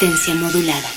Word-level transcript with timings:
Resistencia 0.00 0.34
modulada. 0.36 0.88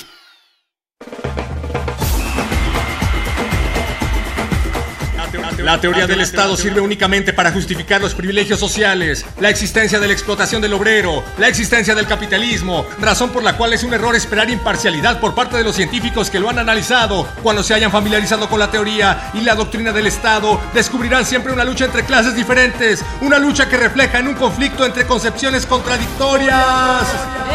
La 5.62 5.80
teoría 5.80 6.08
del 6.08 6.20
Estado 6.20 6.56
sirve 6.56 6.80
únicamente 6.80 7.32
para 7.32 7.52
justificar 7.52 8.00
los 8.00 8.14
privilegios 8.14 8.58
sociales, 8.58 9.24
la 9.38 9.48
existencia 9.48 10.00
de 10.00 10.08
la 10.08 10.12
explotación 10.12 10.60
del 10.60 10.72
obrero, 10.72 11.22
la 11.38 11.46
existencia 11.46 11.94
del 11.94 12.08
capitalismo, 12.08 12.84
razón 13.00 13.30
por 13.30 13.44
la 13.44 13.56
cual 13.56 13.72
es 13.72 13.84
un 13.84 13.94
error 13.94 14.16
esperar 14.16 14.50
imparcialidad 14.50 15.20
por 15.20 15.36
parte 15.36 15.56
de 15.56 15.62
los 15.62 15.76
científicos 15.76 16.30
que 16.30 16.40
lo 16.40 16.50
han 16.50 16.58
analizado. 16.58 17.28
Cuando 17.44 17.62
se 17.62 17.74
hayan 17.74 17.92
familiarizado 17.92 18.48
con 18.48 18.58
la 18.58 18.72
teoría 18.72 19.30
y 19.34 19.42
la 19.42 19.54
doctrina 19.54 19.92
del 19.92 20.08
Estado, 20.08 20.60
descubrirán 20.74 21.24
siempre 21.24 21.52
una 21.52 21.64
lucha 21.64 21.84
entre 21.84 22.04
clases 22.04 22.34
diferentes, 22.34 23.04
una 23.20 23.38
lucha 23.38 23.68
que 23.68 23.76
refleja 23.76 24.18
en 24.18 24.28
un 24.28 24.34
conflicto 24.34 24.84
entre 24.84 25.06
concepciones 25.06 25.64
contradictorias. 25.64 27.06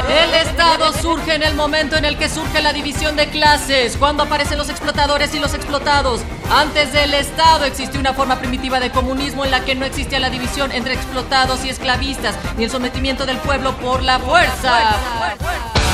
El 0.07 0.33
Estado 0.33 0.93
surge 0.93 1.35
en 1.35 1.43
el 1.43 1.55
momento 1.55 1.97
en 1.97 2.05
el 2.05 2.17
que 2.17 2.29
surge 2.29 2.61
la 2.61 2.71
división 2.71 3.17
de 3.17 3.27
clases, 3.27 3.97
cuando 3.97 4.23
aparecen 4.23 4.57
los 4.57 4.69
explotadores 4.69 5.35
y 5.35 5.39
los 5.39 5.53
explotados. 5.53 6.21
Antes 6.49 6.93
del 6.93 7.13
Estado 7.13 7.65
una 7.97 8.13
forma 8.13 8.39
primitiva 8.39 8.79
de 8.79 8.91
comunismo 8.91 9.45
en 9.45 9.51
la 9.51 9.65
que 9.65 9.75
no 9.75 9.85
existía 9.85 10.19
la 10.19 10.29
división 10.29 10.71
entre 10.71 10.93
explotados 10.93 11.65
y 11.65 11.69
esclavistas, 11.69 12.35
ni 12.57 12.65
el 12.65 12.69
sometimiento 12.69 13.25
del 13.25 13.37
pueblo 13.37 13.75
por 13.77 14.03
la 14.03 14.19
fuerza. 14.19 15.86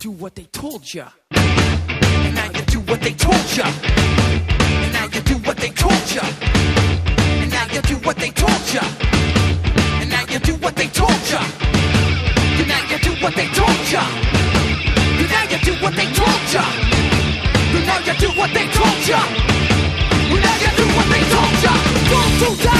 Do 0.00 0.10
what 0.12 0.34
they 0.34 0.44
told 0.44 0.94
you 0.94 1.04
And 1.30 2.34
now 2.34 2.46
you 2.46 2.62
do 2.62 2.80
what 2.80 3.02
they 3.02 3.12
told 3.12 3.36
you 3.54 3.62
And 3.62 4.92
now 4.94 5.04
you 5.04 5.20
do 5.20 5.34
what 5.46 5.58
they 5.58 5.68
told 5.68 6.10
you 6.14 6.22
And 6.22 7.50
now 7.50 7.66
you 7.70 7.82
do 7.82 7.96
what 7.96 8.16
they 8.16 8.30
told 8.30 8.72
you 8.72 8.80
And 10.00 10.08
now 10.08 10.24
you 10.30 10.38
do 10.38 10.54
what 10.54 10.74
they 10.76 10.86
told 10.88 11.20
you 11.30 11.38
and 12.60 12.68
now 12.68 12.82
you 12.90 12.98
do 12.98 13.12
what 13.22 13.34
they 13.34 13.46
told 13.48 13.90
ya. 13.90 14.04
And 15.20 15.28
now 15.30 15.44
you 15.50 15.58
do 15.64 15.72
what 15.82 15.94
they 15.94 16.04
told 16.12 16.52
ya. 16.52 16.62
And 17.72 17.86
now 17.86 17.98
you 18.04 18.14
do 18.20 18.28
what 18.38 18.52
they 18.52 18.68
told 18.68 19.08
ya. 19.08 19.20
And 20.28 20.42
now 20.44 20.56
you 20.60 20.70
do 20.76 20.84
what 20.96 21.08
they 21.08 21.24
told 21.32 21.56
ya. 21.64 21.72
Those 22.10 22.48
who 22.48 22.64
died 22.64 22.79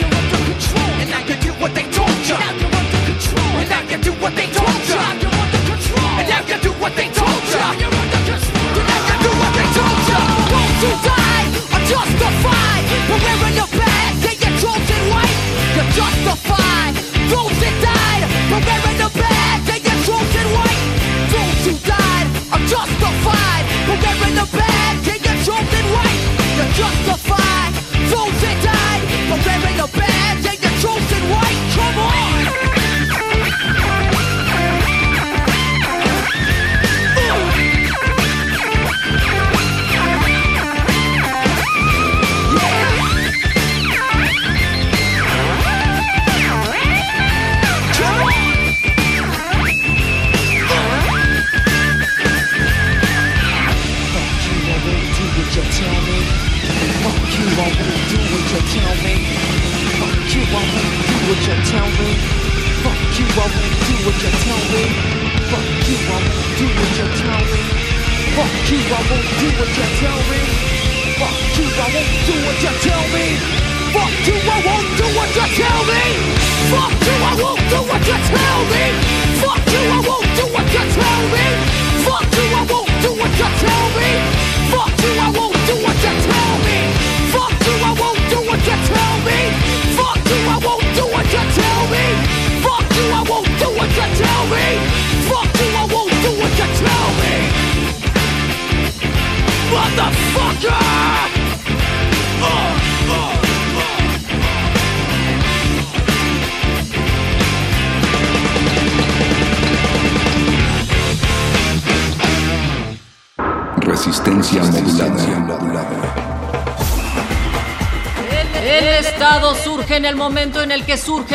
Go. 26.81 27.20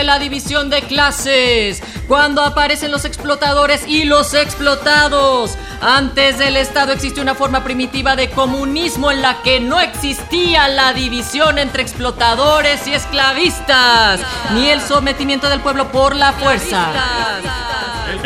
la 0.07 0.19
división 0.19 0.71
de 0.71 0.83
clases, 0.83 1.83
cuando 2.07 2.43
aparecen 2.43 2.91
los 2.91 3.05
explotadores 3.05 3.87
y 3.87 4.05
los 4.05 4.35
explotados. 4.35 5.59
Antes 5.81 6.39
del 6.39 6.57
Estado 6.57 6.93
existe 6.93 7.21
una 7.21 7.35
forma 7.35 7.65
primitiva 7.65 8.17
de 8.17 8.31
comunismo 8.31 9.11
en 9.11 9.21
la 9.21 9.43
que 9.43 9.61
no 9.61 9.81
existía 9.81 10.69
la 10.69 10.93
división 10.93 11.59
entre 11.59 11.83
explotadores 11.83 12.87
y 12.87 12.95
esclavistas, 12.95 14.21
ni 14.55 14.69
el 14.69 14.81
sometimiento 14.81 15.49
del 15.49 15.61
pueblo 15.61 15.91
por 15.91 16.15
la 16.15 16.33
fuerza. 16.33 16.87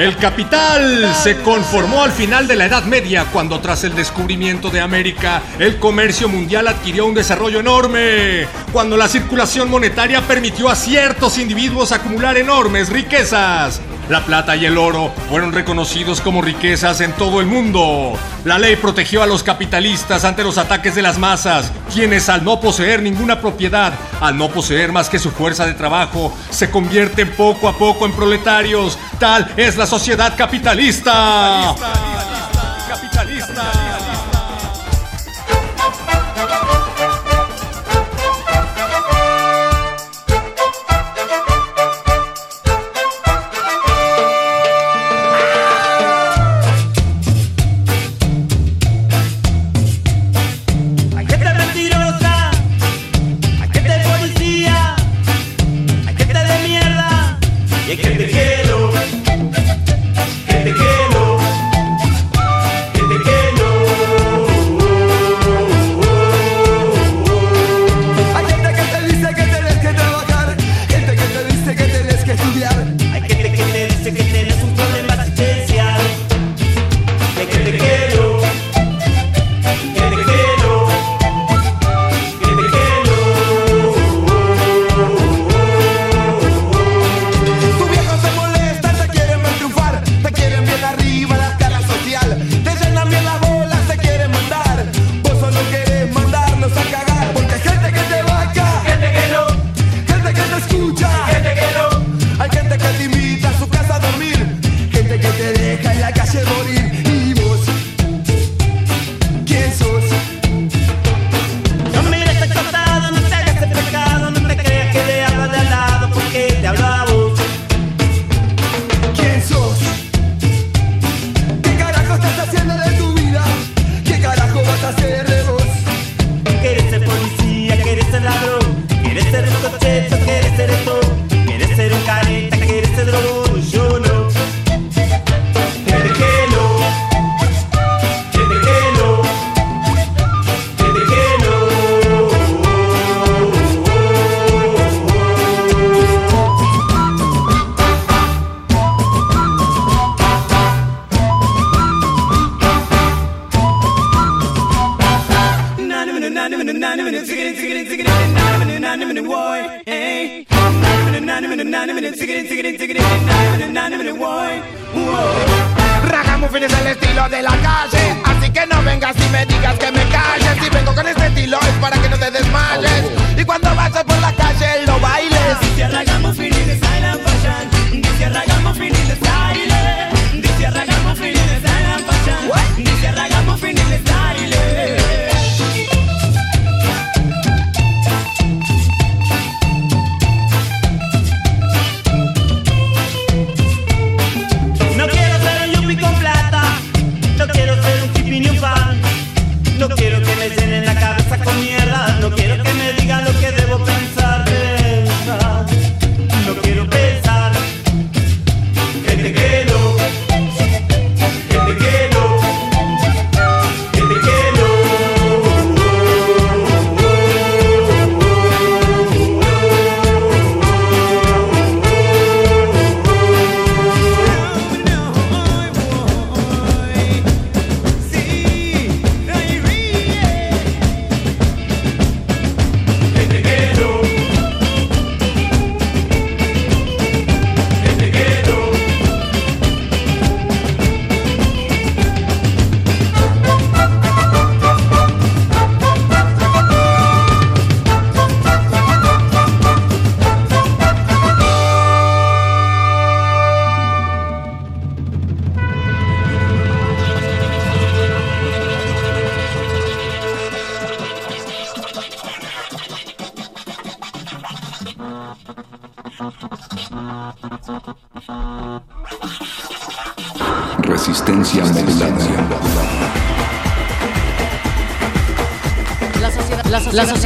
El 0.00 0.16
capital 0.16 1.14
se 1.14 1.42
conformó 1.42 2.02
al 2.02 2.10
final 2.10 2.48
de 2.48 2.56
la 2.56 2.64
Edad 2.64 2.84
Media, 2.84 3.26
cuando 3.30 3.60
tras 3.60 3.84
el 3.84 3.94
descubrimiento 3.94 4.70
de 4.70 4.80
América, 4.80 5.42
el 5.58 5.78
comercio 5.78 6.26
mundial 6.26 6.68
adquirió 6.68 7.04
un 7.04 7.12
desarrollo 7.12 7.60
enorme, 7.60 8.46
cuando 8.72 8.96
la 8.96 9.08
circulación 9.08 9.68
monetaria 9.68 10.22
permitió 10.22 10.70
a 10.70 10.74
ciertos 10.74 11.36
individuos 11.36 11.92
acumular 11.92 12.38
enormes 12.38 12.88
riquezas. 12.88 13.82
La 14.08 14.24
plata 14.24 14.56
y 14.56 14.66
el 14.66 14.76
oro 14.76 15.12
fueron 15.28 15.52
reconocidos 15.52 16.20
como 16.20 16.42
riquezas 16.42 17.00
en 17.00 17.12
todo 17.12 17.40
el 17.40 17.46
mundo. 17.46 18.14
La 18.44 18.58
ley 18.58 18.74
protegió 18.74 19.22
a 19.22 19.26
los 19.26 19.44
capitalistas 19.44 20.24
ante 20.24 20.42
los 20.42 20.58
ataques 20.58 20.96
de 20.96 21.02
las 21.02 21.18
masas, 21.18 21.70
quienes 21.94 22.28
al 22.28 22.42
no 22.42 22.58
poseer 22.58 23.02
ninguna 23.02 23.40
propiedad, 23.40 23.92
al 24.20 24.36
no 24.36 24.48
poseer 24.48 24.90
más 24.90 25.08
que 25.08 25.20
su 25.20 25.30
fuerza 25.30 25.64
de 25.64 25.74
trabajo, 25.74 26.36
se 26.50 26.70
convierten 26.70 27.30
poco 27.36 27.68
a 27.68 27.78
poco 27.78 28.04
en 28.04 28.12
proletarios, 28.12 28.98
es 29.56 29.76
la 29.76 29.86
sociedad 29.86 30.34
capitalista. 30.36 31.74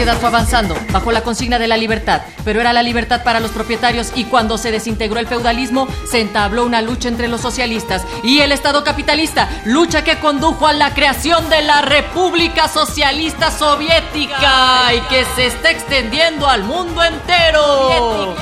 Sociedad- 0.04 0.20
fue 0.20 0.28
avanzando 0.28 0.76
bajo 0.92 1.12
la 1.12 1.22
consigna 1.22 1.58
de 1.58 1.66
la 1.68 1.76
libertad, 1.76 2.22
pero 2.44 2.60
era 2.60 2.72
la 2.72 2.82
libertad 2.82 3.22
para 3.24 3.40
los 3.40 3.50
propietarios 3.50 4.12
y 4.14 4.24
cuando 4.24 4.58
se 4.58 4.70
desintegró 4.70 5.18
el 5.18 5.26
feudalismo 5.26 5.88
se 6.10 6.20
entabló 6.20 6.64
una 6.64 6.82
lucha 6.82 7.08
entre 7.08 7.26
los 7.28 7.40
socialistas 7.40 8.02
y 8.22 8.40
el 8.40 8.52
Estado 8.52 8.84
capitalista, 8.84 9.48
lucha 9.64 10.04
que 10.04 10.18
condujo 10.20 10.66
a 10.66 10.72
la 10.72 10.92
creación 10.94 11.48
de 11.48 11.62
la 11.62 11.80
República 11.82 12.68
Socialista 12.68 13.50
Soviética 13.50 14.92
y 14.94 15.00
que 15.08 15.24
se 15.36 15.46
está 15.46 15.70
extendiendo 15.70 16.46
al 16.48 16.64
mundo 16.64 17.02
entero. 17.02 18.34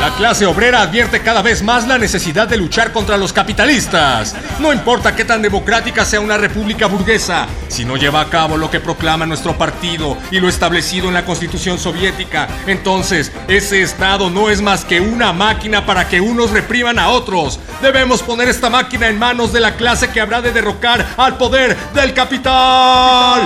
La 0.00 0.14
clase 0.14 0.44
obrera 0.44 0.82
advierte 0.82 1.20
cada 1.20 1.40
vez 1.40 1.62
más 1.62 1.88
la 1.88 1.96
necesidad 1.96 2.46
de 2.46 2.58
luchar 2.58 2.92
contra 2.92 3.16
los 3.16 3.32
capitalistas. 3.32 4.36
No 4.60 4.72
importa 4.72 5.16
qué 5.16 5.24
tan 5.24 5.40
democrática 5.40 6.04
sea 6.04 6.20
una 6.20 6.36
república 6.36 6.86
burguesa, 6.86 7.46
si 7.68 7.84
no 7.84 7.96
lleva 7.96 8.20
a 8.20 8.28
cabo 8.28 8.58
lo 8.58 8.70
que 8.70 8.78
proclama 8.78 9.24
nuestro 9.24 9.56
partido 9.56 10.16
y 10.30 10.38
lo 10.38 10.48
establecido 10.48 11.08
en 11.08 11.14
la 11.14 11.24
constitución 11.24 11.78
soviética, 11.78 12.46
entonces 12.66 13.32
ese 13.48 13.82
Estado 13.82 14.28
no 14.28 14.50
es 14.50 14.60
más 14.60 14.84
que 14.84 15.00
una 15.00 15.32
máquina 15.32 15.86
para 15.86 16.08
que 16.08 16.20
unos 16.20 16.50
repriman 16.50 16.98
a 16.98 17.08
otros. 17.08 17.58
Debemos 17.80 18.22
poner 18.22 18.48
esta 18.48 18.68
máquina 18.68 19.08
en 19.08 19.18
manos 19.18 19.52
de 19.52 19.60
la 19.60 19.76
clase 19.76 20.10
que 20.10 20.20
habrá 20.20 20.42
de 20.42 20.52
derrocar 20.52 21.06
al 21.16 21.38
poder 21.38 21.76
del 21.94 22.12
capital. 22.12 23.40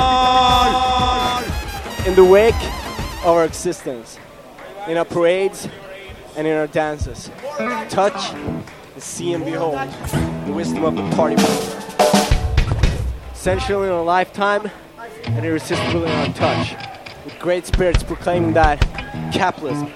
in 2.06 2.14
the 2.14 2.24
wake 2.24 2.54
of 3.24 3.36
our 3.36 3.44
existence, 3.44 4.18
in 4.88 4.96
our 4.96 5.04
parades 5.04 5.68
and 6.40 6.48
in 6.48 6.56
our 6.56 6.66
dances. 6.68 7.30
Touch 7.90 8.32
and 8.32 8.64
see 8.96 9.34
and 9.34 9.44
behold 9.44 9.78
the 10.46 10.52
wisdom 10.54 10.84
of 10.84 10.96
the 10.96 11.02
party. 11.14 11.36
Essential 13.30 13.82
in 13.82 13.90
our 13.90 14.02
lifetime 14.02 14.70
and 15.26 15.44
irresistible 15.44 16.02
in 16.02 16.10
our 16.10 16.32
touch. 16.32 16.74
With 17.26 17.38
great 17.38 17.66
spirits 17.66 18.02
proclaiming 18.02 18.54
that 18.54 18.80
capitalism 19.34 19.92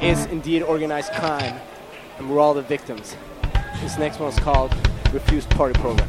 is 0.00 0.24
indeed 0.26 0.62
organized 0.62 1.12
crime 1.12 1.60
and 2.16 2.30
we're 2.30 2.40
all 2.40 2.54
the 2.54 2.62
victims. 2.62 3.14
This 3.82 3.98
next 3.98 4.18
one 4.18 4.32
is 4.32 4.38
called 4.38 4.74
Refused 5.12 5.50
Party 5.50 5.78
Program. 5.78 6.08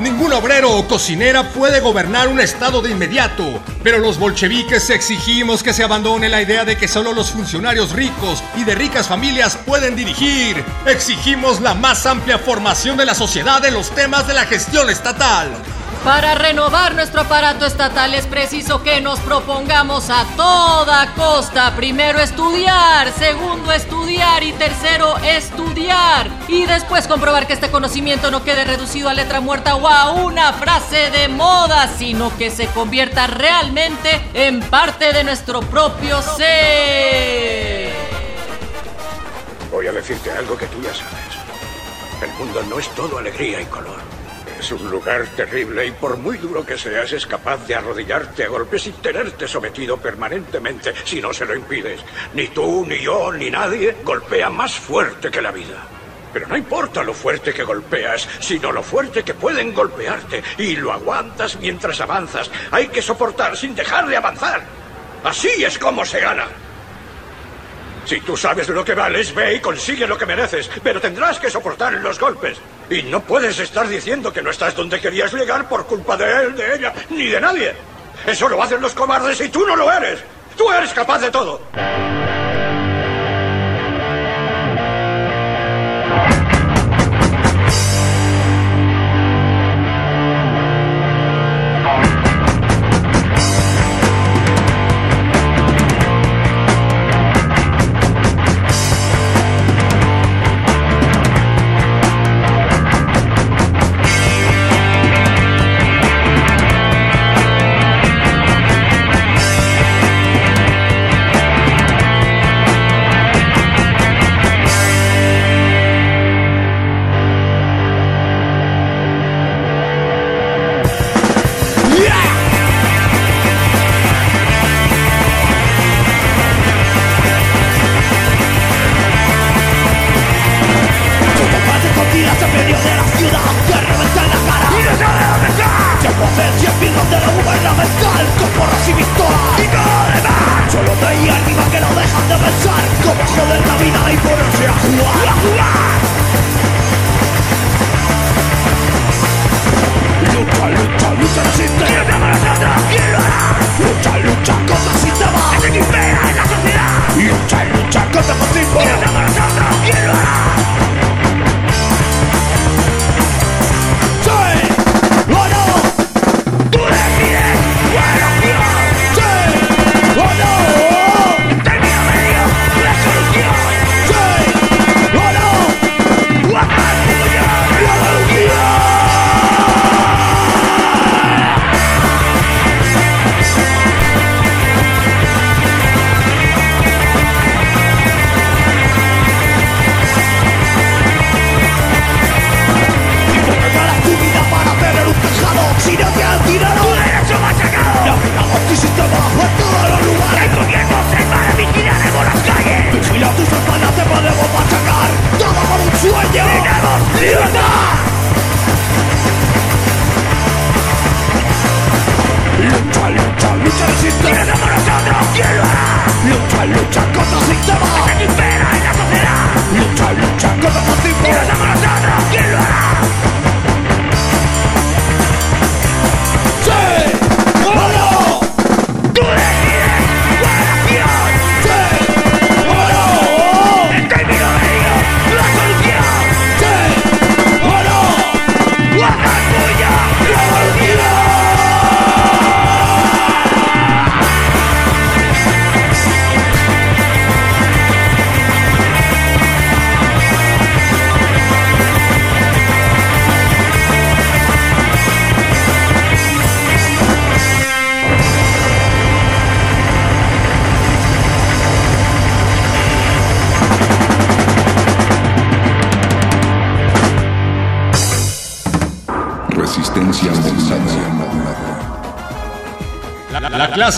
Ningún 0.00 0.32
obrero 0.32 0.76
o 0.76 0.86
cocinera 0.86 1.50
puede 1.50 1.80
gobernar 1.80 2.28
un 2.28 2.38
estado 2.38 2.80
de 2.80 2.90
inmediato, 2.90 3.44
pero 3.82 3.98
los 3.98 4.18
bolcheviques 4.18 4.90
exigimos 4.90 5.64
que 5.64 5.72
se 5.72 5.82
abandone 5.82 6.28
la 6.28 6.40
idea 6.40 6.64
de 6.64 6.76
que 6.76 6.86
solo 6.86 7.12
los 7.12 7.32
funcionarios 7.32 7.90
ricos 7.92 8.44
y 8.56 8.62
de 8.62 8.76
ricas 8.76 9.08
familias 9.08 9.56
pueden 9.56 9.96
dirigir. 9.96 10.64
Exigimos 10.86 11.60
la 11.60 11.74
más 11.74 12.06
amplia 12.06 12.38
formación 12.38 12.96
de 12.96 13.06
la 13.06 13.14
sociedad 13.16 13.64
en 13.64 13.74
los 13.74 13.90
temas 13.90 14.28
de 14.28 14.34
la 14.34 14.46
gestión 14.46 14.88
estatal. 14.88 15.48
Para 16.04 16.34
renovar 16.36 16.94
nuestro 16.94 17.22
aparato 17.22 17.66
estatal 17.66 18.14
es 18.14 18.26
preciso 18.26 18.82
que 18.82 19.00
nos 19.00 19.18
propongamos 19.20 20.08
a 20.10 20.24
toda 20.36 21.12
costa, 21.14 21.74
primero 21.76 22.18
estudiar, 22.20 23.12
segundo 23.12 23.72
estudiar 23.72 24.42
y 24.42 24.52
tercero 24.52 25.16
estudiar. 25.18 26.30
Y 26.46 26.64
después 26.66 27.06
comprobar 27.06 27.46
que 27.46 27.52
este 27.52 27.70
conocimiento 27.70 28.30
no 28.30 28.42
quede 28.42 28.64
reducido 28.64 29.08
a 29.08 29.14
letra 29.14 29.40
muerta 29.40 29.74
o 29.74 29.86
a 29.88 30.12
una 30.12 30.52
frase 30.54 31.10
de 31.10 31.28
moda, 31.28 31.88
sino 31.98 32.34
que 32.38 32.50
se 32.50 32.68
convierta 32.68 33.26
realmente 33.26 34.22
en 34.34 34.60
parte 34.60 35.12
de 35.12 35.24
nuestro 35.24 35.60
propio 35.60 36.22
ser. 36.22 37.92
Voy 39.70 39.86
a 39.86 39.92
decirte 39.92 40.30
algo 40.30 40.56
que 40.56 40.66
tú 40.66 40.80
ya 40.80 40.94
sabes. 40.94 41.12
El 42.22 42.30
mundo 42.38 42.62
no 42.62 42.78
es 42.78 42.88
todo 42.94 43.18
alegría 43.18 43.60
y 43.60 43.66
color. 43.66 44.17
Es 44.58 44.72
un 44.72 44.90
lugar 44.90 45.24
terrible 45.36 45.86
y 45.86 45.92
por 45.92 46.16
muy 46.16 46.36
duro 46.36 46.66
que 46.66 46.76
seas 46.76 47.12
es 47.12 47.26
capaz 47.26 47.64
de 47.66 47.76
arrodillarte 47.76 48.44
a 48.44 48.48
golpes 48.48 48.88
y 48.88 48.92
tenerte 48.92 49.46
sometido 49.46 49.96
permanentemente 49.96 50.92
si 51.04 51.20
no 51.20 51.32
se 51.32 51.46
lo 51.46 51.54
impides. 51.54 52.00
Ni 52.34 52.48
tú, 52.48 52.84
ni 52.84 53.00
yo, 53.00 53.32
ni 53.32 53.50
nadie 53.50 53.96
golpea 54.02 54.50
más 54.50 54.74
fuerte 54.74 55.30
que 55.30 55.40
la 55.40 55.52
vida. 55.52 55.86
Pero 56.32 56.48
no 56.48 56.56
importa 56.56 57.04
lo 57.04 57.14
fuerte 57.14 57.54
que 57.54 57.62
golpeas, 57.62 58.28
sino 58.40 58.72
lo 58.72 58.82
fuerte 58.82 59.22
que 59.22 59.34
pueden 59.34 59.72
golpearte. 59.72 60.42
Y 60.58 60.76
lo 60.76 60.92
aguantas 60.92 61.56
mientras 61.60 62.00
avanzas. 62.00 62.50
Hay 62.72 62.88
que 62.88 63.00
soportar 63.00 63.56
sin 63.56 63.74
dejar 63.74 64.08
de 64.08 64.16
avanzar. 64.16 64.62
Así 65.22 65.64
es 65.64 65.78
como 65.78 66.04
se 66.04 66.20
gana. 66.20 66.46
Si 68.04 68.20
tú 68.20 68.36
sabes 68.36 68.68
lo 68.68 68.84
que 68.84 68.94
vales, 68.94 69.34
ve 69.34 69.54
y 69.54 69.60
consigue 69.60 70.06
lo 70.06 70.18
que 70.18 70.26
mereces, 70.26 70.70
pero 70.82 71.00
tendrás 71.00 71.38
que 71.38 71.50
soportar 71.50 71.92
los 71.94 72.18
golpes. 72.18 72.58
Y 72.90 73.02
no 73.02 73.20
puedes 73.20 73.58
estar 73.58 73.86
diciendo 73.86 74.32
que 74.32 74.42
no 74.42 74.50
estás 74.50 74.74
donde 74.74 75.00
querías 75.00 75.32
llegar 75.32 75.68
por 75.68 75.86
culpa 75.86 76.16
de 76.16 76.44
él, 76.44 76.56
de 76.56 76.74
ella, 76.74 76.92
ni 77.10 77.26
de 77.26 77.40
nadie. 77.40 77.74
Eso 78.26 78.48
lo 78.48 78.62
hacen 78.62 78.80
los 78.80 78.94
cobardes 78.94 79.40
y 79.40 79.48
tú 79.48 79.66
no 79.66 79.76
lo 79.76 79.92
eres. 79.92 80.20
Tú 80.56 80.70
eres 80.72 80.92
capaz 80.92 81.18
de 81.20 81.30
todo. 81.30 81.60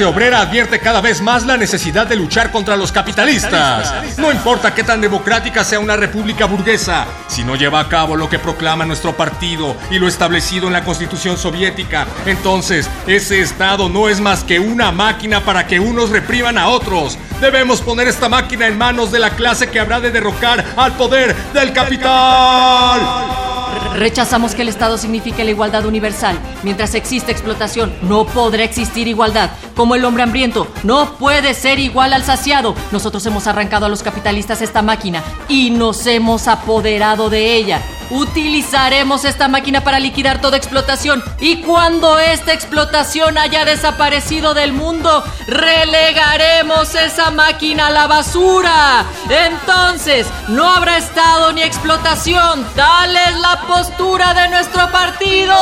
Clase 0.01 0.05
obrera 0.15 0.41
advierte 0.41 0.79
cada 0.79 1.03
vez 1.03 1.21
más 1.21 1.45
la 1.45 1.59
necesidad 1.59 2.07
de 2.07 2.17
luchar 2.17 2.51
contra 2.51 2.75
los 2.75 2.91
capitalistas. 2.91 4.17
No 4.17 4.33
importa 4.33 4.75
qué 4.75 4.83
tan 4.83 5.01
democrática 5.03 5.63
sea 5.63 5.79
una 5.79 5.95
república 5.95 6.47
burguesa, 6.47 7.07
si 7.29 7.45
no 7.45 7.55
lleva 7.55 7.81
a 7.81 7.89
cabo 7.89 8.17
lo 8.17 8.31
que 8.31 8.39
proclama 8.39 8.87
nuestro 8.87 9.15
partido 9.15 9.77
y 9.91 9.99
lo 9.99 10.09
establecido 10.09 10.69
en 10.69 10.73
la 10.73 10.85
constitución 10.85 11.37
soviética, 11.37 12.07
entonces 12.25 12.89
ese 13.07 13.41
Estado 13.41 13.91
no 13.91 14.09
es 14.09 14.21
más 14.21 14.43
que 14.43 14.59
una 14.59 14.91
máquina 14.91 15.45
para 15.45 15.67
que 15.67 15.81
unos 15.81 16.09
repriman 16.09 16.57
a 16.57 16.69
otros. 16.69 17.19
Debemos 17.41 17.83
poner 17.83 18.09
esta 18.09 18.29
máquina 18.29 18.67
en 18.69 18.79
manos 18.79 19.13
de 19.13 19.19
la 19.19 19.31
clase 19.31 19.71
que 19.71 19.81
habrá 19.81 20.01
de 20.01 20.11
derrocar 20.11 20.65
al 20.77 20.93
poder 20.93 21.37
del 21.53 21.73
capital. 21.75 23.01
Rechazamos 23.97 24.55
que 24.55 24.63
el 24.63 24.69
Estado 24.69 24.97
signifique 24.99 25.45
la 25.45 25.51
igualdad 25.51 25.85
universal. 25.85 26.39
Mientras 26.63 26.95
existe 26.95 27.33
explotación, 27.33 27.93
no 28.03 28.25
podrá 28.25 28.63
existir 28.63 29.09
igualdad. 29.09 29.51
Como 29.81 29.95
el 29.95 30.05
hombre 30.05 30.25
hambriento 30.25 30.69
no 30.83 31.14
puede 31.14 31.55
ser 31.55 31.79
igual 31.79 32.12
al 32.12 32.23
saciado. 32.23 32.75
Nosotros 32.93 33.25
hemos 33.25 33.47
arrancado 33.47 33.87
a 33.87 33.88
los 33.88 34.03
capitalistas 34.03 34.61
esta 34.61 34.83
máquina 34.83 35.25
y 35.49 35.71
nos 35.71 36.07
hemos 36.07 36.49
apoderado 36.49 37.31
de 37.31 37.55
ella. 37.55 37.81
Utilizaremos 38.11 39.25
esta 39.25 39.49
máquina 39.49 39.83
para 39.83 39.99
liquidar 39.99 40.43
toda 40.43 40.59
explotación 40.59 41.23
y 41.40 41.62
cuando 41.62 42.19
esta 42.19 42.53
explotación 42.53 43.38
haya 43.38 43.64
desaparecido 43.64 44.53
del 44.53 44.75
mundo, 44.75 45.25
relegaremos 45.47 46.95
esa 46.95 47.31
máquina 47.31 47.87
a 47.87 47.90
la 47.90 48.07
basura. 48.07 49.07
Entonces, 49.31 50.27
no 50.49 50.69
habrá 50.69 50.99
Estado 50.99 51.55
ni 51.55 51.62
explotación. 51.62 52.66
Tal 52.77 53.16
es 53.16 53.40
la 53.40 53.62
postura 53.66 54.35
de 54.35 54.49
nuestro 54.51 54.93
partido. 54.93 55.55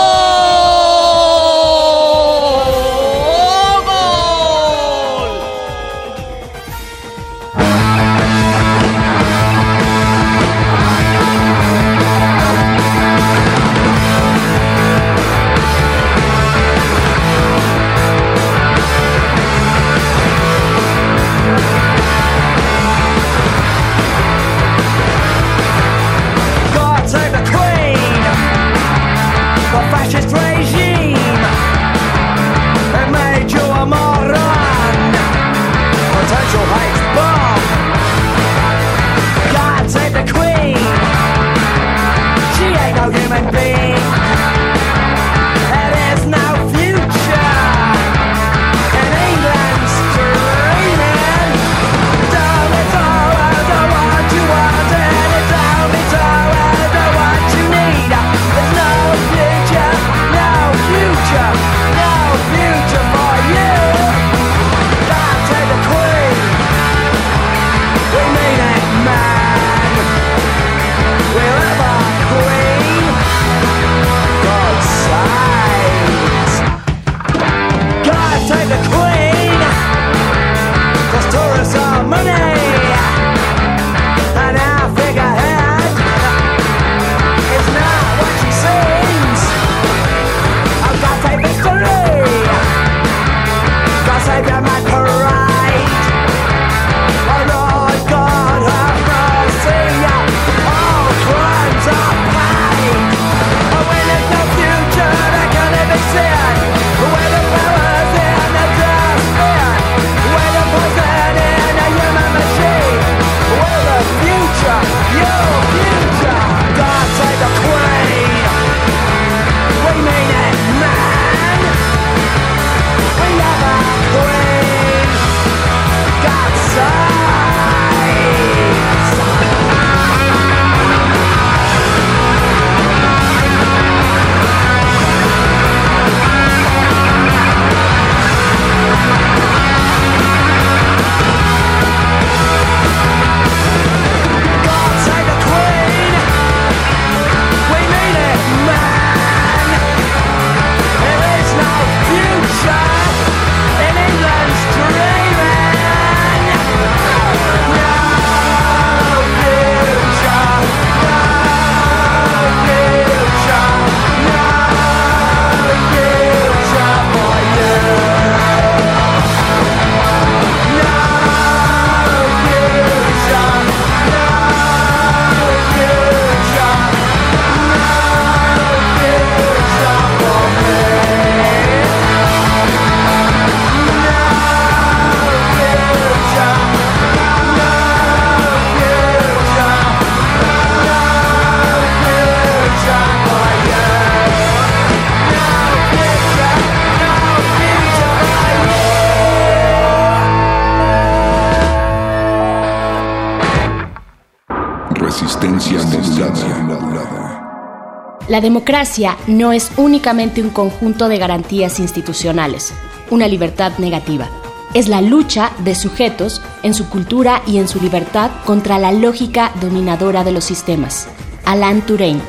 La 208.28 208.42
democracia 208.42 209.16
no 209.26 209.52
es 209.52 209.70
únicamente 209.78 210.42
un 210.42 210.50
conjunto 210.50 211.08
de 211.08 211.16
garantías 211.16 211.80
institucionales, 211.80 212.74
una 213.10 213.26
libertad 213.26 213.78
negativa. 213.78 214.28
Es 214.74 214.86
la 214.86 215.00
lucha 215.00 215.52
de 215.64 215.74
sujetos 215.74 216.42
en 216.62 216.74
su 216.74 216.90
cultura 216.90 217.40
y 217.46 217.56
en 217.56 217.68
su 217.68 217.80
libertad 217.80 218.30
contra 218.44 218.78
la 218.78 218.92
lógica 218.92 219.52
dominadora 219.62 220.24
de 220.24 220.32
los 220.32 220.44
sistemas. 220.44 221.08
Alan 221.46 221.80
Turing. 221.80 222.20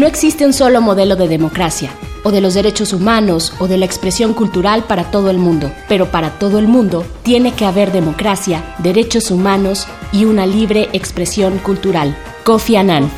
no 0.00 0.06
existe 0.06 0.46
un 0.46 0.54
solo 0.54 0.80
modelo 0.80 1.14
de 1.14 1.28
democracia, 1.28 1.90
o 2.22 2.30
de 2.32 2.40
los 2.40 2.54
derechos 2.54 2.94
humanos, 2.94 3.52
o 3.58 3.68
de 3.68 3.76
la 3.76 3.84
expresión 3.84 4.32
cultural 4.32 4.84
para 4.84 5.10
todo 5.10 5.28
el 5.28 5.36
mundo, 5.36 5.70
pero 5.88 6.06
para 6.10 6.30
todo 6.38 6.58
el 6.58 6.66
mundo 6.68 7.04
tiene 7.22 7.52
que 7.52 7.66
haber 7.66 7.92
democracia, 7.92 8.64
derechos 8.78 9.30
humanos 9.30 9.86
y 10.10 10.24
una 10.24 10.46
libre 10.46 10.88
expresión 10.94 11.58
cultural. 11.58 12.16
Kofi 12.44 12.76
Annan. 12.76 13.10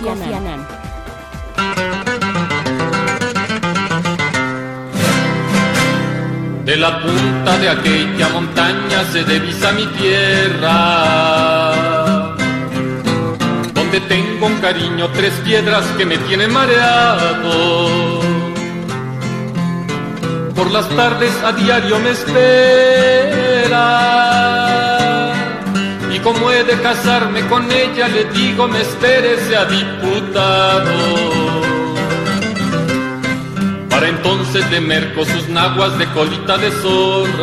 De 6.64 6.76
la 6.76 7.00
punta 7.00 7.58
de 7.58 7.68
aquella 7.68 8.28
montaña 8.30 9.04
se 9.12 9.22
divisa 9.22 9.70
mi 9.70 9.86
tierra 9.86 11.61
te 13.92 14.00
tengo 14.00 14.46
un 14.46 14.56
cariño, 14.56 15.08
tres 15.12 15.34
piedras 15.44 15.84
que 15.98 16.06
me 16.06 16.16
tienen 16.16 16.50
mareado. 16.50 18.22
Por 20.56 20.70
las 20.70 20.88
tardes 20.88 21.30
a 21.44 21.52
diario 21.52 21.98
me 21.98 22.12
espera. 22.12 22.54
Y 26.10 26.18
como 26.20 26.50
he 26.50 26.64
de 26.64 26.80
casarme 26.80 27.46
con 27.48 27.70
ella, 27.70 28.08
le 28.08 28.24
digo 28.30 28.66
me 28.66 28.80
espere 28.80 29.36
sea 29.46 29.66
diputado. 29.66 30.90
Para 33.90 34.08
entonces 34.08 34.70
de 34.70 34.80
merco 34.80 35.26
sus 35.26 35.50
naguas 35.50 35.98
de 35.98 36.06
colita 36.14 36.56
de 36.56 36.70
zorra 36.80 37.42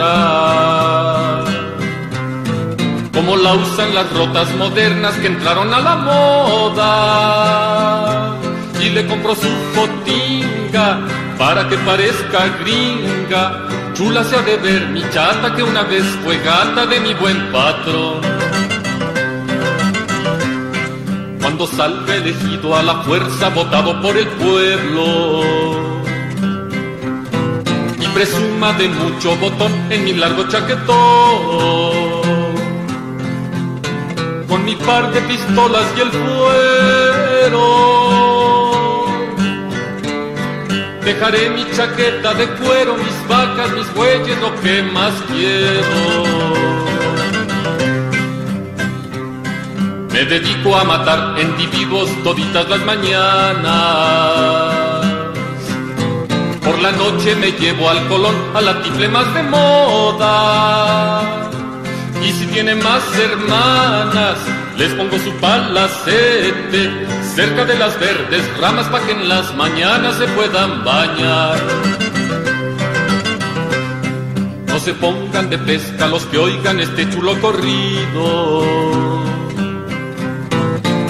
como 3.14 3.36
la 3.36 3.54
usan 3.54 3.94
las 3.94 4.12
rotas 4.14 4.54
modernas 4.56 5.14
que 5.16 5.28
entraron 5.28 5.74
a 5.74 5.80
la 5.80 5.96
moda. 5.96 6.88
Y 8.82 8.90
le 8.90 9.06
compró 9.08 9.36
su 9.36 9.50
fotinga 9.74 11.00
para 11.38 11.68
que 11.68 11.78
parezca 11.78 12.48
gringa. 12.62 13.68
Chula 13.94 14.24
se 14.24 14.36
ha 14.38 14.42
de 14.42 14.58
ver 14.58 14.88
mi 14.88 15.02
chata 15.10 15.56
que 15.56 15.64
una 15.64 15.84
vez 15.84 16.04
fue 16.24 16.38
gata 16.38 16.86
de 16.86 17.00
mi 17.00 17.14
buen 17.16 17.52
patrón. 17.52 18.22
Cuando 21.42 21.68
salga 21.68 22.16
elegido 22.16 22.76
a 22.76 22.84
la 22.84 23.02
fuerza 23.04 23.50
votado 23.50 24.02
por 24.02 24.16
el 24.18 24.28
pueblo 24.28 25.44
y 28.00 28.08
presuma 28.14 28.72
de 28.74 28.88
mucho 28.88 29.36
botón 29.38 29.72
en 29.90 30.06
mi 30.06 30.14
largo 30.14 30.48
chaquetón 30.48 32.39
mi 34.70 34.76
par 34.76 35.12
de 35.12 35.22
pistolas 35.22 35.86
y 35.98 36.02
el 36.02 36.12
fuero. 36.12 37.66
Dejaré 41.04 41.50
mi 41.50 41.66
chaqueta 41.76 42.36
de 42.36 42.48
cuero, 42.60 42.96
mis 42.98 43.28
vacas, 43.28 43.72
mis 43.72 43.92
bueyes, 43.96 44.38
lo 44.40 44.54
que 44.62 44.84
más 44.84 45.14
quiero. 45.30 46.02
Me 50.14 50.26
dedico 50.26 50.76
a 50.76 50.84
matar 50.84 51.20
individuos 51.42 52.10
toditas 52.24 52.70
las 52.70 52.82
mañanas. 52.92 53.66
Por 56.64 56.78
la 56.80 56.92
noche 56.92 57.36
me 57.38 57.52
llevo 57.54 57.90
al 57.90 58.08
colón, 58.08 58.36
a 58.54 58.62
la 58.62 58.80
tifle 58.84 59.10
más 59.10 59.34
de 59.34 59.44
moda. 59.44 61.22
Y 62.22 62.32
si 62.34 62.46
tiene 62.48 62.76
más 62.76 63.04
hermanas, 63.18 64.38
les 64.80 64.94
pongo 64.94 65.20
su 65.20 65.32
palacete 65.42 66.90
cerca 67.36 67.66
de 67.66 67.78
las 67.78 68.00
verdes 68.00 68.42
ramas 68.58 68.88
para 68.88 69.06
que 69.06 69.12
en 69.12 69.28
las 69.28 69.54
mañanas 69.56 70.16
se 70.16 70.26
puedan 70.30 70.86
bañar. 70.86 71.60
No 74.68 74.80
se 74.80 74.94
pongan 74.94 75.50
de 75.50 75.58
pesca 75.58 76.08
los 76.08 76.24
que 76.28 76.38
oigan 76.38 76.80
este 76.80 77.10
chulo 77.10 77.38
corrido. 77.42 78.64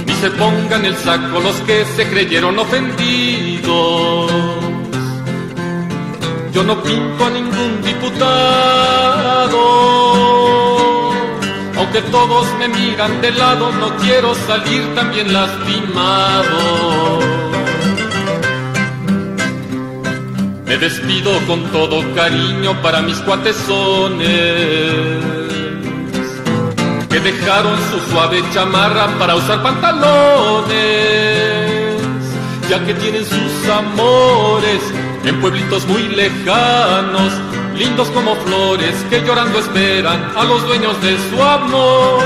Ni 0.08 0.14
se 0.14 0.32
pongan 0.32 0.86
el 0.86 0.96
saco 0.98 1.40
los 1.40 1.58
que 1.68 1.86
se 1.96 2.10
creyeron 2.10 2.58
ofendidos. 2.58 4.32
Yo 6.54 6.64
no 6.64 6.82
pinto 6.82 7.24
a 7.24 7.30
ningún 7.30 7.84
diputado 7.84 9.60
aunque 11.91 12.12
todos 12.12 12.45
me 12.60 12.67
miran 12.67 13.19
de 13.19 13.32
lado, 13.32 13.71
no 13.71 13.95
quiero 13.97 14.36
salir 14.36 14.93
también 14.93 15.34
lastimado. 15.34 17.19
Me 20.67 20.78
despido 20.78 21.32
con 21.47 21.63
todo 21.71 22.04
cariño 22.13 22.80
para 22.84 23.02
mis 23.02 23.17
cuatesones, 23.21 24.30
que 27.10 27.19
dejaron 27.19 27.75
su 27.89 27.99
suave 28.12 28.43
chamarra 28.54 29.08
para 29.17 29.36
usar 29.36 29.63
pantalones, 29.63 30.78
ya 32.69 32.86
que 32.86 32.93
tienen 32.93 33.25
sus 33.25 33.67
amores 33.67 34.80
en 35.24 35.42
pueblitos 35.42 35.88
muy 35.88 36.04
lejanos 36.10 37.34
lindos 37.80 38.10
como 38.10 38.36
flores 38.36 38.94
que 39.10 39.22
llorando 39.22 39.60
esperan 39.60 40.22
a 40.36 40.44
los 40.44 40.66
dueños 40.68 41.02
de 41.02 41.18
su 41.30 41.42
amor. 41.42 42.24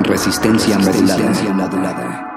Resistencia 0.00 0.78
modulada. 0.78 2.32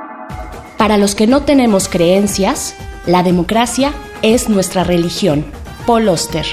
Para 0.77 0.97
los 0.97 1.15
que 1.15 1.25
no 1.25 1.41
tenemos 1.41 1.89
creencias, 1.89 2.75
la 3.07 3.23
democracia 3.23 3.91
es 4.21 4.49
nuestra 4.49 4.83
religión. 4.83 5.45
Paul 5.87 6.07
Oster. 6.09 6.45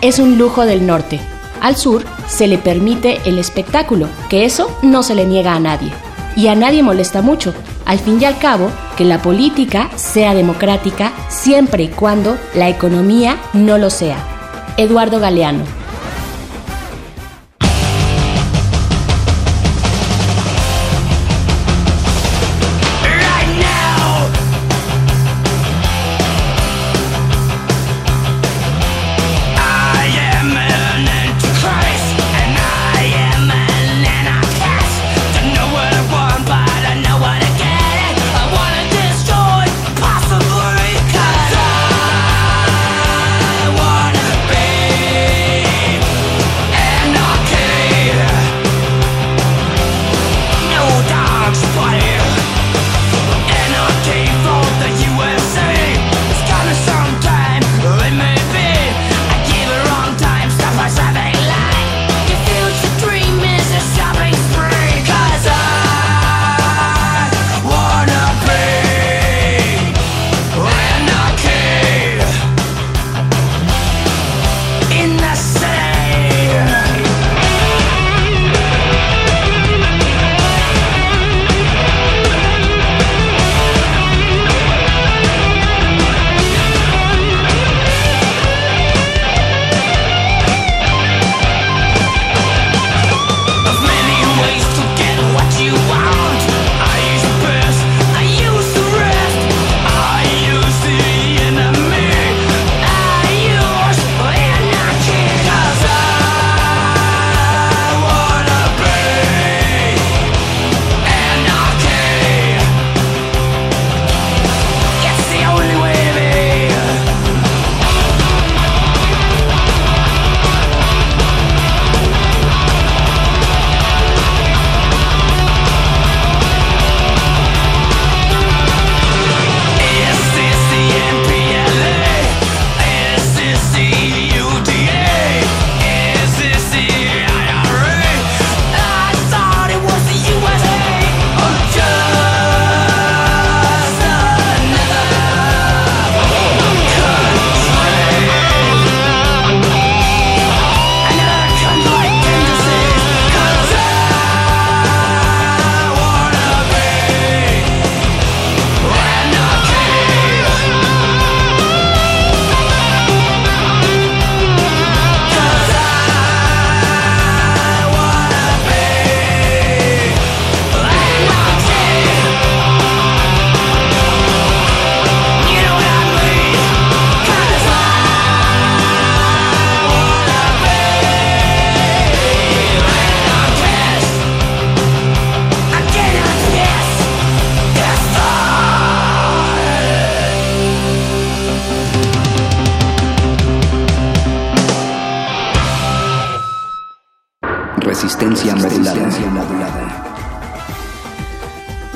Es 0.00 0.18
un 0.18 0.38
lujo 0.38 0.64
del 0.64 0.86
norte. 0.86 1.20
Al 1.60 1.76
sur 1.76 2.04
se 2.26 2.46
le 2.46 2.58
permite 2.58 3.20
el 3.26 3.38
espectáculo, 3.38 4.08
que 4.28 4.44
eso 4.44 4.70
no 4.82 5.02
se 5.02 5.14
le 5.14 5.26
niega 5.26 5.54
a 5.54 5.60
nadie. 5.60 5.92
Y 6.34 6.48
a 6.48 6.54
nadie 6.54 6.82
molesta 6.82 7.22
mucho, 7.22 7.54
al 7.84 7.98
fin 7.98 8.20
y 8.20 8.24
al 8.24 8.38
cabo, 8.38 8.70
que 8.96 9.04
la 9.04 9.20
política 9.20 9.90
sea 9.96 10.34
democrática 10.34 11.12
siempre 11.28 11.84
y 11.84 11.88
cuando 11.88 12.36
la 12.54 12.68
economía 12.68 13.38
no 13.52 13.78
lo 13.78 13.90
sea. 13.90 14.18
Eduardo 14.76 15.20
Galeano. 15.20 15.75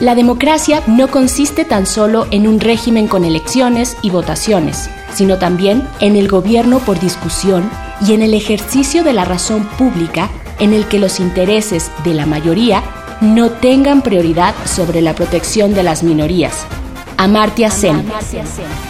La 0.01 0.15
democracia 0.15 0.83
no 0.87 1.09
consiste 1.09 1.67
tan 1.67 1.85
solo 1.85 2.27
en 2.31 2.49
un 2.49 2.59
régimen 2.59 3.07
con 3.07 3.23
elecciones 3.23 3.99
y 4.01 4.09
votaciones, 4.09 4.89
sino 5.13 5.37
también 5.37 5.87
en 6.01 6.17
el 6.17 6.27
gobierno 6.27 6.79
por 6.79 6.99
discusión 6.99 7.69
y 8.07 8.15
en 8.15 8.23
el 8.23 8.33
ejercicio 8.33 9.05
de 9.05 9.13
la 9.13 9.27
razón 9.27 9.67
pública 9.77 10.31
en 10.59 10.73
el 10.73 10.87
que 10.87 10.99
los 10.99 11.21
intereses 11.21 11.91
de 12.03 12.15
la 12.15 12.25
mayoría 12.25 12.83
no 13.21 13.51
tengan 13.51 14.01
prioridad 14.01 14.55
sobre 14.65 15.03
la 15.03 15.15
protección 15.15 15.75
de 15.75 15.83
las 15.83 16.03
minorías. 16.03 16.65
Amartya 17.19 17.71
Sen. 17.71 18.09
Resistencia 18.09 18.90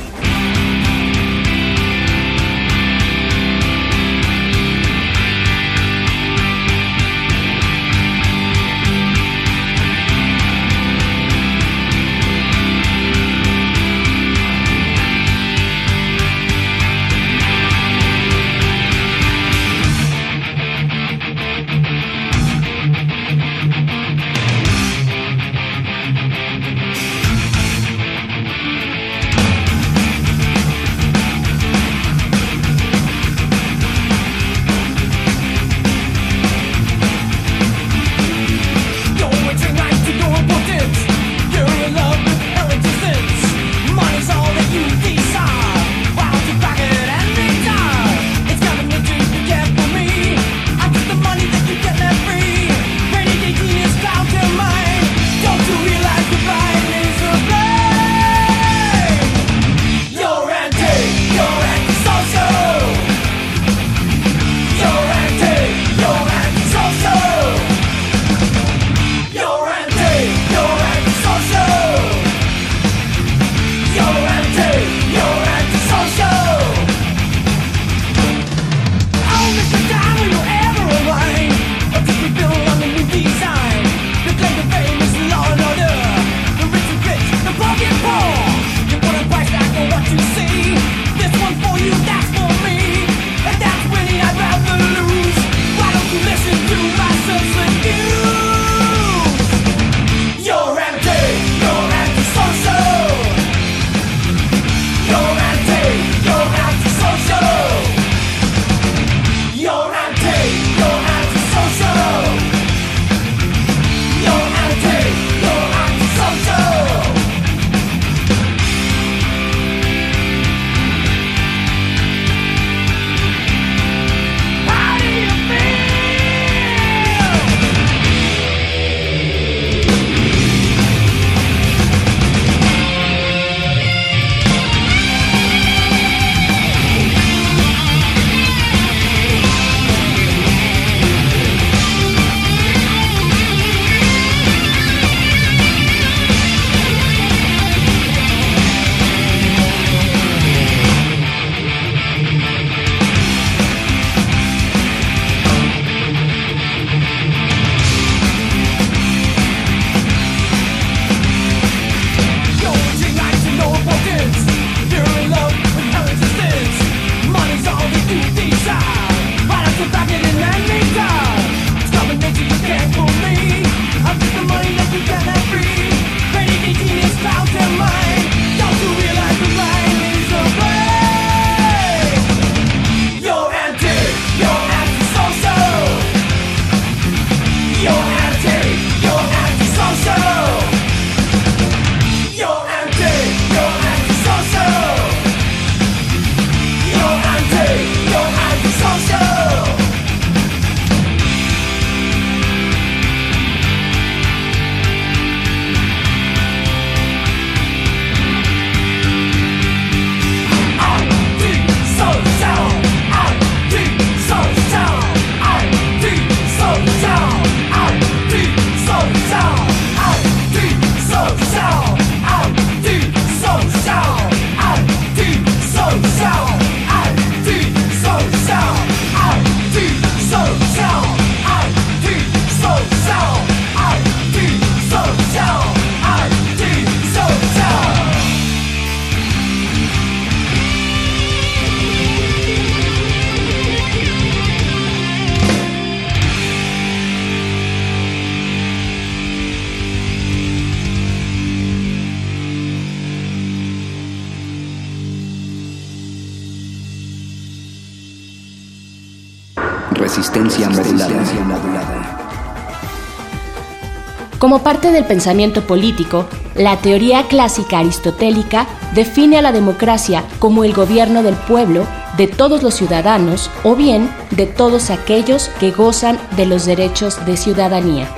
Como 264.41 264.62
parte 264.62 264.91
del 264.91 265.05
pensamiento 265.05 265.66
político, 265.66 266.26
la 266.55 266.78
teoría 266.78 267.28
clásica 267.28 267.80
aristotélica 267.80 268.66
define 268.95 269.36
a 269.36 269.43
la 269.43 269.53
democracia 269.53 270.24
como 270.38 270.64
el 270.64 270.72
gobierno 270.72 271.22
del 271.22 271.34
pueblo, 271.36 271.86
de 272.16 272.26
todos 272.26 272.62
los 272.62 272.72
ciudadanos 272.72 273.51
o 273.64 273.76
bien 273.76 274.11
de 274.30 274.47
todos 274.47 274.88
aquellos 274.88 275.51
que 275.61 275.72
gozan 275.72 276.18
de 276.36 276.47
los 276.47 276.64
derechos 276.64 277.22
de 277.26 277.36
ciudadanía. 277.36 278.09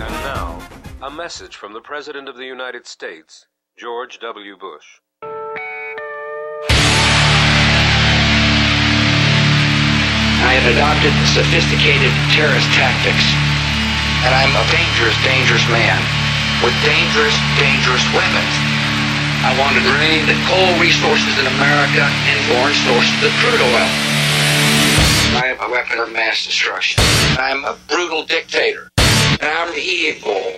And 0.00 0.10
now, 0.24 0.58
a 1.00 1.08
message 1.08 1.56
from 1.56 1.72
the 1.72 1.80
President 1.80 2.28
of 2.28 2.34
the 2.34 2.50
United 2.50 2.86
States, 2.86 3.46
George 3.78 4.18
W. 4.18 4.56
Bush. 4.56 4.98
I 10.42 10.52
have 10.52 10.66
adopted 10.66 11.14
sophisticated 11.32 12.10
terrorist 12.34 12.68
tactics, 12.74 13.53
and 14.24 14.32
I'm 14.32 14.56
a 14.56 14.64
dangerous, 14.72 15.16
dangerous 15.20 15.64
man 15.68 16.00
with 16.64 16.72
dangerous, 16.80 17.36
dangerous 17.60 18.04
weapons. 18.16 18.54
I 19.44 19.52
want 19.60 19.76
to 19.76 19.82
drain 19.84 20.24
the 20.24 20.38
coal 20.48 20.72
resources 20.80 21.36
in 21.36 21.44
America 21.44 22.08
and 22.08 22.36
foreign 22.48 22.78
sources 22.88 23.18
of 23.20 23.32
crude 23.44 23.60
oil. 23.60 23.90
I 25.36 25.52
am 25.52 25.60
a 25.60 25.68
weapon 25.70 25.98
of 26.00 26.12
mass 26.12 26.46
destruction. 26.46 27.04
I'm 27.36 27.64
a 27.64 27.76
brutal 27.88 28.24
dictator, 28.24 28.88
and 28.96 29.44
I'm 29.44 29.76
evil. 29.76 30.56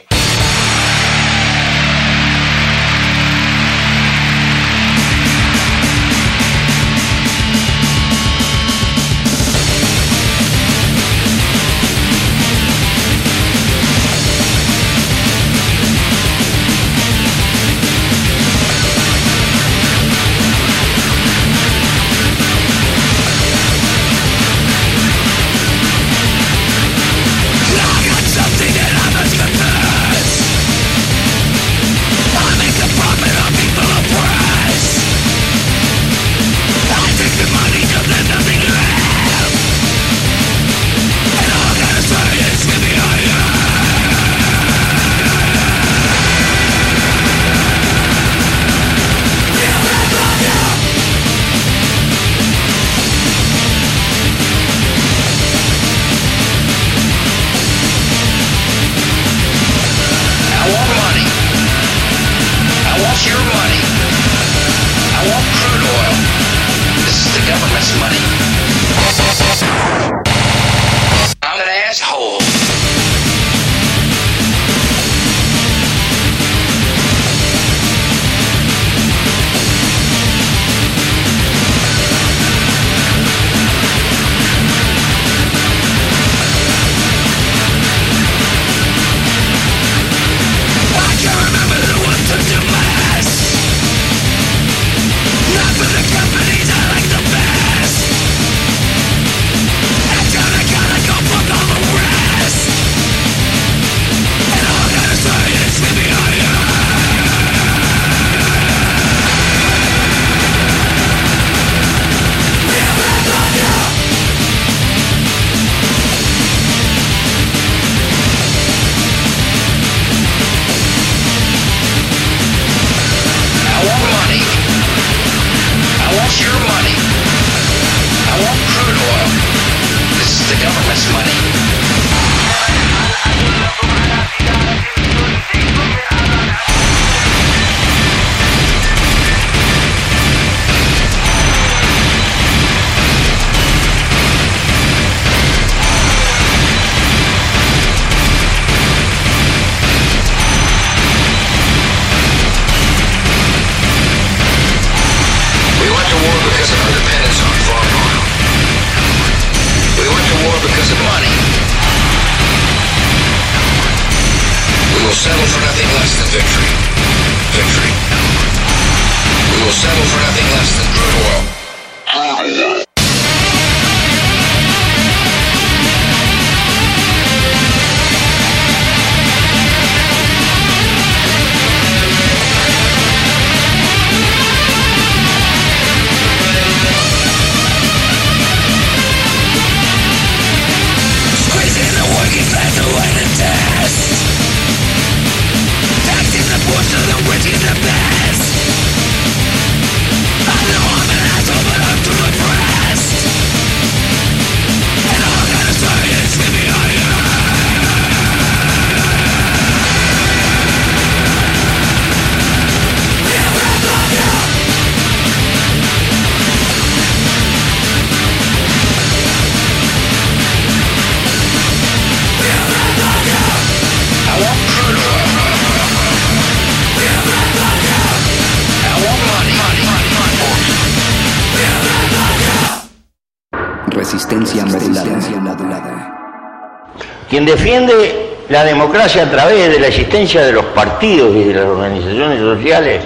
Defiende 237.46 238.36
la 238.48 238.64
democracia 238.64 239.22
a 239.22 239.30
través 239.30 239.70
de 239.72 239.80
la 239.80 239.86
existencia 239.86 240.42
de 240.42 240.52
los 240.52 240.66
partidos 240.66 241.34
y 241.34 241.44
de 241.44 241.54
las 241.54 241.64
organizaciones 241.64 242.40
sociales 242.40 243.02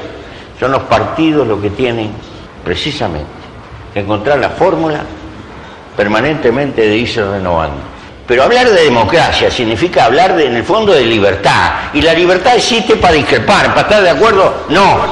son 0.59 0.73
los 0.73 0.83
partidos 0.83 1.47
los 1.47 1.61
que 1.61 1.71
tienen 1.71 2.11
precisamente 2.65 3.31
que 3.93 4.01
encontrar 4.01 4.39
la 4.39 4.51
fórmula 4.51 5.01
permanentemente 5.97 6.83
de 6.83 6.97
irse 6.97 7.23
renovando. 7.23 7.79
Pero 8.27 8.45
hablar 8.45 8.71
de 8.71 8.85
democracia 8.85 9.51
significa 9.51 10.05
hablar 10.05 10.37
de, 10.37 10.47
en 10.47 10.57
el 10.57 10.65
fondo 10.65 10.93
de 10.93 11.05
libertad. 11.05 11.73
Y 11.93 12.01
la 12.01 12.15
libertad 12.15 12.55
existe 12.55 12.95
para 12.97 13.15
discrepar, 13.15 13.69
para 13.71 13.81
estar 13.81 14.03
de 14.03 14.11
acuerdo. 14.11 14.67
No. 14.69 15.10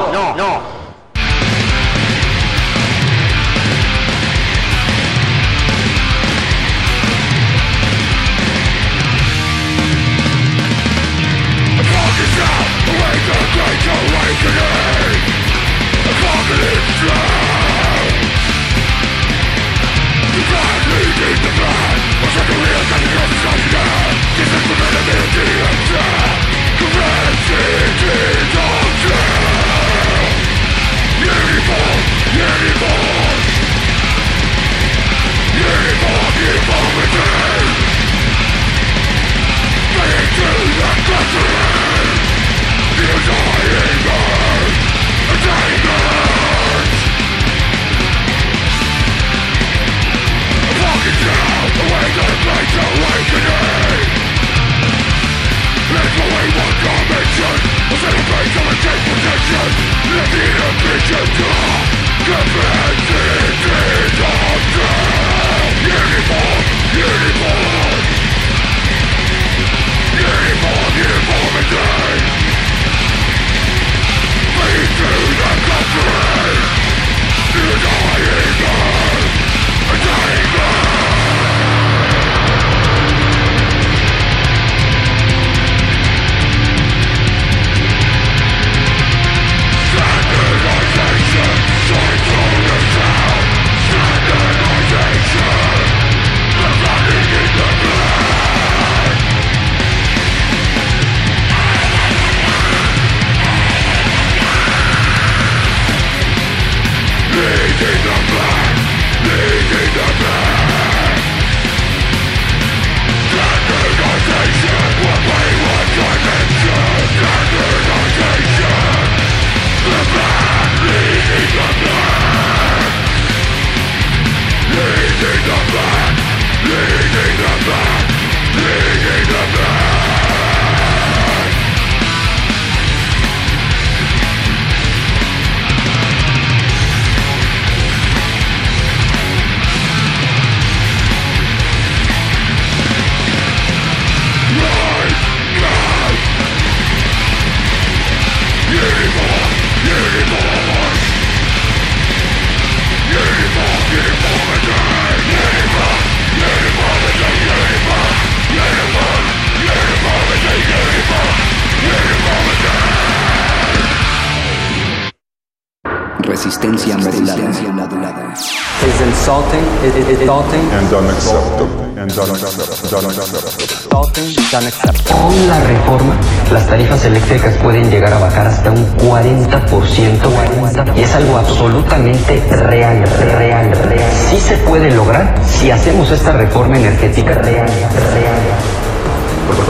40%, 179.29 180.97
y 180.97 181.03
es 181.03 181.15
algo 181.15 181.37
absolutamente 181.37 182.43
real, 182.51 183.05
real, 183.21 183.71
real. 183.89 184.11
Sí 184.31 184.41
se 184.41 184.57
puede 184.59 184.91
lograr 184.91 185.35
si 185.47 185.71
hacemos 185.71 186.11
esta 186.11 186.33
reforma 186.33 186.79
energética 186.79 187.35
real, 187.35 187.67
real. 187.67 188.39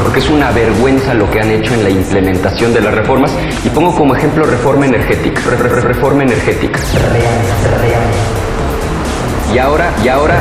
Porque 0.05 0.21
es 0.21 0.29
una 0.31 0.51
vergüenza 0.53 1.15
lo 1.15 1.29
que 1.31 1.41
han 1.41 1.51
hecho 1.51 1.75
en 1.75 1.83
la 1.85 1.91
implementación 1.91 2.73
de 2.73 2.81
las 2.81 2.95
reformas. 2.95 3.33
Y 3.65 3.69
pongo 3.71 3.95
como 3.95 4.15
ejemplo 4.15 4.45
reforma 4.45 4.87
energética. 4.87 5.41
Re- 5.49 5.57
re- 5.57 5.81
reforma 5.81 6.23
energética. 6.25 6.79
Real, 7.13 7.81
real. 7.81 8.03
Y 9.55 9.59
ahora, 9.59 9.91
y 10.05 10.09
ahora, 10.09 10.37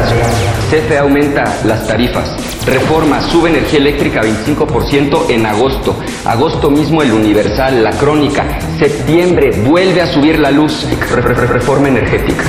CFE 0.70 0.97
aumenta 0.97 1.43
las 1.65 1.86
tarifas. 1.88 2.36
Reforma, 2.68 3.22
sube 3.22 3.49
energía 3.49 3.80
eléctrica 3.80 4.22
25% 4.22 5.30
en 5.30 5.45
agosto. 5.45 5.95
Agosto 6.26 6.70
mismo 6.70 7.01
el 7.01 7.13
Universal, 7.13 7.82
la 7.82 7.91
Crónica. 7.91 8.45
Septiembre, 8.78 9.51
vuelve 9.65 10.01
a 10.01 10.07
subir 10.13 10.38
la 10.38 10.51
luz. 10.51 10.86
Re- 11.09 11.22
re- 11.22 11.34
re- 11.34 11.47
reforma 11.47 11.88
energética. 11.88 12.43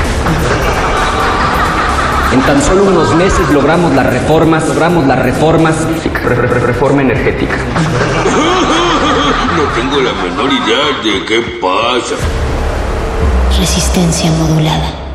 En 2.33 2.41
tan 2.43 2.61
solo 2.63 2.83
unos 2.85 3.15
meses 3.15 3.49
logramos 3.51 3.95
las 3.95 4.07
reformas, 4.07 4.67
logramos 4.69 5.07
las 5.07 5.21
reformas. 5.21 5.77
Re- 6.25 6.35
re- 6.35 6.47
re- 6.49 6.61
reforma 6.67 7.01
energética. 7.03 7.55
No 9.57 9.63
tengo 9.81 10.01
la 10.03 10.13
menor 10.15 10.53
idea 10.53 10.85
de 11.05 11.25
qué 11.27 11.41
pasa. 11.61 12.17
Resistencia 13.57 14.31
modulada. 14.33 15.08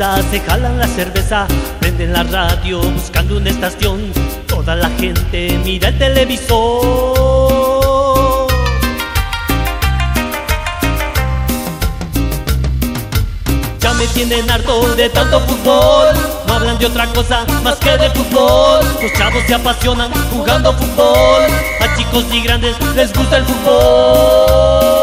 Se 0.00 0.40
jalan 0.40 0.78
la 0.78 0.86
cerveza, 0.86 1.46
prenden 1.78 2.14
la 2.14 2.22
radio 2.22 2.80
buscando 2.80 3.36
una 3.36 3.50
estación, 3.50 4.00
toda 4.46 4.74
la 4.74 4.88
gente 4.98 5.60
mira 5.62 5.88
el 5.88 5.98
televisor. 5.98 6.86
Ya 13.78 13.92
me 13.92 14.06
tienen 14.06 14.50
harto 14.50 14.94
de 14.94 15.10
tanto 15.10 15.38
fútbol. 15.40 16.06
No 16.46 16.54
hablan 16.54 16.78
de 16.78 16.86
otra 16.86 17.06
cosa 17.08 17.44
más 17.62 17.76
que 17.76 17.98
de 17.98 18.08
fútbol. 18.08 18.80
Los 19.02 19.12
chavos 19.12 19.42
se 19.46 19.54
apasionan 19.54 20.10
jugando 20.32 20.72
fútbol. 20.78 21.42
A 21.80 21.94
chicos 21.98 22.24
y 22.32 22.40
grandes 22.40 22.74
les 22.96 23.12
gusta 23.12 23.36
el 23.36 23.44
fútbol. 23.44 24.99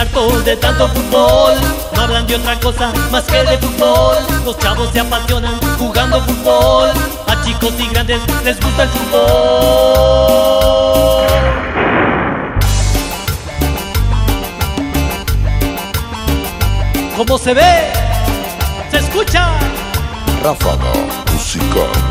De 0.00 0.56
tanto 0.56 0.88
fútbol. 0.88 1.52
No 1.94 2.02
hablan 2.02 2.26
de 2.26 2.36
otra 2.36 2.58
cosa 2.58 2.90
más 3.10 3.22
que 3.24 3.44
de 3.44 3.58
fútbol. 3.58 4.16
Los 4.46 4.56
chavos 4.58 4.88
se 4.92 5.00
apasionan 5.00 5.60
jugando 5.78 6.22
fútbol. 6.22 6.88
A 7.26 7.44
chicos 7.44 7.74
y 7.78 7.86
grandes 7.88 8.18
les 8.42 8.58
gusta 8.58 8.84
el 8.84 8.88
fútbol. 8.88 9.20
¿Cómo 17.14 17.36
se 17.36 17.52
ve? 17.52 17.92
¿Se 18.90 18.96
escucha? 18.96 19.50
Ráfaga 20.42 20.92
musical. 21.30 22.09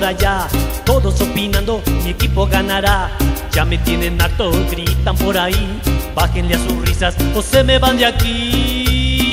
Por 0.00 0.08
allá. 0.08 0.48
Todos 0.84 1.20
opinando, 1.20 1.82
mi 2.02 2.10
equipo 2.10 2.46
ganará. 2.46 3.10
Ya 3.52 3.64
me 3.66 3.76
tienen 3.78 4.20
harto, 4.20 4.50
gritan 4.70 5.16
por 5.16 5.36
ahí. 5.36 5.80
Bájenle 6.14 6.54
a 6.54 6.58
sus 6.58 6.80
risas 6.86 7.14
o 7.34 7.42
se 7.42 7.62
me 7.62 7.78
van 7.78 7.98
de 7.98 8.06
aquí. 8.06 9.28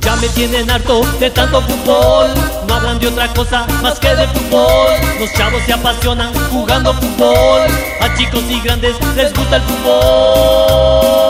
Ya 0.00 0.16
me 0.16 0.28
tienen 0.30 0.68
harto 0.68 1.02
de 1.20 1.30
tanto 1.30 1.62
fútbol. 1.62 2.30
No 2.66 2.74
hablan 2.74 2.98
de 2.98 3.06
otra 3.06 3.28
cosa 3.28 3.66
más 3.82 4.00
que 4.00 4.08
de 4.16 4.26
fútbol. 4.26 4.94
Los 5.20 5.32
chavos 5.34 5.62
se 5.64 5.72
apasionan 5.74 6.32
jugando 6.50 6.92
fútbol. 6.94 7.62
A 8.00 8.12
chicos 8.16 8.42
y 8.50 8.60
grandes 8.60 8.96
les 9.14 9.32
gusta 9.32 9.56
el 9.56 9.62
fútbol. 9.62 11.29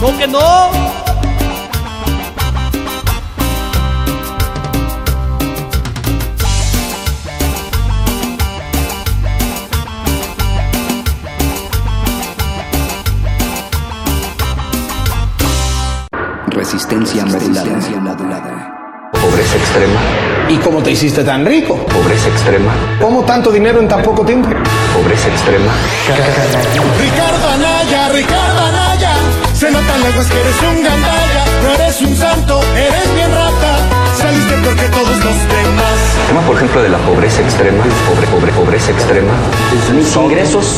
¿No 0.00 0.18
que 0.18 0.26
no? 0.26 0.96
Resistencia 16.50 17.24
modulada. 18.00 19.10
Pobreza 19.12 19.56
extrema. 19.56 20.00
¿Y 20.48 20.56
cómo 20.58 20.82
te 20.82 20.92
hiciste 20.92 21.24
tan 21.24 21.44
rico? 21.44 21.76
Pobreza 21.86 22.28
extrema. 22.28 22.72
¿Cómo 23.00 23.22
tanto 23.24 23.50
dinero 23.50 23.80
en 23.80 23.88
tan 23.88 24.02
poco 24.02 24.24
tiempo? 24.24 24.48
Pobreza 24.94 25.28
extrema. 25.28 25.72
Ricardo 26.98 27.48
Anaya, 27.48 28.08
Ricardo 28.10 28.64
Anaya, 28.66 29.05
se 29.56 29.70
nota 29.70 29.96
lejos 29.98 30.26
que 30.26 30.38
eres 30.38 30.56
un 30.60 30.82
gandalla, 30.82 31.44
no 31.62 31.70
eres 31.72 32.02
un 32.02 32.14
santo, 32.14 32.60
eres 32.76 33.14
bien 33.14 33.30
rata, 33.30 33.78
saliste 34.14 34.54
peor 34.54 34.76
que 34.76 34.88
todos 34.88 35.16
los 35.16 35.36
demás. 35.48 35.96
Tema, 36.28 36.40
por 36.42 36.56
ejemplo, 36.56 36.82
de 36.82 36.88
la 36.90 36.98
pobreza 36.98 37.40
extrema. 37.40 37.82
Pobre, 38.06 38.26
pobre, 38.26 38.52
pobreza 38.52 38.90
extrema. 38.90 39.32
Mis 39.94 40.14
ingresos 40.14 40.76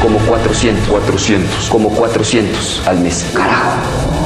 como 0.00 0.18
400. 0.20 0.88
400. 0.88 1.68
Como 1.68 1.90
400 1.90 2.82
al 2.86 3.00
mes. 3.00 3.26
Carajo. 3.34 3.76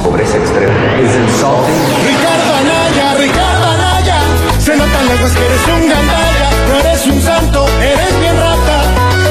Pobreza 0.03 0.37
extrema. 0.37 0.73
Ricardo 0.73 2.53
Anaya, 2.55 3.15
Ricardo 3.17 3.65
Anaya, 3.65 4.19
se 4.59 4.77
nota 4.77 5.03
lejos 5.03 5.31
que 5.31 5.45
eres 5.45 5.61
un 5.67 5.89
gandalla, 5.89 6.49
no 6.69 6.79
eres 6.79 7.07
un 7.07 7.21
santo, 7.21 7.65
eres 7.81 8.18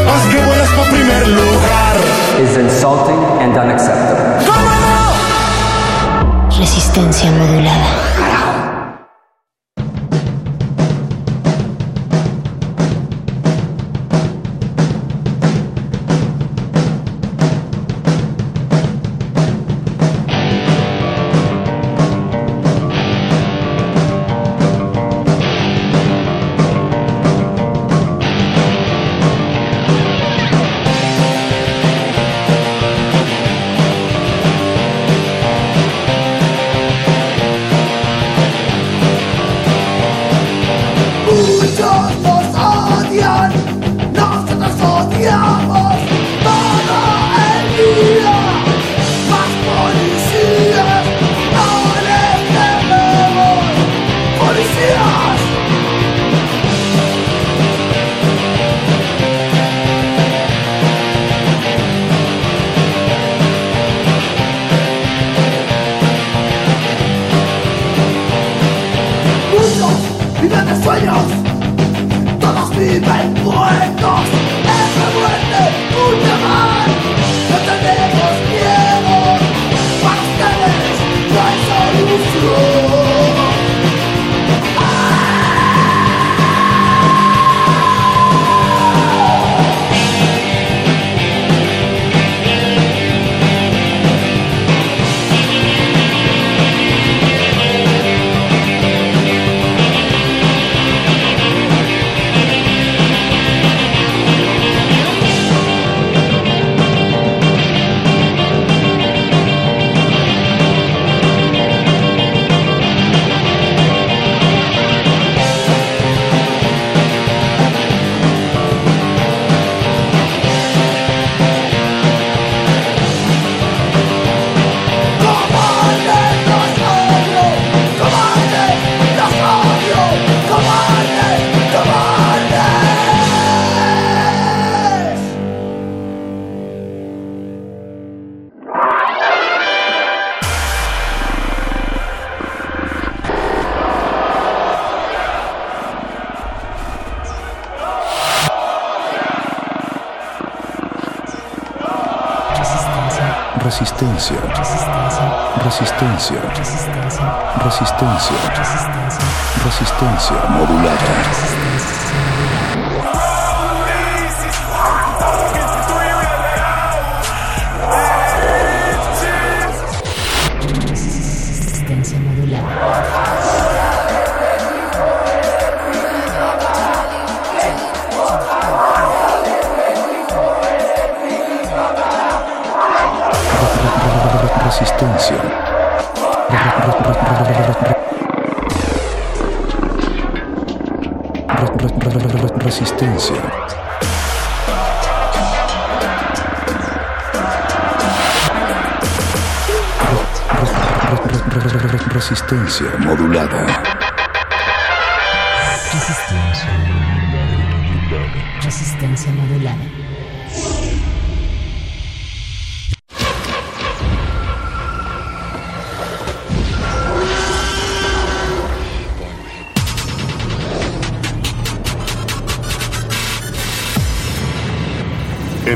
haz 0.08 0.26
que 0.26 0.38
vuelas 0.38 0.70
pa' 0.70 0.84
primer 0.90 1.28
lugar. 1.28 1.96
Is 2.40 2.56
insulting 2.56 3.22
and 3.40 3.56
unacceptable. 3.56 4.28
Resistencia 6.58 7.30
modulada. 7.30 8.37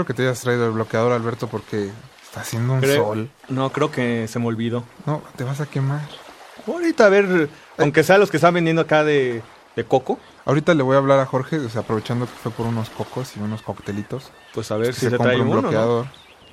Espero 0.00 0.06
que 0.06 0.14
te 0.14 0.22
hayas 0.28 0.40
traído 0.40 0.64
el 0.64 0.72
bloqueador, 0.72 1.12
Alberto, 1.12 1.46
porque 1.46 1.90
está 2.22 2.40
haciendo 2.40 2.72
un 2.72 2.80
Creo- 2.80 3.04
sol. 3.04 3.30
No, 3.50 3.70
creo 3.70 3.90
que 3.90 4.26
se 4.28 4.38
me 4.38 4.46
olvidó. 4.46 4.82
No, 5.04 5.20
te 5.36 5.44
vas 5.44 5.60
a 5.60 5.66
quemar. 5.66 6.00
Ahorita 6.66 7.04
a 7.04 7.08
ver, 7.10 7.50
aunque 7.76 8.02
sea 8.02 8.16
los 8.16 8.30
que 8.30 8.38
están 8.38 8.54
vendiendo 8.54 8.80
acá 8.80 9.04
de, 9.04 9.42
de 9.76 9.84
coco, 9.84 10.18
Ahorita 10.46 10.72
le 10.72 10.82
voy 10.82 10.94
a 10.94 10.98
hablar 10.98 11.18
a 11.20 11.26
Jorge, 11.26 11.58
o 11.58 11.68
sea, 11.68 11.82
aprovechando 11.82 12.24
que 12.24 12.32
fue 12.42 12.50
por 12.50 12.66
unos 12.66 12.88
cocos 12.88 13.36
y 13.36 13.40
unos 13.40 13.60
coctelitos. 13.60 14.30
pues 14.54 14.70
a 14.70 14.78
ver 14.78 14.94
si 14.94 15.10
se 15.10 15.18
trae 15.18 15.36
un 15.36 15.48
uno, 15.48 15.56
¿no? 15.56 15.60
bloqueador. 15.68 16.06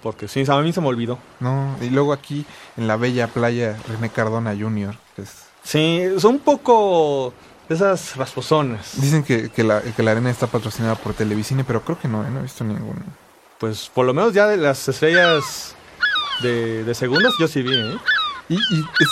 Porque 0.04 0.28
sí, 0.28 0.44
a 0.48 0.56
mí 0.62 0.74
se 0.74 0.82
me 0.82 0.88
olvidó. 0.88 1.18
No, 1.40 1.74
y 1.82 1.90
luego 1.90 2.12
aquí 2.12 2.46
en 2.76 2.88
la 2.88 2.98
bella 2.98 3.28
playa 3.28 3.78
René 3.88 4.10
Cardona 4.10 4.54
Jr. 4.60 4.94
que 5.16 5.22
es- 5.22 5.46
Sí, 5.64 6.04
son 6.20 6.34
un 6.36 6.40
poco 6.40 7.34
esas 7.70 8.18
rasposonas. 8.18 9.00
dicen 9.00 9.24
que, 9.24 9.50
que 9.50 9.64
la, 9.64 9.82
que 9.82 10.04
la 10.04 10.12
arena 10.12 10.30
está 10.30 10.48
patrocinada 10.48 10.96
por 10.96 11.14
Televicine, 11.14 11.64
pero 11.64 11.82
creo 11.82 11.98
que 11.98 12.10
no, 12.10 12.24
¿eh? 12.24 12.30
no 12.30 12.40
he 12.40 12.44
visto 12.44 12.66
ningún. 12.66 13.02
Pues 13.60 13.90
por 13.94 14.06
lo 14.06 14.14
menos 14.14 14.34
ya 14.34 14.48
de 14.48 14.58
las 14.58 14.88
estrellas 14.88 15.76
de, 16.42 16.84
de 16.84 16.94
segundos, 16.94 17.34
yo 17.40 17.48
sí 17.48 17.62
vi, 17.64 17.76
¿eh? 17.76 17.98
Y, 18.50 18.56
y 18.56 18.86
es, 19.00 19.10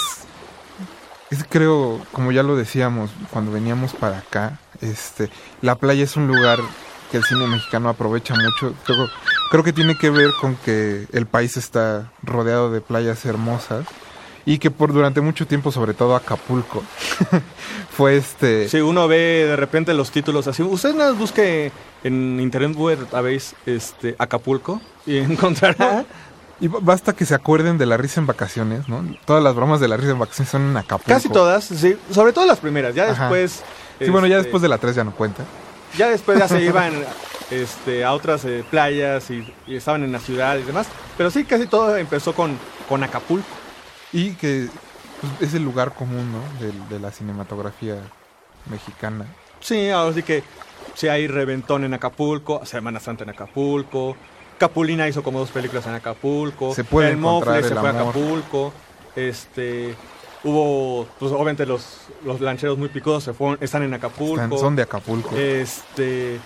es, 1.32 1.46
creo, 1.50 2.02
como 2.12 2.32
ya 2.32 2.44
lo 2.44 2.56
decíamos 2.56 3.10
cuando 3.32 3.52
veníamos 3.52 3.94
para 3.94 4.20
acá, 4.20 4.60
este, 4.82 5.30
la 5.62 5.76
playa 5.76 6.04
es 6.04 6.16
un 6.16 6.28
lugar 6.28 6.60
que 7.12 7.18
el 7.18 7.24
cine 7.24 7.48
mexicano 7.48 7.90
aprovecha 7.90 8.36
mucho. 8.36 8.76
Creo, 8.86 9.10
creo 9.50 9.64
que 9.64 9.74
tiene 9.74 9.98
que 9.98 10.10
ver 10.10 10.32
con 10.40 10.56
que 10.56 11.08
el 11.12 11.26
país 11.26 11.58
está 11.58 12.12
rodeado 12.22 12.72
de 12.72 12.82
playas 12.82 13.26
hermosas 13.26 13.86
y 14.46 14.60
que 14.60 14.70
por 14.70 14.94
durante 14.94 15.22
mucho 15.22 15.48
tiempo, 15.48 15.72
sobre 15.72 15.94
todo 15.94 16.16
Acapulco, 16.16 16.84
fue 17.90 18.18
este. 18.18 18.70
Si 18.70 18.78
uno 18.78 19.08
ve 19.08 19.46
de 19.48 19.56
repente 19.56 19.94
los 19.94 20.12
títulos 20.12 20.48
así, 20.48 20.62
usted 20.62 20.94
más 20.94 21.18
busque 21.18 21.72
en 22.06 22.40
internet 22.40 22.76
web, 22.78 23.00
habéis 23.12 23.56
este, 23.66 24.16
Acapulco 24.20 24.80
y 25.06 25.18
encontrará. 25.32 26.06
Y 26.62 26.68
ba- 26.70 26.80
basta 26.82 27.12
que 27.14 27.26
se 27.26 27.36
acuerden 27.36 27.78
de 27.78 27.86
la 27.86 27.98
risa 27.98 28.22
en 28.22 28.28
vacaciones, 28.28 28.88
¿no? 28.88 29.04
Todas 29.26 29.44
las 29.44 29.54
bromas 29.56 29.80
de 29.82 29.88
la 29.90 29.98
risa 29.98 30.12
en 30.12 30.20
vacaciones 30.20 30.50
son 30.50 30.62
en 30.70 30.78
Acapulco. 30.78 31.10
Casi 31.12 31.28
todas, 31.30 31.66
sí, 31.66 31.98
sobre 32.12 32.32
todo 32.32 32.46
las 32.46 32.60
primeras, 32.60 32.96
ya 32.96 33.10
Ajá. 33.12 33.24
después... 33.24 33.64
Sí, 34.00 34.10
bueno, 34.10 34.28
ya 34.28 34.36
este, 34.38 34.44
después 34.48 34.62
de 34.62 34.70
la 34.70 34.78
3 34.78 34.96
ya 34.96 35.04
no 35.04 35.12
cuenta. 35.16 35.44
Ya 35.98 36.10
después 36.10 36.38
ya 36.40 36.48
se 36.48 36.62
iban 36.66 36.94
este, 37.52 38.04
a 38.06 38.14
otras 38.14 38.46
eh, 38.46 38.64
playas 38.70 39.30
y, 39.32 39.54
y 39.68 39.76
estaban 39.76 40.04
en 40.04 40.12
la 40.12 40.20
ciudad 40.20 40.58
y 40.58 40.64
demás. 40.64 40.88
Pero 41.18 41.32
sí, 41.32 41.44
casi 41.46 41.66
todo 41.68 41.96
empezó 41.98 42.34
con, 42.34 42.58
con 42.88 43.04
Acapulco. 43.04 43.48
Y 44.14 44.32
que 44.36 44.68
pues, 45.22 45.50
es 45.50 45.54
el 45.56 45.64
lugar 45.64 45.94
común, 45.94 46.30
¿no? 46.32 46.66
De, 46.66 46.72
de 46.94 47.00
la 47.02 47.12
cinematografía 47.12 47.96
mexicana. 48.70 49.26
Sí, 49.60 49.90
ahora 49.90 50.14
sí 50.14 50.24
que 50.24 50.44
sí 50.96 51.08
hay 51.08 51.28
Reventón 51.28 51.84
en 51.84 51.94
Acapulco, 51.94 52.66
Semana 52.66 53.00
Santa 53.00 53.24
en 53.24 53.30
Acapulco, 53.30 54.18
Capulina 54.58 55.08
hizo 55.08 55.22
como 55.22 55.40
dos 55.40 55.52
películas 55.52 55.86
en 55.86 55.94
Acapulco, 55.94 56.74
Se 56.74 56.84
puede 56.84 57.12
El 57.12 57.18
Mofle 57.18 57.62
se 57.62 57.76
fue 57.76 57.90
a. 57.90 57.92
Acapulco, 57.92 58.74
este... 59.16 59.96
Hubo, 60.44 61.08
pues 61.18 61.32
obviamente 61.32 61.66
los, 61.66 62.02
los 62.24 62.40
lancheros 62.40 62.78
muy 62.78 62.88
picudos 62.90 63.24
se 63.24 63.34
fueron, 63.34 63.58
están 63.62 63.82
en 63.82 63.96
Acapulco. 63.96 64.44
Están- 64.44 64.60
son 64.60 64.76
de 64.76 64.84
Acapulco. 64.84 65.36
Este, 65.36 66.40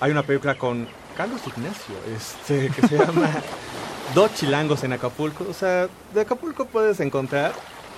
hay 0.00 0.10
una 0.10 0.22
película 0.22 0.54
con 0.56 0.88
Carlos 1.18 1.42
Ignacio, 1.46 1.94
este, 2.16 2.70
que 2.70 2.88
se 2.88 2.96
llama 2.96 3.28
Dos 4.14 4.34
Chilangos 4.34 4.82
en 4.84 4.94
Acapulco. 4.94 5.44
O 5.50 5.52
sea, 5.52 5.86
de 6.14 6.20
Acapulco 6.22 6.64
puedes 6.64 6.98
encontrar, 7.00 7.52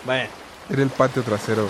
bueno, 0.05 0.29
Era 0.69 0.83
el 0.83 0.91
patio 0.91 1.23
trasero 1.23 1.69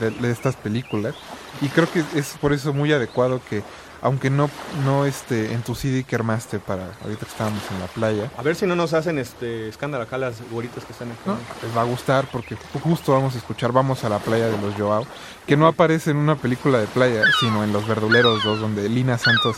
de, 0.00 0.10
de 0.10 0.30
estas 0.32 0.56
películas. 0.56 1.14
Y 1.60 1.68
creo 1.68 1.90
que 1.90 2.04
es 2.14 2.36
por 2.40 2.52
eso 2.52 2.72
muy 2.72 2.92
adecuado 2.92 3.40
que, 3.48 3.62
aunque 4.02 4.30
no, 4.30 4.50
no 4.84 5.06
este, 5.06 5.52
en 5.52 5.62
tu 5.62 5.74
CD 5.74 6.04
que 6.04 6.14
armaste 6.16 6.58
para 6.58 6.90
ahorita 7.02 7.24
que 7.24 7.30
estábamos 7.32 7.62
en 7.72 7.80
la 7.80 7.86
playa, 7.86 8.30
a 8.36 8.42
ver 8.42 8.54
si 8.54 8.66
no 8.66 8.76
nos 8.76 8.92
hacen 8.92 9.18
este 9.18 9.68
escándalo 9.68 10.04
acá 10.04 10.18
las 10.18 10.36
güeritas 10.50 10.84
que 10.84 10.92
están 10.92 11.10
aquí. 11.10 11.20
¿no? 11.26 11.36
les 11.62 11.76
va 11.76 11.80
a 11.80 11.84
gustar 11.84 12.26
porque 12.30 12.56
justo 12.82 13.12
vamos 13.12 13.34
a 13.34 13.38
escuchar 13.38 13.72
Vamos 13.72 14.04
a 14.04 14.08
la 14.08 14.18
playa 14.18 14.46
de 14.48 14.58
los 14.58 14.74
Joao, 14.74 15.06
que 15.46 15.56
no 15.56 15.66
aparece 15.66 16.10
en 16.10 16.18
una 16.18 16.36
película 16.36 16.78
de 16.78 16.86
playa, 16.86 17.22
sino 17.40 17.64
en 17.64 17.72
Los 17.72 17.86
Verduleros 17.88 18.44
2, 18.44 18.60
donde 18.60 18.88
Lina 18.88 19.18
Santos 19.18 19.56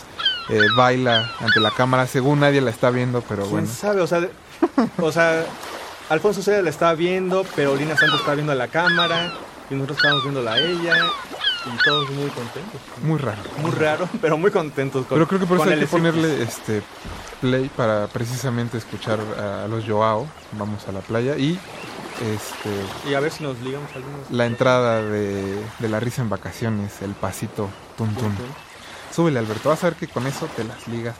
eh, 0.49 0.61
baila 0.75 1.31
ante 1.41 1.59
la 1.59 1.71
cámara, 1.71 2.07
según 2.07 2.39
nadie 2.39 2.61
la 2.61 2.71
está 2.71 2.89
viendo, 2.89 3.21
pero 3.21 3.41
¿Quién 3.43 3.51
bueno. 3.51 3.67
sabe? 3.67 4.01
O 4.01 4.07
sea, 4.07 4.27
o 4.99 5.11
sea, 5.11 5.45
Alfonso 6.09 6.41
Seda 6.41 6.61
la 6.61 6.69
estaba 6.69 6.93
viendo, 6.95 7.45
pero 7.55 7.75
Lina 7.75 7.95
Santos 7.95 8.19
estaba 8.19 8.35
viendo 8.35 8.51
a 8.53 8.55
la 8.55 8.67
cámara 8.67 9.31
y 9.69 9.75
nosotros 9.75 9.97
estábamos 9.97 10.23
viéndola 10.23 10.53
a 10.53 10.59
ella 10.59 10.95
y 11.65 11.83
todos 11.83 12.09
muy 12.11 12.29
contentos. 12.29 12.81
Muy 13.03 13.17
raro. 13.19 13.41
Muy 13.61 13.71
raro, 13.71 14.09
pero 14.21 14.37
muy 14.37 14.51
contentos 14.51 15.05
con 15.05 15.15
Pero 15.15 15.27
creo 15.27 15.39
que 15.39 15.45
por 15.45 15.59
eso 15.59 15.69
hay 15.69 15.79
que 15.79 15.87
ponerle 15.87 16.41
este 16.43 16.81
play 17.41 17.69
para 17.75 18.07
precisamente 18.07 18.77
escuchar 18.77 19.19
a 19.19 19.67
los 19.67 19.85
Joao. 19.85 20.27
Vamos 20.53 20.87
a 20.87 20.91
la 20.91 20.99
playa 21.01 21.37
y 21.37 21.59
este 22.21 23.09
Y 23.09 23.13
a 23.13 23.19
ver 23.19 23.31
si 23.31 23.43
nos 23.43 23.59
ligamos 23.61 23.89
algunos. 23.95 24.29
la 24.29 24.45
entrada 24.45 25.01
de, 25.01 25.63
de 25.79 25.89
la 25.89 25.99
risa 25.99 26.21
en 26.21 26.29
vacaciones, 26.29 27.01
el 27.01 27.11
pasito 27.11 27.69
tun 27.97 28.13
tun. 28.15 28.33
Súbele 29.11 29.39
Alberto, 29.39 29.69
vas 29.69 29.83
a 29.83 29.89
ver 29.89 29.97
que 29.97 30.07
con 30.07 30.27
eso 30.27 30.47
te 30.55 30.63
las 30.63 30.87
ligas. 30.87 31.15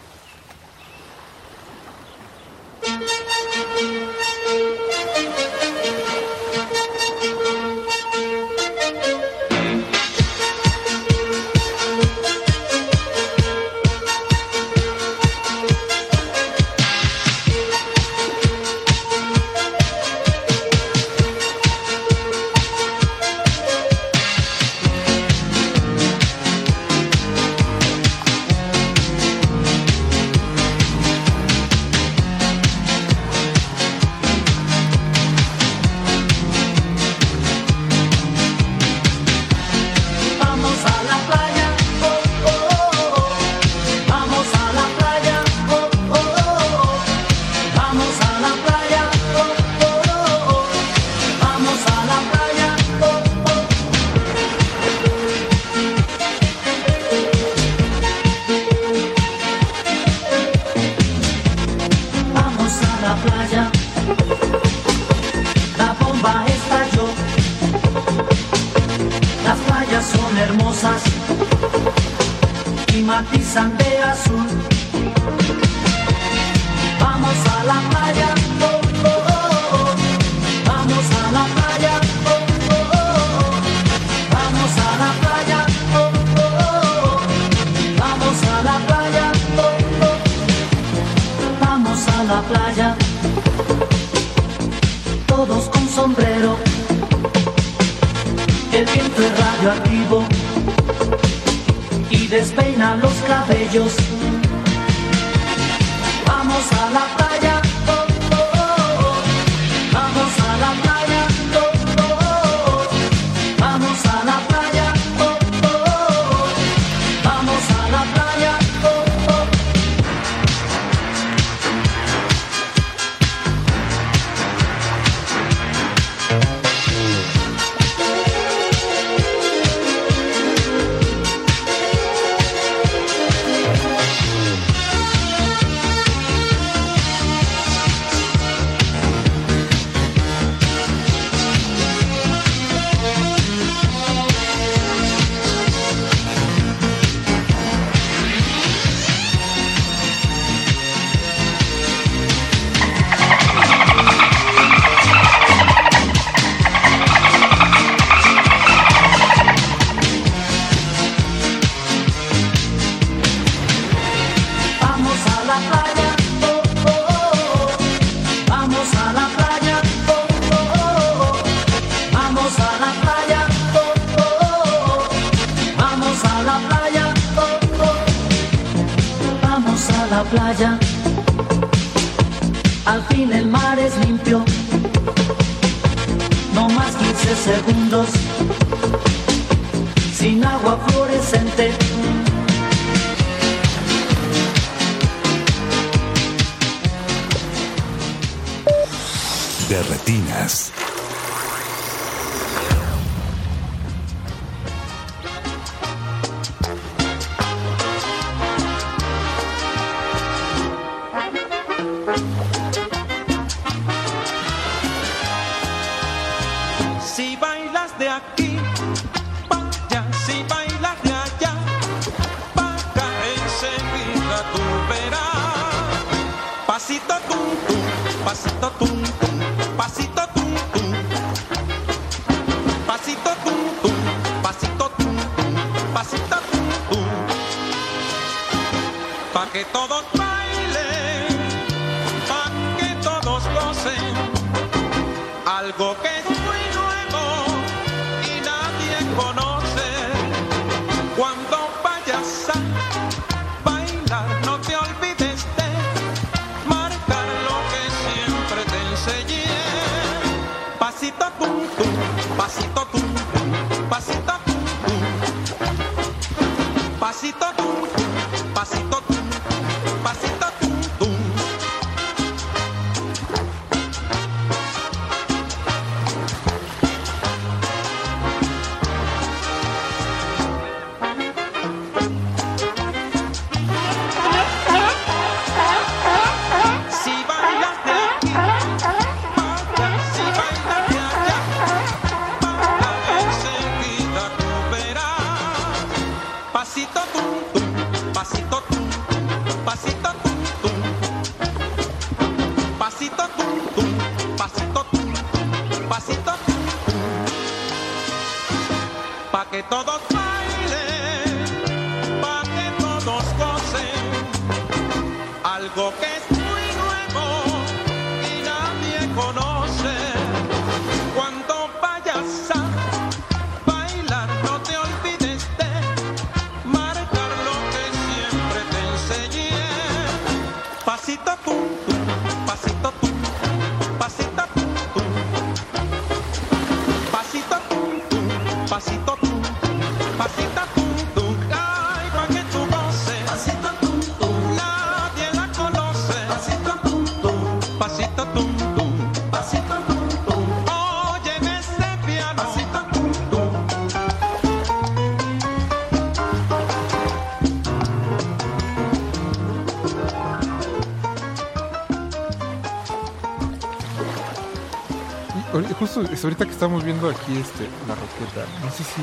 Justo 365.79 366.01
es 366.01 366.23
ahorita 366.23 366.45
que 366.45 366.51
estamos 366.51 366.83
viendo 366.83 367.09
aquí 367.09 367.37
este 367.37 367.63
la 367.87 367.95
roqueta, 367.95 368.45
no 368.63 368.69
sé 368.71 368.83
si, 368.83 369.01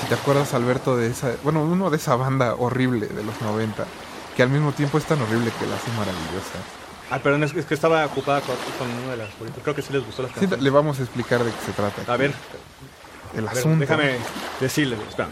si 0.00 0.06
te 0.08 0.14
acuerdas 0.14 0.54
Alberto 0.54 0.96
de 0.96 1.08
esa, 1.08 1.32
bueno, 1.42 1.62
uno 1.62 1.90
de 1.90 1.96
esa 1.96 2.14
banda 2.16 2.54
horrible 2.54 3.06
de 3.06 3.22
los 3.24 3.40
90, 3.40 3.84
que 4.36 4.42
al 4.42 4.50
mismo 4.50 4.72
tiempo 4.72 4.98
es 4.98 5.04
tan 5.04 5.20
horrible 5.22 5.50
que 5.58 5.66
la 5.66 5.76
hace 5.76 5.90
maravillosa. 5.92 6.58
Ah, 7.10 7.18
perdón, 7.18 7.44
es, 7.44 7.54
es 7.54 7.66
que 7.66 7.74
estaba 7.74 8.04
ocupada 8.06 8.40
con, 8.40 8.56
con 8.78 8.90
una 9.04 9.12
de 9.12 9.16
las. 9.18 9.28
Creo 9.62 9.74
que 9.74 9.82
sí 9.82 9.92
les 9.92 10.04
gustó 10.04 10.22
las 10.22 10.30
Sí, 10.32 10.40
canciones. 10.40 10.62
le 10.64 10.70
vamos 10.70 10.98
a 10.98 11.02
explicar 11.02 11.44
de 11.44 11.50
qué 11.50 11.56
se 11.66 11.72
trata. 11.72 12.12
A 12.12 12.16
ver. 12.16 12.32
el 13.36 13.46
A 13.46 13.50
ver, 13.50 13.58
asunto. 13.58 13.78
déjame 13.80 14.16
decirles, 14.60 14.98
espera. 15.08 15.28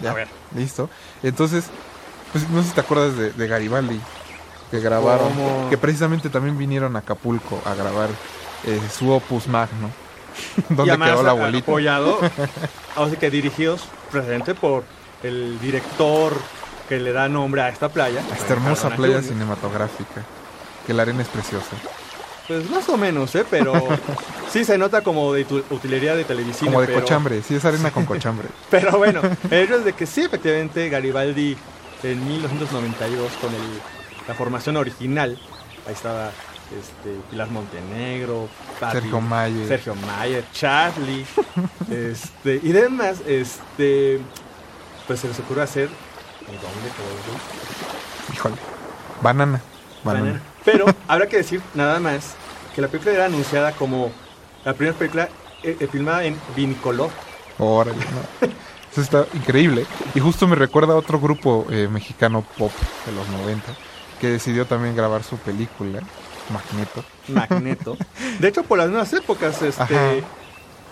Ya, 0.00 0.10
A 0.12 0.14
ver. 0.14 0.28
listo. 0.56 0.88
Entonces, 1.22 1.66
pues 2.32 2.48
no 2.48 2.62
sé 2.62 2.68
si 2.70 2.74
te 2.74 2.80
acuerdas 2.80 3.16
de, 3.16 3.32
de 3.32 3.46
Garibaldi, 3.46 4.00
que 4.70 4.80
grabaron, 4.80 5.28
¿Cómo? 5.34 5.68
que 5.68 5.76
precisamente 5.76 6.30
también 6.30 6.56
vinieron 6.56 6.96
a 6.96 7.00
Acapulco 7.00 7.60
a 7.66 7.74
grabar 7.74 8.08
eh, 8.64 8.80
su 8.92 9.10
opus 9.10 9.46
magno. 9.46 9.90
y 10.84 10.88
además 10.88 11.10
quedó 11.10 11.22
la 11.22 11.28
a- 11.28 11.32
abuelita? 11.32 11.64
apoyado, 11.70 12.18
así 12.96 13.16
que 13.16 13.30
dirigidos 13.30 13.82
precisamente 14.10 14.54
por 14.54 14.84
el 15.22 15.58
director 15.60 16.32
que 16.88 16.98
le 16.98 17.12
da 17.12 17.28
nombre 17.28 17.62
a 17.62 17.68
esta 17.68 17.88
playa. 17.88 18.20
Esta 18.36 18.52
hermosa 18.54 18.88
Cardona 18.88 18.96
playa 18.96 19.22
cinematográfica, 19.22 20.22
que 20.86 20.92
la 20.94 21.02
arena 21.02 21.22
es 21.22 21.28
preciosa. 21.28 21.76
Pues 22.48 22.68
más 22.68 22.88
o 22.88 22.96
menos, 22.96 23.32
¿eh? 23.36 23.44
Pero 23.48 23.72
sí 24.50 24.64
se 24.64 24.76
nota 24.76 25.02
como 25.02 25.32
de 25.32 25.46
utilería 25.70 26.16
de 26.16 26.24
televisión. 26.24 26.66
Como 26.70 26.80
de 26.80 26.88
pero- 26.88 27.00
cochambre, 27.00 27.42
sí, 27.42 27.54
es 27.54 27.64
arena 27.64 27.92
con 27.92 28.04
cochambre. 28.06 28.48
Pero 28.70 28.98
bueno, 28.98 29.20
el 29.50 29.58
hecho 29.62 29.76
es 29.76 29.84
de 29.84 29.92
que 29.92 30.04
sí, 30.06 30.22
efectivamente, 30.22 30.88
Garibaldi 30.88 31.56
en 32.02 32.26
1992 32.26 33.30
con 33.40 33.54
el, 33.54 33.60
la 34.26 34.34
formación 34.34 34.76
original, 34.76 35.38
ahí 35.86 35.92
estaba 35.92 36.30
este, 36.76 37.16
Pilar 37.30 37.50
Montenegro, 37.50 38.48
Sergio 38.92 39.20
Mayer. 39.20 39.68
Sergio 39.68 39.94
Mayer, 39.94 40.44
Charlie, 40.52 41.26
este, 41.90 42.60
y 42.62 42.72
demás, 42.72 43.20
este, 43.26 44.20
pues 45.06 45.20
se 45.20 45.28
les 45.28 45.38
ocurre 45.40 45.62
hacer 45.62 45.88
todo 46.46 48.32
Híjole. 48.32 48.56
Banana. 49.22 49.60
Banana. 50.02 50.24
Banana. 50.24 50.42
Pero 50.64 50.86
habrá 51.08 51.26
que 51.26 51.38
decir 51.38 51.60
nada 51.74 52.00
más 52.00 52.34
que 52.74 52.80
la 52.80 52.88
película 52.88 53.14
era 53.14 53.26
anunciada 53.26 53.72
como 53.72 54.10
la 54.64 54.74
primera 54.74 54.96
película 54.96 55.28
eh, 55.62 55.76
eh, 55.78 55.86
filmada 55.86 56.24
en 56.24 56.38
Vinicolor. 56.56 57.10
Órale, 57.58 57.98
no. 57.98 58.48
Eso 58.90 59.00
está 59.02 59.26
increíble. 59.34 59.86
Y 60.14 60.20
justo 60.20 60.48
me 60.48 60.56
recuerda 60.56 60.94
a 60.94 60.96
otro 60.96 61.20
grupo 61.20 61.66
eh, 61.70 61.88
mexicano 61.90 62.44
pop 62.58 62.72
de 63.06 63.12
los 63.12 63.28
90 63.28 63.72
que 64.20 64.28
decidió 64.28 64.66
también 64.66 64.94
grabar 64.94 65.22
su 65.22 65.36
película, 65.38 66.00
Magneto. 66.52 67.04
Magneto. 67.28 67.96
De 68.38 68.48
hecho, 68.48 68.62
por 68.64 68.78
las 68.78 68.88
nuevas 68.88 69.12
épocas, 69.12 69.60
este, 69.62 69.82
Ajá. 69.82 70.10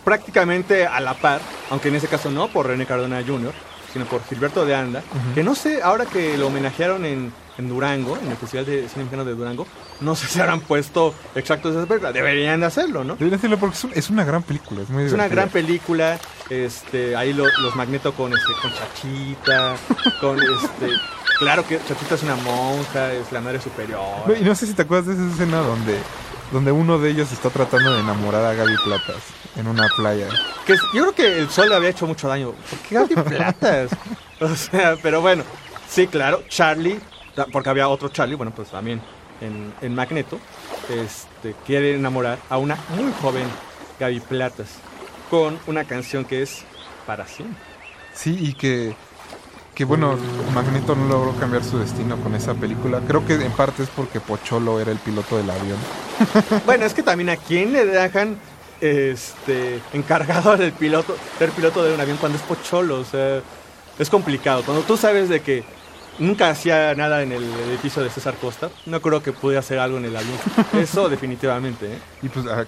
prácticamente 0.05 0.87
a 0.87 1.01
la 1.01 1.15
par, 1.15 1.41
aunque 1.71 1.89
en 1.89 1.97
ese 1.97 2.09
caso 2.09 2.31
no 2.31 2.49
por 2.49 2.67
René 2.67 2.87
Cardona 2.87 3.23
Jr., 3.27 3.53
sino 3.93 4.05
por 4.05 4.23
Gilberto 4.25 4.67
de 4.67 4.75
Anda, 4.75 5.03
que 5.35 5.43
no 5.43 5.55
sé, 5.55 5.83
ahora 5.83 6.05
que 6.05 6.37
lo 6.37 6.49
homenajearon 6.49 7.07
en, 7.07 7.33
en 7.57 7.69
Durango, 7.71 8.19
en 8.23 8.31
el 8.31 8.37
Festival 8.37 8.67
de 8.67 8.83
Cine 8.83 9.05
Mexicano 9.05 9.25
de 9.25 9.35
Durango, 9.35 9.67
no 10.03 10.15
sé 10.15 10.27
si 10.27 10.39
habrán 10.41 10.61
puesto 10.61 11.15
exactos 11.35 11.73
de 11.73 11.81
esa 11.81 11.89
película. 11.89 12.13
Deberían 12.13 12.61
de 12.61 12.67
hacerlo, 12.67 13.03
¿no? 13.03 13.15
Deberían 13.15 13.39
hacerlo 13.39 13.57
porque 13.59 13.77
es, 13.77 13.85
un- 13.85 13.93
es 13.95 14.11
una 14.11 14.25
gran 14.25 14.43
película, 14.43 14.83
es 14.83 14.91
muy 14.91 15.05
Es 15.05 15.13
una 15.15 15.27
gran 15.29 15.49
película, 15.49 16.19
este, 16.51 17.17
ahí 17.17 17.33
lo- 17.33 17.47
los 17.63 17.75
Magneto 17.77 18.13
con 18.13 18.31
este, 18.35 18.53
con 18.61 18.71
Chachita, 18.75 19.75
con 20.21 20.39
este, 20.39 20.93
claro 21.39 21.67
que 21.67 21.79
Chachita 21.87 22.15
es 22.15 22.23
una 22.23 22.37
monja, 22.37 23.13
es 23.13 23.31
la 23.33 23.41
madre 23.41 23.61
superior. 23.61 24.37
Y 24.39 24.45
no 24.45 24.55
sé 24.55 24.67
si 24.67 24.75
te 24.75 24.83
acuerdas 24.83 25.07
de 25.07 25.25
esa 25.25 25.33
escena 25.33 25.59
donde, 25.59 25.99
donde 26.53 26.73
uno 26.73 26.99
de 26.99 27.11
ellos 27.11 27.33
está 27.33 27.51
tratando 27.51 27.95
de 27.95 28.01
enamorar 28.01 28.45
a 28.45 28.55
Gaby 28.55 28.77
Platas 28.85 29.23
en 29.57 29.67
una 29.67 29.89
playa. 29.97 30.29
Que 30.67 30.75
yo 30.95 31.13
creo 31.13 31.15
que 31.15 31.39
el 31.41 31.51
sol 31.51 31.69
le 31.69 31.75
había 31.75 31.91
hecho 31.91 32.07
mucho 32.07 32.29
daño. 32.29 32.53
¿Por 32.53 32.79
qué 32.81 32.95
Gaby 32.95 33.15
Platas? 33.15 33.91
o 34.41 34.55
sea, 34.55 34.97
pero 35.03 35.21
bueno, 35.21 35.45
sí, 35.89 36.07
claro, 36.07 36.43
Charlie, 36.49 37.01
porque 37.53 37.71
había 37.71 37.89
otro 37.89 38.09
Charlie, 38.09 38.35
bueno, 38.35 38.53
pues 38.55 38.71
también 38.71 39.01
en, 39.41 39.73
en 39.81 39.95
Magneto, 39.95 40.39
este, 40.89 41.55
quiere 41.67 41.95
enamorar 41.95 42.39
a 42.49 42.59
una 42.59 42.77
muy 42.97 43.13
joven 43.21 43.47
Gaby 43.99 44.21
Platas 44.21 44.69
con 45.31 45.59
una 45.67 45.85
canción 45.85 46.25
que 46.25 46.43
es 46.43 46.65
para 47.07 47.27
siempre. 47.27 47.63
Sí, 48.15 48.37
y 48.41 48.55
que, 48.55 48.95
que 49.79 49.85
bueno, 49.85 50.17
Magneto 50.57 50.97
no 50.97 51.07
logró 51.07 51.33
cambiar 51.37 51.63
su 51.63 51.79
destino 51.79 52.17
con 52.17 52.35
esa 52.35 52.53
película. 52.53 53.01
Creo 53.07 53.25
que 53.25 53.35
en 53.35 53.53
parte 53.53 53.85
es 53.85 53.89
porque 53.89 54.19
Pocholo 54.19 54.81
era 54.81 54.91
el 54.91 54.99
piloto 54.99 55.37
del 55.37 55.49
avión. 55.49 55.79
Bueno, 56.67 56.85
es 56.85 56.95
que 56.95 57.05
también 57.05 57.31
a 57.31 57.37
quién 57.37 57.73
le 57.73 57.87
dejan 57.87 58.37
este 58.81 59.81
encargado 59.93 60.57
del 60.57 60.73
piloto, 60.73 61.17
ser 61.39 61.51
piloto 61.51 61.85
de 61.85 61.95
un 61.95 62.01
avión 62.01 62.17
cuando 62.17 62.37
es 62.39 62.43
pocholo, 62.43 62.99
o 62.99 63.05
sea, 63.05 63.41
es 64.01 64.11
complicado. 64.11 64.65
Cuando 64.65 64.83
tú 64.83 64.97
sabes 64.97 65.29
de 65.29 65.43
que 65.43 65.63
nunca 66.19 66.51
hacía 66.51 66.93
nada 66.97 67.23
en 67.23 67.31
el 67.31 67.45
edificio 67.71 68.03
de 68.03 68.11
César 68.11 68.35
Costa, 68.35 68.71
no 68.87 69.01
creo 69.01 69.23
que 69.23 69.33
pudiera 69.33 69.61
hacer 69.61 69.79
algo 69.79 69.99
en 69.99 70.07
el 70.07 70.17
avión. 70.17 70.39
Eso 70.73 71.09
definitivamente, 71.09 71.87
¿eh? 71.87 71.99
Y 72.23 72.29
pues 72.29 72.47
ah, 72.49 72.65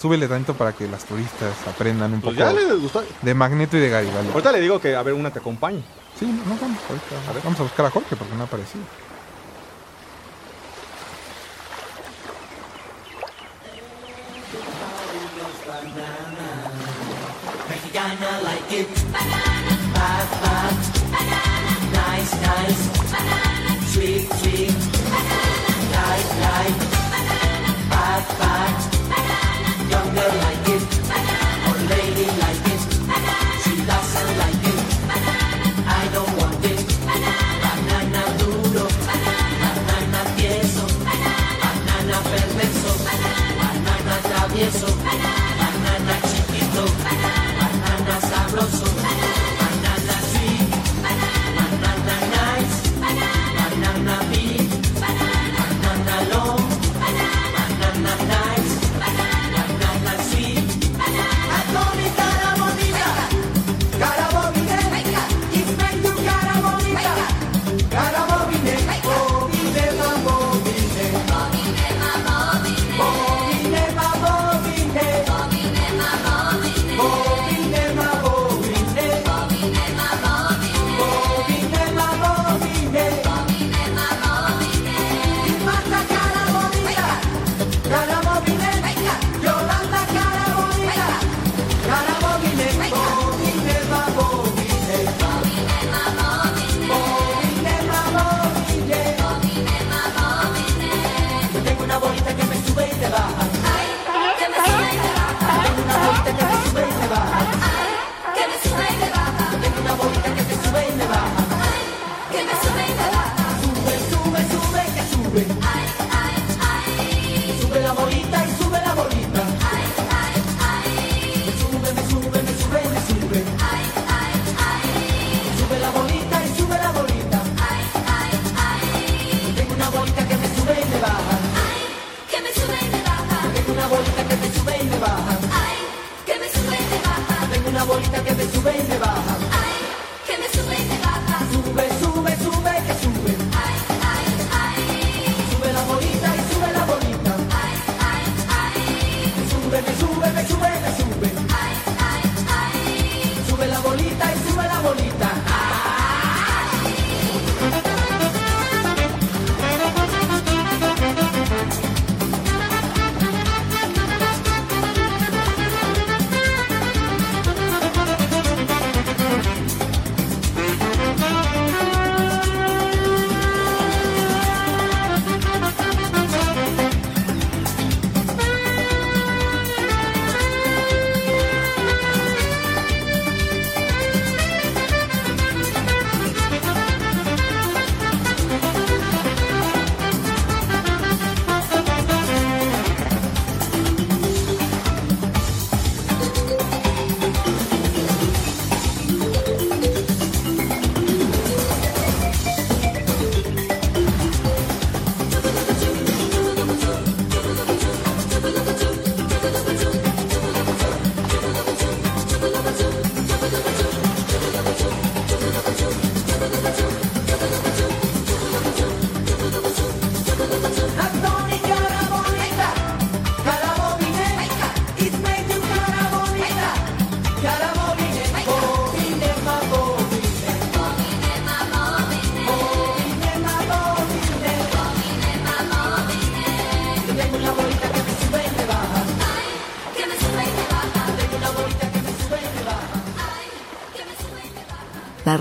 súbele 0.00 0.28
tanto 0.28 0.54
para 0.54 0.72
que 0.72 0.86
las 0.86 1.04
turistas 1.06 1.56
aprendan 1.66 2.12
un 2.12 2.20
Pues 2.20 2.36
poco 2.36 2.46
ya 2.48 2.52
les 2.52 2.80
gustó. 2.80 3.02
de 3.20 3.34
Magneto 3.34 3.76
y 3.76 3.80
de 3.80 3.88
Garibaldi. 3.88 4.30
Ahorita 4.30 4.52
le 4.52 4.60
digo 4.60 4.80
que 4.80 4.94
a 4.94 5.02
ver 5.02 5.14
una 5.14 5.32
te 5.32 5.40
acompañe. 5.40 5.82
Sí, 6.22 6.28
no, 6.28 6.54
no, 6.54 6.60
vamos, 6.60 6.78
ahorita. 6.88 7.40
Vamos 7.42 7.58
a 7.58 7.62
buscar 7.64 7.86
a 7.86 7.90
Jorge 7.90 8.14
porque 8.14 8.34
no 8.36 8.42
ha 8.42 8.46
aparecido. 8.46 8.84
Sweet, 23.92 24.32
sweet. 24.34 24.74
Banana. 25.10 25.38
Light, 25.90 26.28
light. 26.40 26.78
Banana. 27.10 27.74
Bad, 27.90 28.38
bad. 28.38 29.01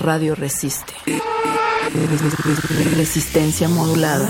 radio 0.01 0.35
resiste. 0.35 0.93
Resistencia 2.95 3.69
modulada. 3.69 4.27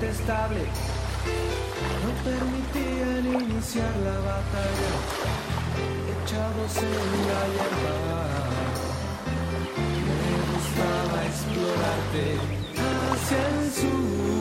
detestable 0.00 0.60
no 2.02 2.10
permitían 2.24 3.42
iniciar 3.42 3.96
la 4.04 4.18
batalla, 4.30 4.92
echados 6.22 6.76
en 6.76 7.10
la 7.28 7.42
hierba. 7.52 7.98
Me 10.06 10.34
gustaba 10.52 11.16
explorarte 11.26 12.24
hacia 13.12 13.40
el 13.48 13.72
sur. 13.72 14.35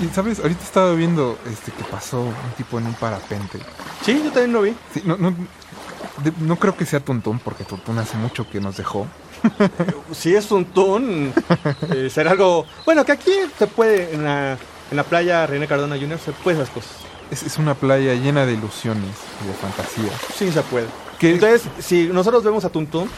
Y, 0.00 0.08
sabes, 0.14 0.38
ahorita 0.40 0.62
estaba 0.62 0.92
viendo 0.94 1.38
este 1.50 1.72
que 1.72 1.84
pasó 1.84 2.20
un 2.20 2.34
tipo 2.56 2.78
en 2.78 2.86
un 2.86 2.94
parapente. 2.94 3.58
Sí, 4.04 4.20
yo 4.24 4.30
también 4.30 4.52
lo 4.52 4.62
vi. 4.62 4.74
Sí, 4.94 5.02
no, 5.04 5.16
no, 5.16 5.30
de- 6.22 6.32
no 6.40 6.56
creo 6.56 6.76
que 6.76 6.86
sea 6.86 7.00
Tuntún, 7.00 7.38
porque 7.40 7.64
Tuntún 7.64 7.98
hace 7.98 8.16
mucho 8.16 8.48
que 8.48 8.60
nos 8.60 8.76
dejó. 8.76 9.06
Si 10.12 10.34
es 10.34 10.50
un 10.50 10.64
tun, 10.64 11.32
eh, 11.94 12.08
será 12.10 12.30
algo... 12.32 12.64
Bueno, 12.84 13.04
que 13.04 13.12
aquí 13.12 13.30
se 13.58 13.66
puede, 13.66 14.14
en 14.14 14.24
la, 14.24 14.52
en 14.90 14.96
la 14.96 15.02
playa 15.04 15.46
René 15.46 15.66
Cardona 15.68 15.96
Jr., 15.96 16.18
se 16.18 16.32
puede 16.32 16.56
esas 16.60 16.70
cosas. 16.70 16.90
Es, 17.30 17.42
es 17.42 17.58
una 17.58 17.74
playa 17.74 18.14
llena 18.14 18.46
de 18.46 18.54
ilusiones 18.54 19.14
y 19.44 19.46
de 19.48 19.52
fantasía. 19.54 20.10
Sí, 20.34 20.50
se 20.50 20.62
puede. 20.62 20.86
Entonces, 21.20 21.62
si 21.78 22.06
nosotros 22.06 22.42
vemos 22.42 22.64
a 22.64 22.70
Tuntún, 22.70 23.10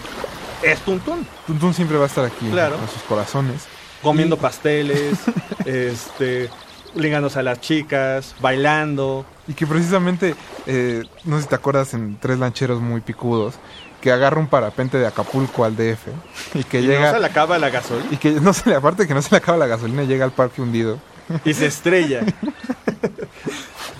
es 0.62 0.81
Tuntún. 0.81 1.27
Tuntún 1.47 1.73
siempre 1.74 1.97
va 1.97 2.05
a 2.05 2.09
estar 2.09 2.24
aquí 2.24 2.48
Claro. 2.51 2.74
en 2.77 2.89
sus 2.89 3.02
corazones. 3.02 3.62
Comiendo 4.02 4.36
Y- 4.36 4.39
pasteles, 4.40 5.19
este, 5.65 6.51
ligándose 6.94 7.38
a 7.38 7.42
las 7.42 7.60
chicas, 7.60 8.34
bailando. 8.40 9.24
Y 9.46 9.54
que 9.54 9.66
precisamente, 9.66 10.34
eh, 10.66 11.04
no 11.24 11.36
sé 11.36 11.42
si 11.42 11.48
te 11.48 11.54
acuerdas 11.54 11.94
en 11.94 12.18
Tres 12.18 12.38
Lancheros 12.38 12.80
Muy 12.80 13.00
Picudos, 13.00 13.54
que 14.00 14.10
agarra 14.10 14.38
un 14.38 14.48
parapente 14.48 14.98
de 14.98 15.06
Acapulco 15.06 15.64
al 15.64 15.76
DF 15.76 16.08
y 16.54 16.64
que 16.64 16.80
y 16.80 16.86
llega... 16.86 17.06
no 17.06 17.12
se 17.12 17.20
le 17.20 17.26
acaba 17.26 17.58
la 17.58 17.70
gasolina. 17.70 18.08
Y 18.10 18.16
que 18.16 18.32
no 18.32 18.52
se 18.52 18.70
le, 18.70 18.76
aparte 18.76 19.06
que 19.06 19.14
no 19.14 19.22
se 19.22 19.30
le 19.30 19.36
acaba 19.36 19.58
la 19.58 19.66
gasolina, 19.66 20.04
llega 20.04 20.24
al 20.24 20.32
parque 20.32 20.62
hundido. 20.62 20.98
Y 21.44 21.54
se 21.54 21.66
estrella. 21.66 22.22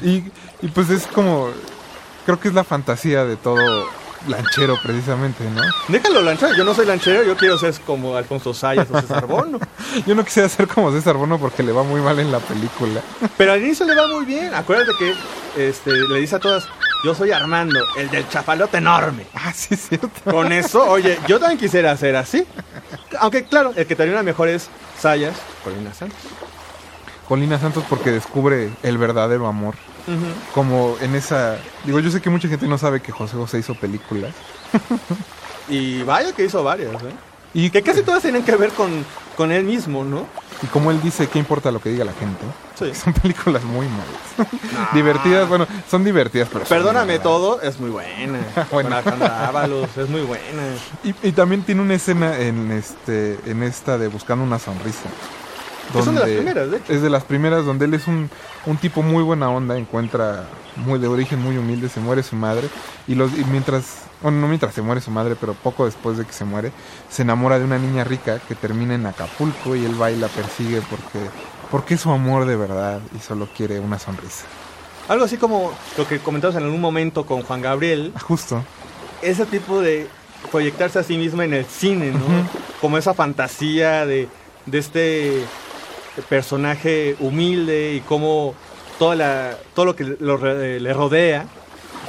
Y, 0.02 0.24
y 0.62 0.68
pues 0.74 0.88
es 0.88 1.06
como, 1.06 1.50
creo 2.24 2.40
que 2.40 2.48
es 2.48 2.54
la 2.54 2.64
fantasía 2.64 3.24
de 3.26 3.36
todo 3.36 3.58
lanchero 4.26 4.78
precisamente, 4.82 5.44
¿no? 5.44 5.62
Déjalo 5.88 6.22
lanchero, 6.22 6.55
yo 6.55 6.64
no 6.64 6.74
soy 6.74 6.86
lanchero, 6.86 7.22
yo 7.24 7.36
quiero 7.36 7.59
ser 7.59 7.74
como 7.80 8.16
Alfonso 8.16 8.52
Sayas 8.55 8.88
o 8.90 9.01
César 9.01 9.26
Bono. 9.26 9.59
Yo 10.06 10.14
no 10.14 10.24
quisiera 10.24 10.48
ser 10.48 10.68
como 10.68 10.92
César 10.92 11.16
Bono 11.16 11.38
porque 11.38 11.62
le 11.62 11.72
va 11.72 11.82
muy 11.82 12.01
mal 12.01 12.18
en 12.18 12.30
la 12.30 12.38
película. 12.38 13.01
Pero 13.36 13.52
al 13.52 13.62
inicio 13.62 13.84
le 13.86 13.94
va 13.94 14.06
muy 14.06 14.24
bien. 14.24 14.55
Acuérdate 14.55 14.92
que 14.98 15.14
este, 15.56 15.92
le 15.92 16.20
dice 16.20 16.36
a 16.36 16.38
todas, 16.38 16.68
yo 17.05 17.14
soy 17.14 17.32
Armando, 17.32 17.80
el 17.97 18.10
del 18.10 18.28
chapalote 18.28 18.76
enorme. 18.76 19.26
Ah, 19.34 19.52
sí, 19.55 19.74
es 19.74 19.88
cierto. 19.88 20.30
Con 20.30 20.52
eso, 20.52 20.84
oye, 20.90 21.18
yo 21.26 21.38
también 21.38 21.59
quisiera 21.59 21.97
ser 21.97 22.16
así. 22.16 22.47
Aunque 23.18 23.44
claro, 23.44 23.72
el 23.74 23.86
que 23.86 23.97
termina 23.97 24.22
mejor 24.22 24.48
es 24.48 24.68
Sayas, 24.98 25.36
Corina 25.64 25.92
Santos. 25.94 26.18
Colina 27.26 27.59
Santos 27.59 27.84
porque 27.88 28.10
descubre 28.10 28.70
el 28.82 28.98
verdadero 28.98 29.47
amor. 29.47 29.76
Como 30.54 30.96
en 31.00 31.14
esa... 31.14 31.58
Digo, 31.84 32.00
yo 32.00 32.10
sé 32.10 32.20
que 32.20 32.30
mucha 32.30 32.48
gente 32.48 32.66
no 32.66 32.78
sabe 32.78 33.00
que 33.00 33.12
José 33.12 33.36
José 33.36 33.58
hizo 33.58 33.74
películas. 33.74 34.32
Y 35.68 36.02
vaya 36.02 36.32
que 36.32 36.44
hizo 36.44 36.62
varias, 36.64 36.94
¿eh? 37.02 37.14
Y 37.52 37.70
Que 37.70 37.82
casi 37.82 38.02
todas 38.02 38.22
tienen 38.22 38.44
que 38.44 38.54
ver 38.56 38.70
con, 38.70 39.04
con 39.36 39.50
él 39.50 39.64
mismo, 39.64 40.04
¿no? 40.04 40.26
Y 40.62 40.66
como 40.66 40.90
él 40.90 41.00
dice, 41.00 41.26
¿qué 41.28 41.38
importa 41.38 41.70
lo 41.70 41.80
que 41.80 41.88
diga 41.88 42.04
la 42.04 42.12
gente? 42.12 42.44
Sí. 42.78 42.94
Son 43.04 43.12
películas 43.12 43.64
muy 43.64 43.86
malas. 43.86 44.50
divertidas, 44.92 45.48
bueno, 45.48 45.66
son 45.88 46.04
divertidas, 46.04 46.48
pero... 46.52 46.64
Perdóname 46.64 47.18
todo, 47.18 47.60
es 47.60 47.78
muy 47.80 47.90
buena. 47.90 48.38
Bueno. 48.70 48.88
Con 48.90 48.92
Alejandra 48.92 49.48
Ábalos, 49.48 49.96
es 49.96 50.08
muy 50.08 50.22
buena. 50.22 50.62
Y, 51.02 51.14
y 51.28 51.32
también 51.32 51.62
tiene 51.62 51.80
una 51.82 51.94
escena 51.94 52.38
en 52.38 52.70
este 52.72 53.38
en 53.46 53.62
esta 53.62 53.98
de 53.98 54.08
Buscando 54.08 54.44
una 54.44 54.58
sonrisa. 54.58 55.08
Que 55.92 56.02
son 56.02 56.14
de 56.14 56.20
las 56.20 56.30
primeras, 56.30 56.70
de 56.70 56.76
hecho. 56.76 56.92
Es 56.92 57.02
de 57.02 57.10
las 57.10 57.24
primeras 57.24 57.64
donde 57.64 57.84
él 57.86 57.94
es 57.94 58.06
un, 58.06 58.30
un 58.66 58.76
tipo 58.76 59.02
muy 59.02 59.22
buena 59.22 59.50
onda, 59.50 59.76
encuentra 59.76 60.44
muy 60.76 60.98
de 60.98 61.08
origen 61.08 61.42
muy 61.42 61.56
humilde, 61.56 61.88
se 61.88 62.00
muere 62.00 62.22
su 62.22 62.36
madre 62.36 62.68
y, 63.08 63.14
los, 63.14 63.36
y 63.36 63.44
mientras, 63.44 64.02
bueno, 64.22 64.38
no 64.40 64.46
mientras 64.48 64.72
se 64.72 64.82
muere 64.82 65.00
su 65.00 65.10
madre, 65.10 65.36
pero 65.38 65.54
poco 65.54 65.84
después 65.84 66.16
de 66.16 66.24
que 66.24 66.32
se 66.32 66.44
muere, 66.44 66.72
se 67.10 67.22
enamora 67.22 67.58
de 67.58 67.64
una 67.64 67.78
niña 67.78 68.04
rica 68.04 68.38
que 68.38 68.54
termina 68.54 68.94
en 68.94 69.04
Acapulco 69.06 69.74
y 69.74 69.84
él 69.84 70.00
va 70.00 70.10
y 70.10 70.16
la 70.16 70.28
persigue 70.28 70.80
porque, 70.88 71.18
porque 71.70 71.94
es 71.94 72.00
su 72.00 72.10
amor 72.10 72.46
de 72.46 72.56
verdad 72.56 73.00
y 73.16 73.18
solo 73.20 73.48
quiere 73.56 73.80
una 73.80 73.98
sonrisa. 73.98 74.44
Algo 75.08 75.24
así 75.24 75.36
como 75.38 75.72
lo 75.98 76.06
que 76.06 76.20
comentamos 76.20 76.56
en 76.56 76.62
algún 76.62 76.80
momento 76.80 77.26
con 77.26 77.42
Juan 77.42 77.62
Gabriel, 77.62 78.12
Justo. 78.22 78.62
ese 79.22 79.44
tipo 79.44 79.80
de 79.80 80.06
proyectarse 80.52 81.00
a 81.00 81.02
sí 81.02 81.16
mismo 81.18 81.42
en 81.42 81.52
el 81.52 81.64
cine, 81.64 82.12
¿no? 82.12 82.20
Como 82.80 82.96
esa 82.96 83.12
fantasía 83.12 84.06
de, 84.06 84.28
de 84.66 84.78
este 84.78 85.44
personaje 86.28 87.16
humilde 87.20 87.94
y 87.94 88.00
cómo 88.00 88.54
toda 88.98 89.14
la, 89.16 89.56
todo 89.74 89.86
lo 89.86 89.96
que 89.96 90.16
lo 90.20 90.36
re- 90.36 90.80
le 90.80 90.92
rodea 90.92 91.46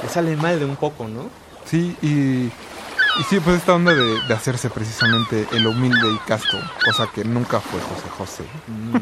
le 0.02 0.08
sale 0.08 0.36
mal 0.36 0.58
de 0.58 0.64
un 0.64 0.76
poco, 0.76 1.06
¿no? 1.08 1.28
Sí, 1.64 1.96
y, 2.02 2.08
y 2.08 3.22
sí, 3.30 3.38
pues 3.40 3.56
esta 3.58 3.74
onda 3.74 3.94
de, 3.94 4.20
de 4.26 4.34
hacerse 4.34 4.68
precisamente 4.68 5.46
el 5.52 5.66
humilde 5.66 6.08
y 6.12 6.18
casto, 6.28 6.58
cosa 6.84 7.08
que 7.14 7.24
nunca 7.24 7.60
fue 7.60 7.80
José 7.80 8.08
José. 8.18 8.44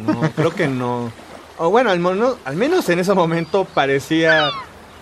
No, 0.07 0.21
creo 0.37 0.51
que 0.55 0.69
no. 0.69 1.11
O 1.59 1.71
bueno, 1.71 1.91
al, 1.91 1.99
mono- 2.01 2.37
al 2.45 2.57
menos 2.57 2.89
en 2.89 2.99
ese 3.01 3.13
momento 3.15 3.65
parecía 3.65 4.49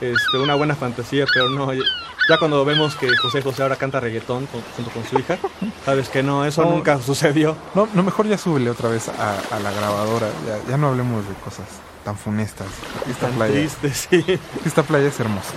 este, 0.00 0.38
una 0.38 0.54
buena 0.54 0.74
fantasía, 0.74 1.24
pero 1.32 1.48
no. 1.50 1.72
Ya 1.72 2.36
cuando 2.38 2.62
vemos 2.64 2.94
que 2.94 3.08
José 3.16 3.40
José 3.40 3.62
ahora 3.62 3.76
canta 3.76 4.00
reggaetón 4.00 4.46
con- 4.46 4.60
junto 4.76 4.90
con 4.90 5.04
su 5.06 5.18
hija, 5.18 5.38
sabes 5.84 6.08
que 6.10 6.22
no, 6.22 6.44
eso 6.44 6.62
No. 6.64 6.72
nunca 6.72 7.00
sucedió. 7.00 7.56
No, 7.74 7.88
no, 7.94 8.02
mejor 8.02 8.26
ya 8.26 8.36
súbele 8.36 8.68
otra 8.70 8.90
vez 8.90 9.08
a, 9.08 9.38
a 9.50 9.60
la 9.60 9.70
grabadora, 9.72 10.28
ya, 10.46 10.70
ya 10.70 10.76
no 10.76 10.88
hablemos 10.88 11.26
de 11.26 11.34
cosas 11.36 11.64
tan 12.04 12.16
funestas. 12.16 12.66
Esta 13.08 13.28
Tan 13.28 13.36
playa, 13.36 13.54
triste, 13.54 13.92
sí. 13.94 14.40
esta 14.64 14.82
playa 14.82 15.08
es 15.08 15.18
hermosa. 15.20 15.54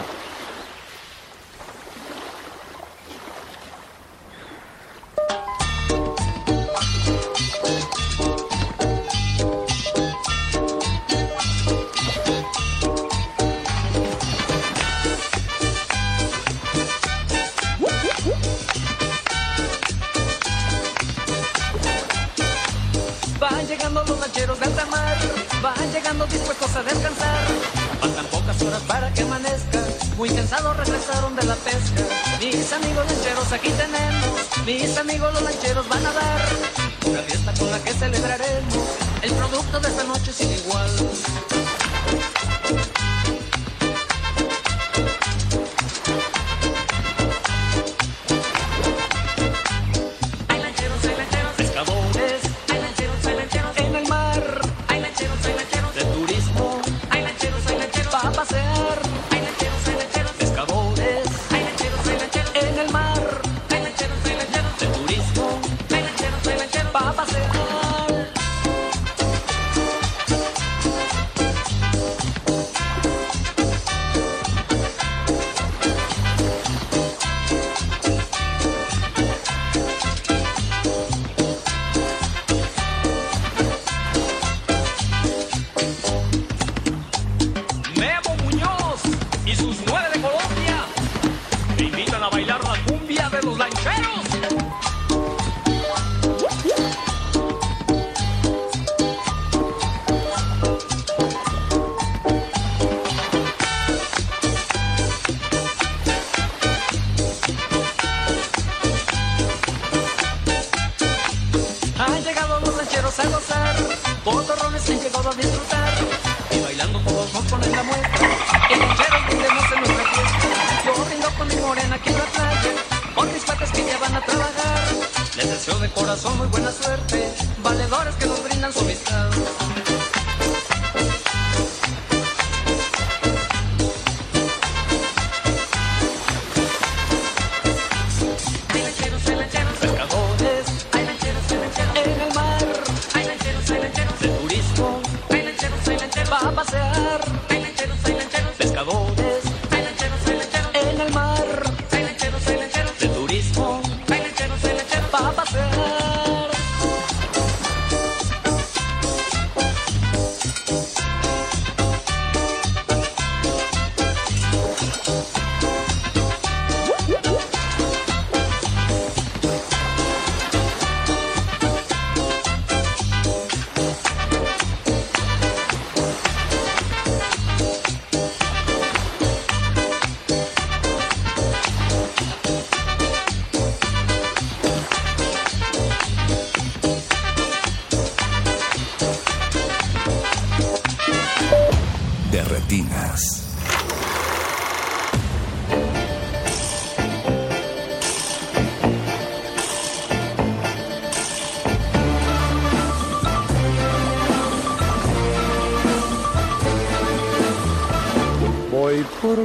A 26.81 26.83
descansar. 26.83 27.45
Faltan 27.99 28.25
pocas 28.27 28.61
horas 28.61 28.81
para 28.87 29.13
que 29.13 29.21
amanezca, 29.21 29.79
muy 30.17 30.29
cansados 30.29 30.75
regresaron 30.77 31.35
de 31.35 31.43
la 31.43 31.55
pesca. 31.55 32.01
Mis 32.39 32.73
amigos 32.73 33.05
lancheros 33.05 33.51
aquí 33.51 33.69
tenemos, 33.69 34.39
mis 34.65 34.97
amigos 34.97 35.33
los 35.33 35.43
lancheros 35.43 35.87
van 35.87 36.05
a 36.05 36.11
dar 36.11 36.41
una 37.05 37.21
fiesta 37.21 37.53
con 37.53 37.71
la 37.71 37.79
que 37.83 37.93
celebraremos. 37.93 38.77
El 39.21 39.31
producto 39.33 39.79
de 39.79 39.87
esta 39.89 40.03
noche 40.03 40.33
sin 40.33 40.51
igual. 40.51 40.89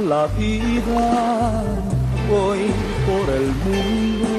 La 0.07 0.27
vida, 0.37 1.63
voy 2.29 2.61
por 3.07 3.25
el 3.35 3.47
mundo. 3.65 4.35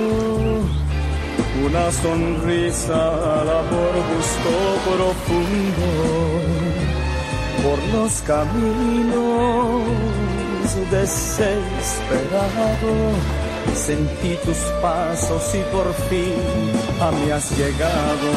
Una 1.67 1.87
sonrisa 1.93 3.01
labor 3.51 3.95
gusto 4.13 4.53
profundo. 4.89 5.89
Por 7.63 7.79
los 7.95 8.13
caminos 8.23 9.83
desesperado, 10.91 12.93
sentí 13.75 14.33
tus 14.45 14.61
pasos 14.81 15.45
y 15.55 15.63
por 15.73 15.89
fin 16.09 16.39
a 17.01 17.11
mí 17.11 17.31
has 17.31 17.51
llegado 17.59 18.29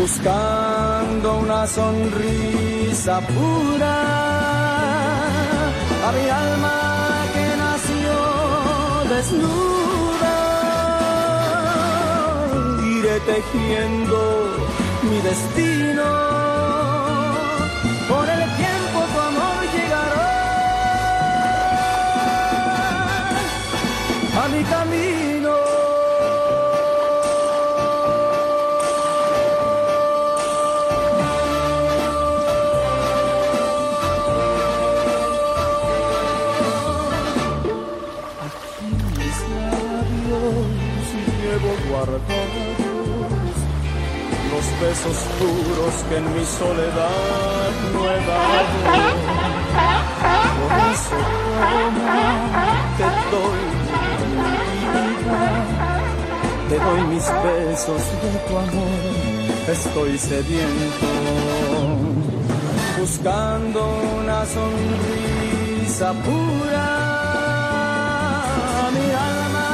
buscando 0.00 1.38
una 1.38 1.66
sonrisa 1.66 3.20
pura 3.20 4.17
a 6.08 6.12
mi 6.12 6.28
alma 6.30 6.76
que 7.34 7.46
nació 7.64 8.14
desnuda. 9.12 10.36
Iré 12.96 13.16
tejiendo 13.30 14.18
mi 15.02 15.18
destino. 15.28 16.47
Que 46.08 46.16
en 46.16 46.34
mi 46.34 46.44
soledad 46.44 47.70
no 47.92 48.00
he 48.10 48.18
dado. 48.26 49.08
Por 50.58 50.78
eso 50.92 51.18
te 52.98 53.08
doy 53.34 53.60
mi 54.38 54.52
vida, 54.94 55.42
te 56.68 56.76
doy 56.78 57.02
mis 57.12 57.26
besos 57.44 58.02
de 58.22 58.30
tu 58.46 58.52
amor, 58.56 59.02
estoy 59.68 60.12
sediento, 60.18 61.08
buscando 62.98 63.80
una 64.20 64.46
sonrisa 64.46 66.12
pura 66.24 66.88
mi 68.96 69.08
alma 69.30 69.68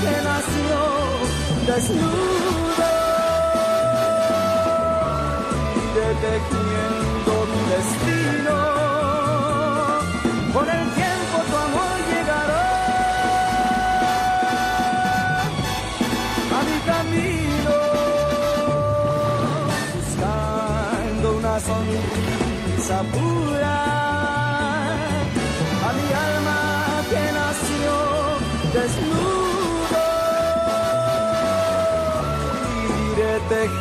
que 0.00 0.14
nació 0.30 0.78
desnuda 1.66 2.55
tejiendo 6.24 7.32
mi 7.52 7.62
destino. 7.74 8.56
Con 10.54 10.66
el 10.68 10.84
tiempo 11.00 11.36
tu 11.50 11.56
amor 11.66 11.96
llegará 12.10 12.66
a 16.56 16.58
mi 16.68 16.78
camino 16.90 17.76
buscando 19.94 21.26
una 21.38 21.54
sonrisa 21.68 22.98
pura. 23.14 23.76
A 25.86 25.90
mi 25.98 26.08
alma 26.28 26.60
que 27.10 27.22
nació 27.40 27.94
desnudo 28.74 30.04
iré 33.12 33.34
tejiendo 33.48 33.75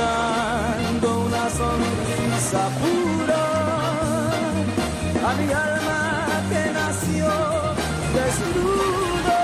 buscando 0.00 1.20
una 1.26 1.50
sonrisa 1.50 2.68
pura 2.80 3.44
a 5.28 5.34
mi 5.34 5.52
alma 5.52 6.00
que 6.50 6.72
nació 6.72 7.30
desnudo 8.14 9.38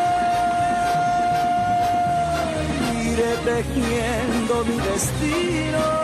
iré 3.05 3.33
tejiendo 3.45 4.65
mi 4.65 4.77
destino. 4.81 5.96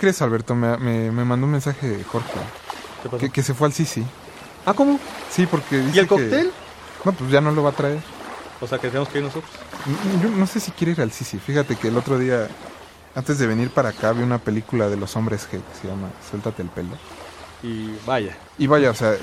Crees, 0.00 0.20
Alberto? 0.22 0.54
Me, 0.56 0.76
me- 0.78 1.10
me 1.12 1.24
mandó 1.24 1.46
un 1.46 1.52
mensaje 1.52 1.88
de 1.88 2.02
Jorge. 2.04 2.28
Que, 3.20 3.30
que 3.30 3.42
se 3.42 3.54
fue 3.54 3.66
al 3.68 3.72
Sisi. 3.72 4.04
¿Ah, 4.66 4.74
cómo? 4.74 4.98
Sí, 5.30 5.46
porque 5.46 5.78
dice 5.78 5.96
¿Y 5.96 5.98
el 6.00 6.04
que- 6.06 6.08
cóctel? 6.08 6.52
No, 7.04 7.12
pues 7.12 7.30
ya 7.30 7.40
no 7.40 7.52
lo 7.52 7.62
va 7.62 7.70
a 7.70 7.74
traer. 7.74 8.00
O 8.60 8.66
sea 8.66 8.78
que 8.78 8.88
tenemos 8.88 9.08
que 9.08 9.18
ir 9.18 9.24
nosotros. 9.24 9.50
Yo 10.22 10.28
no 10.28 10.46
sé 10.46 10.60
si 10.60 10.70
quiere 10.72 10.92
ir 10.92 11.00
al 11.00 11.12
Sisi. 11.12 11.38
Fíjate 11.38 11.76
que 11.76 11.88
el 11.88 11.96
otro 11.96 12.18
día, 12.18 12.48
antes 13.14 13.38
de 13.38 13.46
venir 13.46 13.70
para 13.70 13.90
acá, 13.90 14.12
vi 14.12 14.22
una 14.22 14.36
película 14.38 14.88
de 14.88 14.96
los 14.96 15.16
hombres 15.16 15.46
G 15.46 15.52
que 15.52 15.80
se 15.80 15.88
llama 15.88 16.08
Suéltate 16.28 16.60
el 16.62 16.68
pelo. 16.68 16.90
Y 17.62 17.90
vaya. 18.06 18.36
Y 18.58 18.66
vaya, 18.66 18.90
o 18.90 18.94
sea, 18.94 19.14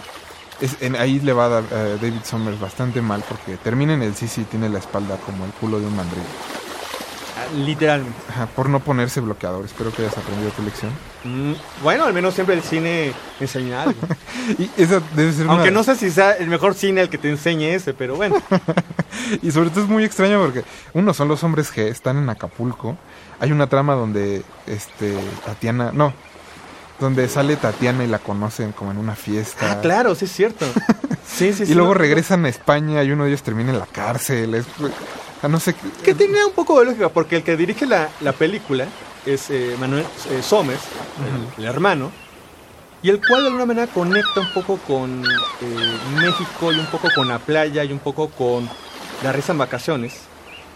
es- 0.60 0.78
en- 0.82 0.96
ahí 0.96 1.20
le 1.20 1.34
va 1.34 1.46
a 1.46 1.50
dar 1.50 1.64
a 1.72 1.84
David 1.98 2.22
Summers 2.24 2.60
bastante 2.60 3.00
mal 3.02 3.24
porque 3.30 3.58
termina 3.58 3.94
en 3.94 4.02
el 4.02 4.16
Sisi 4.16 4.42
y 4.42 4.46
tiene 4.46 4.70
la 4.70 4.80
espalda 4.80 5.18
como 5.18 5.46
el 5.46 5.52
culo 5.52 5.80
de 5.80 5.86
un 5.86 5.96
mandril. 5.96 6.24
Literalmente. 7.56 8.18
Ajá, 8.30 8.46
por 8.48 8.70
no 8.70 8.80
ponerse 8.80 9.20
bloqueador. 9.22 9.66
Espero 9.66 9.92
que 9.92 10.02
hayas 10.04 10.18
aprendido 10.18 10.50
tu 10.52 10.62
lección. 10.64 10.92
Mm, 11.24 11.54
bueno, 11.84 12.06
al 12.06 12.14
menos 12.14 12.34
siempre 12.34 12.56
el 12.56 12.62
cine 12.62 13.14
enseña 13.40 13.84
algo. 13.84 14.00
y 14.58 14.70
esa 14.78 15.02
debe 15.16 15.32
ser 15.34 15.48
Aunque 15.48 15.70
una- 15.70 15.72
no 15.80 15.84
sé 15.84 15.96
si 15.96 16.12
sea 16.12 16.34
el 16.34 16.48
mejor 16.48 16.74
cine 16.74 17.02
el 17.02 17.10
que 17.10 17.18
te 17.18 17.30
enseñe 17.30 17.74
ese, 17.74 17.94
pero 17.94 18.16
bueno. 18.16 18.36
Y 19.42 19.52
sobre 19.52 19.70
todo 19.72 19.84
es 19.84 19.90
muy 19.90 20.04
extraño 20.06 20.40
porque 20.40 20.64
uno 20.94 21.14
son 21.14 21.28
los 21.28 21.44
hombres 21.44 21.74
G, 21.74 21.80
están 21.88 22.18
en 22.18 22.30
Acapulco. 22.30 22.98
Hay 23.40 23.52
una 23.52 23.68
trama 23.68 23.94
donde 23.96 24.44
este 24.68 25.18
Tatiana, 25.46 25.92
no, 25.94 26.14
donde 27.00 27.28
sale 27.28 27.56
Tatiana 27.58 28.04
y 28.04 28.08
la 28.08 28.20
conocen 28.20 28.72
como 28.72 28.92
en 28.92 28.98
una 28.98 29.16
fiesta. 29.16 29.72
Ah, 29.74 29.82
claro, 29.82 30.16
sí 30.16 30.26
es 30.26 30.32
cierto. 30.32 30.66
Sí, 31.30 31.52
sí, 31.52 31.64
y 31.64 31.66
sí, 31.68 31.74
luego 31.76 31.90
no, 31.94 32.00
regresan 32.00 32.46
a 32.46 32.50
España 32.50 33.04
y 33.04 33.12
uno 33.12 33.24
de 33.26 33.32
ellos 33.32 33.44
termina 33.44 33.72
en 33.72 33.80
la 33.80 33.86
cárcel. 33.86 34.56
Es, 34.56 34.66
ah, 35.48 35.50
no 35.50 35.60
sé 35.60 35.74
qué. 35.74 35.90
Que 36.04 36.14
tenía 36.14 36.46
un 36.46 36.54
poco 36.54 36.80
de 36.80 36.86
lógica, 36.86 37.10
porque 37.10 37.38
el 37.38 37.44
que 37.44 37.58
dirige 37.58 37.86
la, 37.86 38.10
la 38.22 38.34
película 38.34 38.88
es 39.26 39.50
eh, 39.50 39.76
Manuel 39.80 40.06
eh, 40.32 40.42
Somers, 40.42 40.82
el, 41.58 41.64
el 41.64 41.70
hermano, 41.70 42.12
y 43.02 43.10
el 43.10 43.26
cual 43.26 43.42
de 43.42 43.48
alguna 43.48 43.66
manera 43.66 43.88
conecta 43.88 44.40
un 44.42 44.52
poco 44.54 44.78
con 44.78 45.24
eh, 45.26 45.98
México 46.16 46.72
y 46.72 46.80
un 46.80 46.86
poco 46.88 47.10
con 47.14 47.28
la 47.28 47.40
playa 47.40 47.84
y 47.84 47.92
un 47.92 48.00
poco 48.00 48.30
con 48.30 48.70
la 49.24 49.32
risa 49.32 49.52
en 49.52 49.58
vacaciones, 49.58 50.22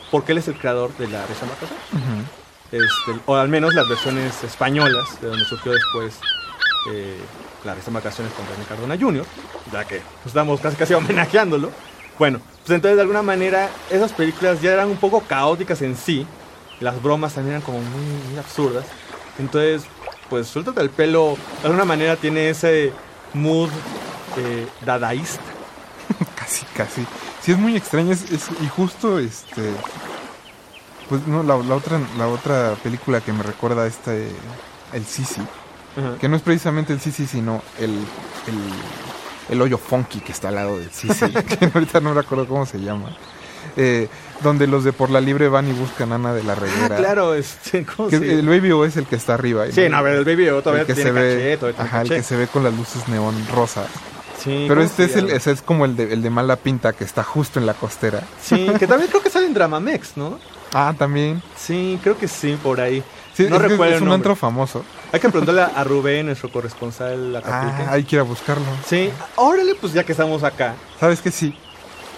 porque 0.09 0.31
él 0.31 0.37
es 0.39 0.47
el 0.47 0.57
creador 0.57 0.95
de 0.97 1.07
la 1.07 1.25
risa 1.25 1.45
en 1.45 1.49
vacaciones. 1.49 2.25
Este, 2.71 3.21
o 3.25 3.35
al 3.35 3.49
menos 3.49 3.73
las 3.73 3.87
versiones 3.89 4.43
españolas, 4.43 5.19
de 5.21 5.27
donde 5.27 5.45
surgió 5.45 5.73
después 5.73 6.19
eh, 6.89 7.17
la 7.65 7.75
risa 7.75 7.89
en 7.89 7.95
vacaciones 7.95 8.33
con 8.33 8.45
René 8.47 8.65
Cardona 8.65 8.97
Jr., 8.97 9.25
ya 9.71 9.85
que 9.85 10.01
estamos 10.25 10.59
casi 10.61 10.77
casi 10.77 10.93
homenajeándolo. 10.93 11.71
Bueno, 12.21 12.39
pues 12.59 12.75
entonces 12.75 12.97
de 12.97 13.01
alguna 13.01 13.23
manera 13.23 13.67
esas 13.89 14.13
películas 14.13 14.61
ya 14.61 14.73
eran 14.73 14.89
un 14.89 14.97
poco 14.97 15.21
caóticas 15.21 15.81
en 15.81 15.97
sí, 15.97 16.27
las 16.79 17.01
bromas 17.01 17.33
también 17.33 17.55
eran 17.55 17.65
como 17.65 17.79
muy, 17.79 18.05
muy 18.29 18.37
absurdas. 18.37 18.85
Entonces, 19.39 19.81
pues 20.29 20.45
suéltate 20.47 20.81
el 20.81 20.91
pelo, 20.91 21.35
de 21.63 21.67
alguna 21.67 21.83
manera 21.83 22.15
tiene 22.17 22.51
ese 22.51 22.93
mood 23.33 23.71
eh, 24.37 24.67
dadaísta. 24.85 25.41
casi, 26.35 26.63
casi. 26.77 27.07
Sí, 27.41 27.53
es 27.53 27.57
muy 27.57 27.75
extraño. 27.75 28.11
Es, 28.11 28.29
es- 28.31 28.49
y 28.61 28.67
justo, 28.67 29.17
este. 29.17 29.71
Pues 31.09 31.25
no, 31.25 31.41
la, 31.41 31.57
la 31.57 31.73
otra, 31.73 31.99
la 32.19 32.27
otra 32.27 32.75
película 32.83 33.21
que 33.21 33.33
me 33.33 33.41
recuerda 33.41 33.81
a 33.81 33.87
este. 33.87 34.27
El 34.93 35.07
Sisi. 35.07 35.41
Que 36.19 36.29
no 36.29 36.35
es 36.35 36.43
precisamente 36.43 36.93
el 36.93 36.99
Sisi, 37.01 37.25
sino 37.25 37.63
el. 37.79 37.89
El, 37.89 38.59
el 39.51 39.61
hoyo 39.61 39.77
funky 39.77 40.19
que 40.21 40.31
está 40.31 40.47
al 40.49 40.55
lado 40.55 40.79
del 40.79 40.89
Sisi. 40.91 41.29
que 41.59 41.65
ahorita 41.73 41.99
no 41.99 42.13
me 42.13 42.19
acuerdo 42.21 42.47
cómo 42.47 42.65
se 42.65 42.79
llama. 42.79 43.15
Eh, 43.77 44.07
donde 44.41 44.65
los 44.65 44.83
de 44.83 44.91
Por 44.91 45.11
la 45.11 45.21
Libre 45.21 45.47
van 45.47 45.69
y 45.69 45.73
buscan 45.73 46.11
a 46.11 46.15
Ana 46.15 46.33
de 46.33 46.43
la 46.43 46.53
Ah, 46.53 46.55
Reguera. 46.55 46.95
claro, 46.97 47.35
este, 47.35 47.85
¿cómo 47.85 48.09
Que 48.09 48.17
se- 48.17 48.39
el 48.39 48.47
Baby 48.47 48.71
O 48.71 48.83
es 48.85 48.97
el 48.97 49.05
que 49.05 49.15
está 49.15 49.35
arriba. 49.35 49.65
Sí, 49.71 49.87
no, 49.87 49.97
a 49.97 50.01
ver, 50.01 50.15
el 50.15 50.25
Baby 50.25 50.49
O 50.49 50.61
todavía 50.63 50.81
El 50.81 50.87
que 50.87 50.95
tiene 50.95 51.11
se 51.11 51.13
ve, 51.13 51.57
todavía 51.57 51.81
ajá, 51.83 52.01
el 52.01 52.09
que 52.09 52.23
se 52.23 52.35
ve 52.35 52.47
con 52.47 52.63
las 52.63 52.73
luces 52.73 53.07
neón 53.07 53.35
rosa. 53.53 53.85
Sí, 54.43 54.65
Pero 54.67 54.81
¿cómo 54.81 54.87
este 54.87 55.03
es, 55.03 55.15
el, 55.15 55.29
ese 55.29 55.51
es 55.51 55.61
como 55.61 55.85
el 55.85 55.95
de, 55.95 56.11
el 56.13 56.23
de 56.23 56.29
mala 56.31 56.55
pinta 56.55 56.93
que 56.93 57.03
está 57.03 57.23
justo 57.23 57.59
en 57.59 57.67
la 57.67 57.75
costera. 57.75 58.23
Sí, 58.41 58.67
que 58.79 58.87
también 58.87 59.09
creo 59.11 59.21
que 59.21 59.29
sale 59.29 59.45
en 59.45 59.53
Dramamex, 59.53 60.17
¿no? 60.17 60.39
Ah, 60.73 60.95
también. 60.97 61.43
Sí, 61.55 61.99
creo 62.01 62.17
que 62.17 62.27
sí, 62.27 62.57
por 62.61 62.81
ahí. 62.81 63.03
Sí, 63.35 63.45
no 63.47 63.57
es, 63.57 63.61
recuerdo 63.61 63.93
es 63.95 64.01
un 64.01 64.07
nombre. 64.07 64.15
antro 64.15 64.35
famoso. 64.35 64.83
Hay 65.13 65.19
que 65.19 65.29
preguntarle 65.29 65.61
a 65.63 65.83
Rubén, 65.83 66.27
nuestro 66.27 66.49
corresponsal 66.51 67.35
Acapulco. 67.35 67.83
Ah, 67.87 67.91
hay 67.93 68.03
que 68.03 68.15
ir 68.15 68.19
a 68.21 68.23
buscarlo. 68.23 68.63
Sí, 68.87 69.09
órale, 69.35 69.75
pues 69.75 69.91
ya 69.93 70.03
que 70.05 70.13
estamos 70.13 70.43
acá. 70.43 70.75
¿Sabes 70.99 71.21
qué? 71.21 71.31
Sí. 71.31 71.53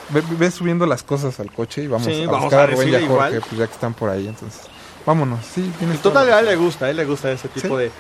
Ve, 0.09 0.21
ve 0.37 0.51
subiendo 0.51 0.85
las 0.85 1.01
cosas 1.01 1.39
al 1.39 1.51
coche 1.51 1.83
y 1.83 1.87
vamos 1.87 2.05
Sí, 2.05 2.23
a 2.23 2.27
vamos 2.27 2.41
buscar 2.43 2.59
a 2.59 2.63
a 2.63 2.67
Rubén 2.67 2.89
y 2.89 2.95
a 2.95 2.99
Jorge, 2.99 3.05
igual. 3.13 3.39
pues 3.47 3.57
ya 3.57 3.67
que 3.67 3.73
están 3.73 3.93
por 3.93 4.09
ahí, 4.09 4.27
entonces. 4.27 4.61
Vámonos, 5.05 5.39
sí, 5.45 5.71
tienes 5.79 6.01
Total, 6.01 6.31
a 6.31 6.39
él 6.39 6.45
le 6.45 6.55
gusta, 6.55 6.85
a 6.85 6.89
él 6.89 6.97
le 6.97 7.05
gusta 7.05 7.31
ese 7.31 7.47
tipo 7.49 7.67
Sí. 7.77 7.83
de... 7.83 7.91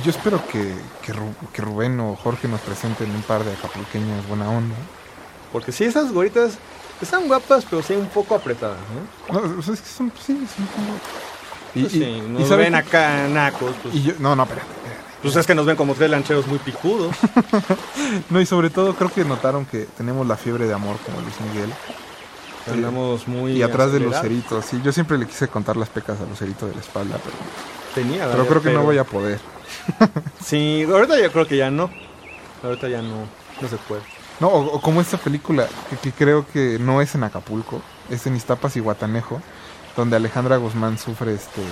y 0.00 0.04
yo 0.04 0.10
espero 0.10 0.42
que, 0.48 0.74
que, 1.02 1.12
Ru- 1.12 1.34
que 1.52 1.62
Rubén 1.62 1.98
o 2.00 2.16
Jorge 2.16 2.48
nos 2.48 2.60
presenten 2.60 3.10
un 3.10 3.22
par 3.22 3.44
de 3.44 3.52
acapulqueñas 3.52 4.26
buena 4.28 4.48
onda. 4.48 4.74
Porque 5.52 5.72
sí, 5.72 5.84
esas 5.84 6.12
goritas 6.12 6.58
están 7.02 7.26
guapas, 7.28 7.64
pero 7.68 7.82
sí 7.82 7.94
un 7.94 8.06
poco 8.06 8.34
apretadas, 8.34 8.78
¿no? 9.32 9.40
No, 9.40 9.60
es 9.60 9.66
que 9.66 9.88
son, 9.88 10.12
sí, 10.24 10.46
son 10.56 10.66
como... 10.66 10.92
Pues 11.74 11.92
sí, 11.92 12.22
nos 12.28 12.48
¿sabes 12.48 12.64
ven 12.66 12.74
acá 12.74 13.28
nacos. 13.28 13.74
Pues, 13.82 13.94
Y 13.94 14.02
yo, 14.02 14.12
no, 14.18 14.34
no, 14.34 14.42
espera. 14.42 14.62
pues 15.22 15.36
es 15.36 15.46
que 15.46 15.54
nos 15.54 15.66
ven 15.66 15.76
como 15.76 15.94
tres 15.94 16.10
lancheros 16.10 16.46
muy 16.46 16.58
picudos. 16.58 17.14
No, 18.30 18.40
y 18.40 18.46
sobre 18.46 18.70
todo 18.70 18.94
creo 18.94 19.12
que 19.12 19.24
notaron 19.24 19.64
que 19.66 19.86
tenemos 19.96 20.26
la 20.26 20.36
fiebre 20.36 20.66
de 20.66 20.74
amor 20.74 20.96
como 21.04 21.20
Luis 21.20 21.34
Miguel. 21.40 21.72
Andamos 22.70 23.26
muy 23.28 23.52
Y 23.52 23.62
atrás 23.62 23.92
de. 23.92 24.00
Lucerito, 24.00 24.60
sí. 24.62 24.80
Yo 24.84 24.92
siempre 24.92 25.18
le 25.18 25.26
quise 25.26 25.48
contar 25.48 25.76
las 25.76 25.88
pecas 25.88 26.20
a 26.20 26.24
Lucerito 26.24 26.66
de 26.66 26.74
la 26.74 26.80
espalda, 26.80 27.16
pero, 27.22 27.36
Tenía, 27.94 28.30
pero 28.30 28.46
creo 28.46 28.62
que 28.62 28.70
no 28.70 28.82
voy 28.82 28.98
a 28.98 29.04
poder. 29.04 29.38
Sí, 30.44 30.84
ahorita 30.90 31.18
yo 31.20 31.30
creo 31.32 31.46
que 31.46 31.56
ya 31.56 31.70
no. 31.70 31.90
Ahorita 32.62 32.88
ya 32.88 33.02
no, 33.02 33.24
no 33.60 33.68
se 33.68 33.76
puede. 33.76 34.02
No, 34.40 34.48
o, 34.48 34.74
o 34.76 34.80
como 34.80 35.00
esta 35.00 35.16
película, 35.18 35.66
que, 35.88 35.96
que 35.96 36.12
creo 36.12 36.46
que 36.46 36.78
no 36.80 37.00
es 37.00 37.14
en 37.14 37.24
Acapulco, 37.24 37.80
es 38.10 38.26
en 38.26 38.36
Iztapas 38.36 38.76
y 38.76 38.80
Guatanejo, 38.80 39.40
donde 39.96 40.16
Alejandra 40.16 40.56
Guzmán 40.56 40.98
sufre 40.98 41.34
este... 41.34 41.62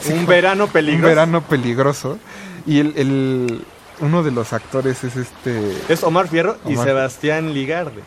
sí 0.02 0.12
Un 0.12 0.26
verano 0.26 0.66
peligroso. 0.68 1.04
Un 1.04 1.08
verano 1.08 1.42
peligroso. 1.42 2.18
Y 2.66 2.80
el, 2.80 2.94
el- 2.96 3.64
uno 4.00 4.22
de 4.22 4.30
los 4.30 4.52
actores 4.52 5.04
es 5.04 5.16
este... 5.16 5.76
Es 5.88 6.02
Omar 6.04 6.28
Fierro 6.28 6.56
y 6.66 6.74
Sebastián 6.76 7.52
Ligarde. 7.52 8.02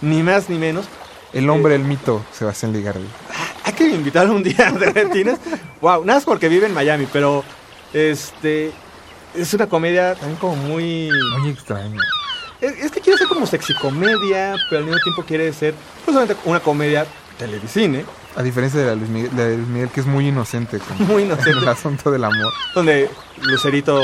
Ni 0.00 0.22
más 0.22 0.48
ni 0.48 0.56
menos. 0.58 0.86
El 1.34 1.50
hombre, 1.50 1.74
el 1.74 1.82
mito, 1.84 2.24
Sebastián 2.32 2.72
Ligardi. 2.72 3.06
Hay 3.64 3.72
que 3.72 3.88
invitar 3.88 4.28
un 4.30 4.42
día 4.42 4.70
de 4.72 4.90
retinas. 4.92 5.38
wow, 5.80 6.00
nada 6.04 6.18
más 6.18 6.24
porque 6.24 6.48
vive 6.48 6.66
en 6.66 6.74
Miami, 6.74 7.06
pero 7.12 7.44
este 7.92 8.72
es 9.34 9.52
una 9.54 9.66
comedia 9.66 10.14
también 10.14 10.38
como 10.38 10.54
muy 10.56 11.08
Muy 11.40 11.50
extraño. 11.50 12.00
es, 12.60 12.72
es 12.84 12.90
que 12.92 13.00
quiere 13.00 13.18
ser 13.18 13.26
como 13.28 13.46
sexy 13.46 13.74
comedia, 13.74 14.54
pero 14.70 14.78
al 14.80 14.84
mismo 14.84 15.00
tiempo 15.02 15.24
quiere 15.24 15.52
ser 15.52 15.74
pues 16.04 16.16
una 16.44 16.60
comedia 16.60 17.04
televisine, 17.38 18.04
A 18.36 18.42
diferencia 18.44 18.78
de 18.78 18.86
la 18.86 18.94
Luis 18.94 19.08
Miguel, 19.10 19.30
la 19.36 19.42
de 19.44 19.56
Luis 19.56 19.68
Miguel, 19.68 19.88
que 19.88 20.00
es 20.00 20.06
muy 20.06 20.28
inocente 20.28 20.78
con 20.78 21.04
Muy 21.08 21.24
inocente. 21.24 21.58
el 21.58 21.68
asunto 21.68 22.12
del 22.12 22.22
amor. 22.22 22.52
donde 22.76 23.10
Lucerito 23.42 24.00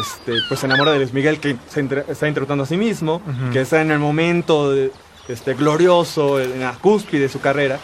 este 0.00 0.32
pues 0.48 0.60
se 0.60 0.66
enamora 0.66 0.92
de 0.92 0.98
Luis 1.00 1.12
Miguel 1.12 1.40
que 1.40 1.56
se 1.68 1.80
entre- 1.80 2.04
está 2.08 2.26
interpretando 2.26 2.64
a 2.64 2.66
sí 2.66 2.78
mismo, 2.78 3.20
que 3.52 3.60
está 3.60 3.82
en 3.82 3.90
el 3.90 3.98
momento 3.98 4.70
de- 4.70 4.90
este 5.32 5.54
glorioso 5.54 6.40
en 6.40 6.60
la 6.60 6.72
cúspide 6.72 7.22
de 7.22 7.28
su 7.28 7.40
carrera. 7.40 7.78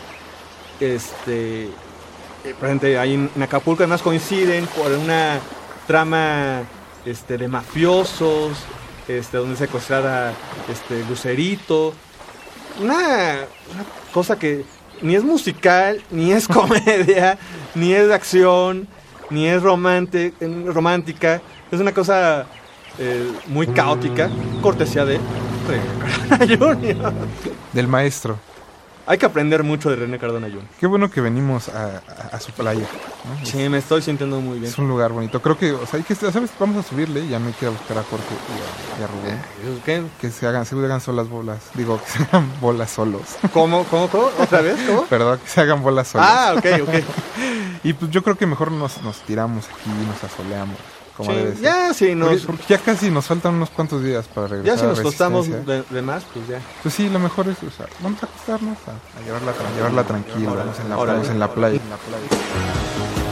Este 0.81 1.69
eh, 2.47 2.55
ejemplo, 2.63 3.01
ahí 3.01 3.15
en 3.15 3.43
Acapulco 3.43 3.83
además 3.83 4.03
coinciden 4.03 4.67
por 4.67 4.93
una 4.93 5.41
trama 5.87 6.63
este, 7.05 7.39
de 7.39 7.49
mafiosos, 7.49 8.53
este, 9.09 9.39
donde 9.39 9.57
secuestrada 9.57 10.33
este, 10.71 11.05
Lucerito. 11.09 11.93
Una, 12.81 13.39
cosa 14.13 14.39
que 14.39 14.65
ni 15.03 15.17
es 15.17 15.25
musical, 15.25 16.03
ni 16.11 16.33
es 16.33 16.47
comedia, 16.49 17.39
ni 17.75 17.93
es 17.93 18.07
de 18.09 18.15
acción, 18.15 18.87
ni 19.31 19.47
es 19.47 19.61
romántica. 19.63 21.41
Es 21.73 21.81
una 21.81 21.93
cosa 21.93 22.47
eh, 22.99 23.33
muy 23.47 23.67
caótica, 23.67 24.31
cortesía 24.63 25.05
de 25.05 25.19
René 25.67 25.83
Cardona 26.29 26.57
Jr. 26.75 27.13
Del 27.73 27.89
maestro. 27.89 28.39
Hay 29.09 29.19
que 29.19 29.27
aprender 29.27 29.63
mucho 29.63 29.89
de 29.89 29.95
René 29.95 30.19
Cardona 30.19 30.49
Jr. 30.49 30.65
Qué 30.81 30.87
bueno 30.89 31.09
que 31.09 31.21
venimos 31.21 31.69
a, 31.69 32.03
a- 32.09 32.37
a 32.37 32.41
su 32.41 32.51
playa. 32.51 32.81
¿no? 33.41 33.47
Sí, 33.47 33.69
me 33.69 33.79
estoy 33.79 34.03
sintiendo 34.03 34.41
muy 34.41 34.59
bien. 34.59 34.73
Es 34.73 34.79
un 34.79 34.89
lugar 34.89 35.13
bonito. 35.13 35.41
Creo 35.41 35.57
que, 35.57 35.71
o 35.73 35.87
sea, 35.87 35.99
hay 35.99 36.03
que, 36.03 36.17
¿sabes? 36.17 36.51
Vamos 36.59 36.85
a 36.85 36.89
subirle, 36.89 37.29
ya 37.29 37.39
no 37.39 37.47
hay 37.47 37.53
que 37.53 37.69
buscar 37.69 37.99
a 37.99 38.03
Jorge 38.03 38.25
y 38.35 38.99
a, 38.99 39.01
y 39.01 39.05
a 39.05 39.07
Rubén. 39.07 39.81
¿Qué? 39.85 40.03
Que 40.21 40.31
se 40.31 40.49
hagan, 40.49 40.67
se 40.67 40.75
hagan 40.75 41.01
solas 41.01 41.29
bolas. 41.29 41.59
Digo, 41.75 42.01
que 42.03 42.11
se 42.11 42.23
hagan 42.25 42.51
bolas 42.61 42.91
solos. 42.91 43.23
¿Cómo, 43.53 43.85
cómo, 43.85 44.09
cómo? 44.09 44.29
¿Otra 44.41 44.61
vez? 44.61 44.77
¿Cómo? 44.89 45.05
Perdón, 45.09 45.39
que 45.39 45.49
se 45.51 45.61
hagan 45.61 45.85
bolas 45.85 46.09
solos. 46.09 46.27
Ah, 46.29 46.55
ok, 46.57 46.67
ok. 46.83 46.95
y 47.85 47.93
pues 47.93 48.11
yo 48.11 48.25
creo 48.25 48.37
que 48.37 48.47
mejor 48.47 48.73
nos, 48.73 49.01
nos 49.03 49.19
tiramos 49.21 49.67
aquí 49.67 49.89
y 50.03 50.05
nos 50.07 50.25
asoleamos. 50.25 50.79
Como 51.17 51.31
Sí, 51.31 51.37
debe 51.37 51.53
ser. 51.55 51.63
ya 51.63 51.95
sí 51.95 52.15
nos- 52.15 52.29
Porque, 52.29 52.47
porque 52.47 52.65
ya 52.69 52.79
casi 52.79 53.11
nos 53.11 53.25
faltan 53.27 53.55
unos 53.55 53.71
cuantos 53.71 54.03
días 54.03 54.27
para 54.29 54.49
regresar. 54.49 54.77
Ya 54.77 54.81
si 54.81 54.87
nos 54.87 54.99
Resistencia. 54.99 55.57
de, 55.61 55.83
de 55.89 56.03
más, 56.03 56.25
pues 56.33 56.47
ya. 56.47 56.61
Pues 56.83 56.95
sí, 56.95 57.09
lo 57.09 57.19
mejor 57.19 57.49
es, 57.49 57.57
o 57.63 57.71
sea, 57.71 57.87
vamos 58.03 58.23
a 58.23 58.27
acostarnos, 58.27 58.77
a, 58.87 59.19
a 59.19 59.25
llevarla, 59.25 59.53
a 59.53 59.77
llevarla 59.77 60.05
tranquila, 60.05 60.51
vamos 60.53 60.79
en 60.81 60.89
la, 60.91 60.99
órale. 60.99 61.19
vamos 61.19 61.31
en 61.33 61.39
la 61.41 61.51
playa. 61.55 61.81
En 61.83 61.91
la 61.91 61.97
playa. 61.97 63.26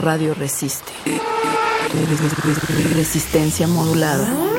Radio 0.00 0.34
resiste. 0.34 0.92
Resistencia 2.94 3.66
modulada. 3.68 4.49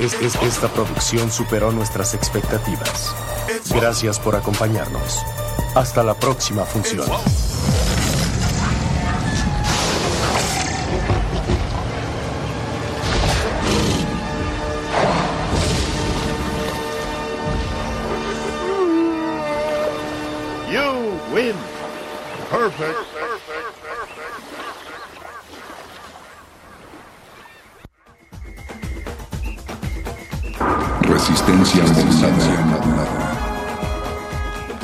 Es- 0.00 0.14
es- 0.14 0.34
esta 0.42 0.68
producción 0.68 1.30
superó 1.30 1.72
nuestras 1.72 2.14
expectativas. 2.14 3.14
Gracias 3.68 4.18
por 4.18 4.34
acompañarnos. 4.34 5.18
Hasta 5.74 6.02
la 6.02 6.14
próxima 6.14 6.64
función. 6.64 7.06
You 20.70 21.18
win. 21.34 21.56
Perfect. 22.50 23.19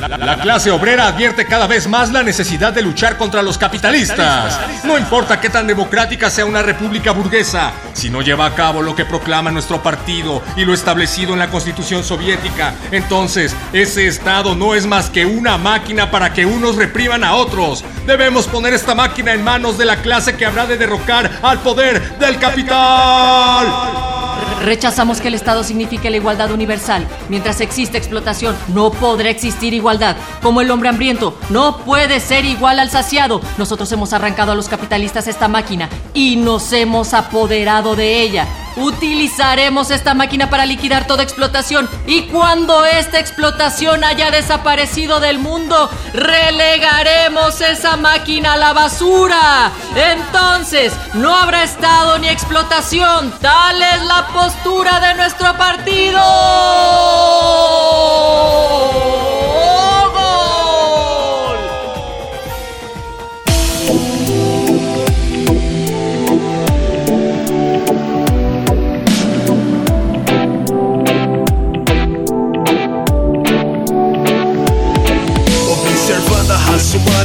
La 0.09 0.39
clase 0.39 0.71
obrera 0.71 1.09
advierte 1.09 1.47
cada 1.47 1.67
vez 1.67 1.89
más 1.89 2.13
la 2.13 2.23
necesidad 2.23 2.73
de 2.73 2.83
luchar 2.83 3.17
contra 3.17 3.43
los 3.43 3.59
capitalistas. 3.59 4.61
No 4.85 4.99
importa 4.99 5.41
qué 5.41 5.49
tan 5.49 5.67
democrática 5.67 6.31
sea 6.31 6.45
una 6.45 6.63
república 6.63 7.13
burguesa, 7.13 7.73
si 7.93 8.11
no 8.11 8.23
lleva 8.23 8.47
a 8.47 8.55
cabo 8.55 8.83
lo 8.83 8.95
que 8.95 9.05
proclama 9.05 9.51
nuestro 9.51 9.83
partido 9.83 10.43
y 10.57 10.65
lo 10.65 10.75
establecido 10.75 11.33
en 11.33 11.39
la 11.39 11.49
constitución 11.49 12.05
soviética, 12.05 12.75
entonces 12.91 13.57
ese 13.73 14.07
Estado 14.07 14.55
no 14.55 14.75
es 14.75 14.87
más 14.87 15.11
que 15.11 15.27
una 15.27 15.59
máquina 15.59 16.11
para 16.11 16.33
que 16.33 16.47
unos 16.47 16.77
repriman 16.77 17.25
a 17.25 17.35
otros. 17.35 17.85
Debemos 18.07 18.47
poner 18.47 18.75
esta 18.75 18.95
máquina 18.95 19.33
en 19.33 19.43
manos 19.43 19.79
de 19.79 19.87
la 19.87 19.97
clase 20.03 20.37
que 20.37 20.47
habrá 20.47 20.67
de 20.67 20.77
derrocar 20.77 21.41
al 21.43 21.59
poder 21.61 22.19
del 22.19 22.39
capital. 22.39 24.16
Rechazamos 24.63 25.21
que 25.21 25.29
el 25.29 25.35
Estado 25.35 25.63
signifique 25.63 26.11
la 26.11 26.17
igualdad 26.17 26.51
universal. 26.51 27.07
Mientras 27.29 27.61
existe 27.61 27.99
explotación, 27.99 28.57
no 28.69 28.91
podrá 28.91 29.31
existir 29.31 29.75
igualdad. 29.75 30.17
Como 30.43 30.61
el 30.61 30.71
hombre 30.71 30.89
hambriento 30.89 31.39
no 31.51 31.79
puede 31.79 32.21
ser 32.21 32.45
igual 32.45 32.79
al 32.79 32.91
saciado. 32.91 33.41
Nosotros 33.59 33.91
hemos 33.93 34.13
arrancado 34.13 34.53
a 34.53 34.55
los 34.55 34.69
capitalistas 34.69 35.27
esta 35.27 35.49
máquina 35.49 35.89
y 36.15 36.37
nos 36.37 36.73
hemos 36.73 37.15
apoderado 37.15 37.95
de 37.97 38.21
ella. 38.21 38.47
Utilizaremos 38.77 39.91
esta 39.91 40.15
máquina 40.15 40.51
para 40.51 40.67
liquidar 40.67 41.07
toda 41.07 41.23
explotación 41.23 41.89
y 42.07 42.23
cuando 42.25 42.85
esta 42.85 43.19
explotación 43.19 44.05
haya 44.05 44.31
desaparecido 44.31 45.19
del 45.19 45.39
mundo, 45.39 45.91
relegaremos 46.13 47.61
esa 47.61 47.97
máquina 47.97 48.53
a 48.53 48.57
la 48.57 48.73
basura. 48.73 49.73
Entonces, 49.95 50.93
no 51.15 51.35
habrá 51.35 51.65
Estado 51.65 52.19
ni 52.19 52.29
explotación. 52.29 53.33
Tal 53.41 53.83
es 53.83 54.03
la 54.05 54.27
postura 54.29 55.01
de 55.01 55.15
nuestro 55.15 55.57
partido. 55.57 56.21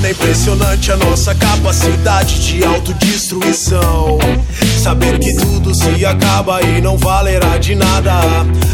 Humana 0.02 0.08
é 0.08 0.12
impressionante 0.12 0.92
a 0.92 0.98
nossa 0.98 1.36
capacidade 1.36 2.40
de 2.40 2.64
autodestruição. 2.66 4.18
Saber 4.82 5.20
que 5.20 5.34
tudo 5.36 5.74
se 5.76 6.06
acaba 6.06 6.62
e 6.62 6.82
não 6.82 6.98
valerá 6.98 7.58
de 7.58 7.76
nada. 7.76 8.12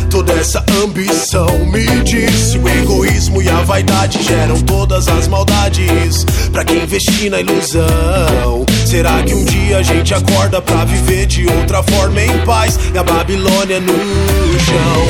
Toda 0.10 0.34
essa 0.34 0.64
ambição 0.84 1.48
me 1.66 1.86
disse 2.04 2.58
o 2.58 2.68
egoísmo 2.68 3.41
e 3.41 3.49
a 3.49 3.62
vaidade 3.62 4.24
geram 4.24 4.60
todas 4.62 5.08
as 5.08 5.28
maldades. 5.28 6.24
Pra 6.52 6.64
quem 6.64 6.84
investir 6.84 7.30
na 7.30 7.41
ilusão, 7.41 8.66
será 8.86 9.22
que 9.24 9.34
um 9.34 9.44
dia 9.44 9.80
a 9.80 9.84
gente 9.84 10.14
acorda 10.14 10.62
pra 10.62 10.86
viver 10.86 11.26
de 11.26 11.45
outra 11.45 11.84
forma 11.84 12.22
em 12.22 12.45
paz? 12.45 12.80
E 12.94 12.98
a 12.98 13.04
Babilônia 13.04 13.80
no 13.82 14.60
chão. 14.60 15.08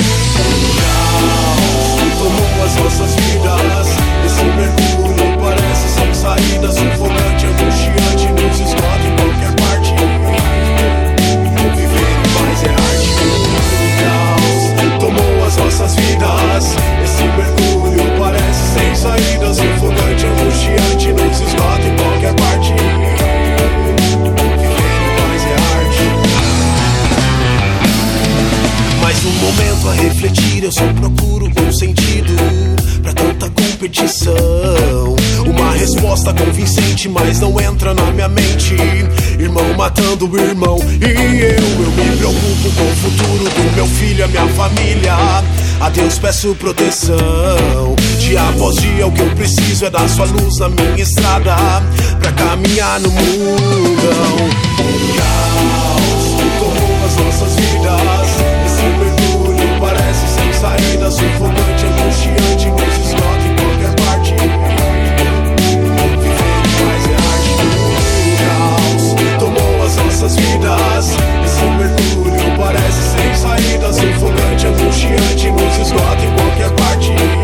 O 0.64 0.76
caos 0.82 2.18
tomou 2.18 2.66
as 2.66 2.76
nossas 2.76 3.16
vidas. 3.16 3.88
Esse 4.26 4.44
mergulho 4.44 5.17
parece 6.38 6.48
sem 6.48 6.56
saída, 6.56 6.72
sufocante, 6.72 7.46
angustiante, 7.46 8.28
nos 8.28 8.60
esgota 8.60 9.04
em 9.06 9.16
qualquer 9.16 9.54
parte. 9.56 9.94
Viver 11.76 12.12
em 12.12 12.28
paz 12.34 12.64
é 12.64 12.70
arte. 12.70 13.12
O 13.74 13.92
caos 14.02 15.00
tomou 15.00 15.46
as 15.46 15.58
nossas 15.58 15.96
vidas. 15.96 16.76
Esse 17.04 17.24
mergulho 17.24 18.06
parece 18.20 18.64
sem 18.74 18.96
saída, 18.96 19.54
sufocante, 19.54 20.26
angustiante, 20.26 21.08
nos 21.14 21.40
esgota 21.40 21.82
em 21.82 21.96
qualquer 21.96 21.98
parte. 21.98 22.07
Momento 29.48 29.90
a 29.90 29.94
refletir, 29.94 30.64
eu 30.64 30.72
só 30.72 30.86
procuro 30.94 31.48
um 31.48 31.72
sentido 31.72 32.34
pra 33.02 33.14
tanta 33.14 33.50
competição. 33.50 35.16
Uma 35.46 35.72
resposta 35.72 36.34
convincente, 36.34 37.08
mas 37.08 37.40
não 37.40 37.60
entra 37.60 37.94
na 37.94 38.12
minha 38.12 38.28
mente. 38.28 38.76
Irmão 39.40 39.74
matando 39.78 40.30
o 40.30 40.38
irmão, 40.38 40.78
e 41.00 41.42
eu, 41.42 41.84
eu 41.84 41.92
me 41.92 42.18
preocupo 42.18 42.72
com 42.76 42.84
o 42.84 42.96
futuro 42.96 43.44
do 43.50 43.76
meu 43.76 43.88
filho, 43.88 44.26
a 44.26 44.28
minha 44.28 44.48
família. 44.50 45.16
A 45.80 45.90
Deus 45.90 46.20
peço 46.20 46.54
proteção. 46.56 47.96
Dia 48.20 48.50
após 48.50 48.76
dia, 48.78 49.08
o 49.08 49.12
que 49.12 49.22
eu 49.22 49.30
preciso 49.36 49.86
é 49.86 49.90
dar 49.90 50.10
sua 50.10 50.26
luz 50.26 50.60
na 50.60 50.70
minha 50.70 51.02
estrada 51.02 51.56
pra 52.20 52.32
caminhar 52.34 53.00
no 53.00 53.10
mundão. 53.12 54.38
Caos 55.18 56.36
que 56.36 56.60
tomou 56.60 57.06
as 57.06 57.16
nossas 57.16 57.56
vidas. 57.56 58.57
Saída, 60.68 61.10
sufocante, 61.10 61.86
angustiante, 61.86 62.68
nos 62.70 62.98
esgota 63.06 63.44
em 63.48 63.56
qualquer 63.56 63.94
parte. 64.06 64.34
Viver 66.20 66.68
mais 66.84 67.04
é 67.06 67.16
arte. 67.16 67.56
Caos 68.42 69.06
tomou 69.40 69.86
as 69.86 69.96
nossas 69.96 70.36
vidas. 70.36 71.06
Esse 71.46 71.66
mergulho 71.78 72.58
parece 72.58 73.02
sem 73.02 73.36
saída, 73.36 73.94
sufocante, 73.94 74.68
angustiante, 74.68 75.52
nos 75.52 75.78
esgota 75.78 76.24
em 76.26 76.32
qualquer 76.36 76.72
parte. 76.72 77.37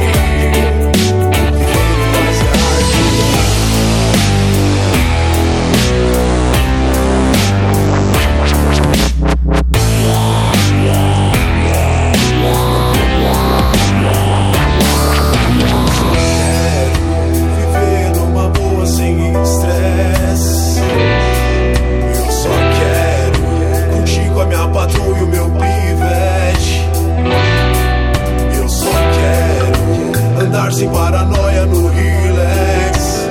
Sem 30.74 30.90
paranoia 30.90 31.66
no 31.68 31.88
relax. 31.88 33.30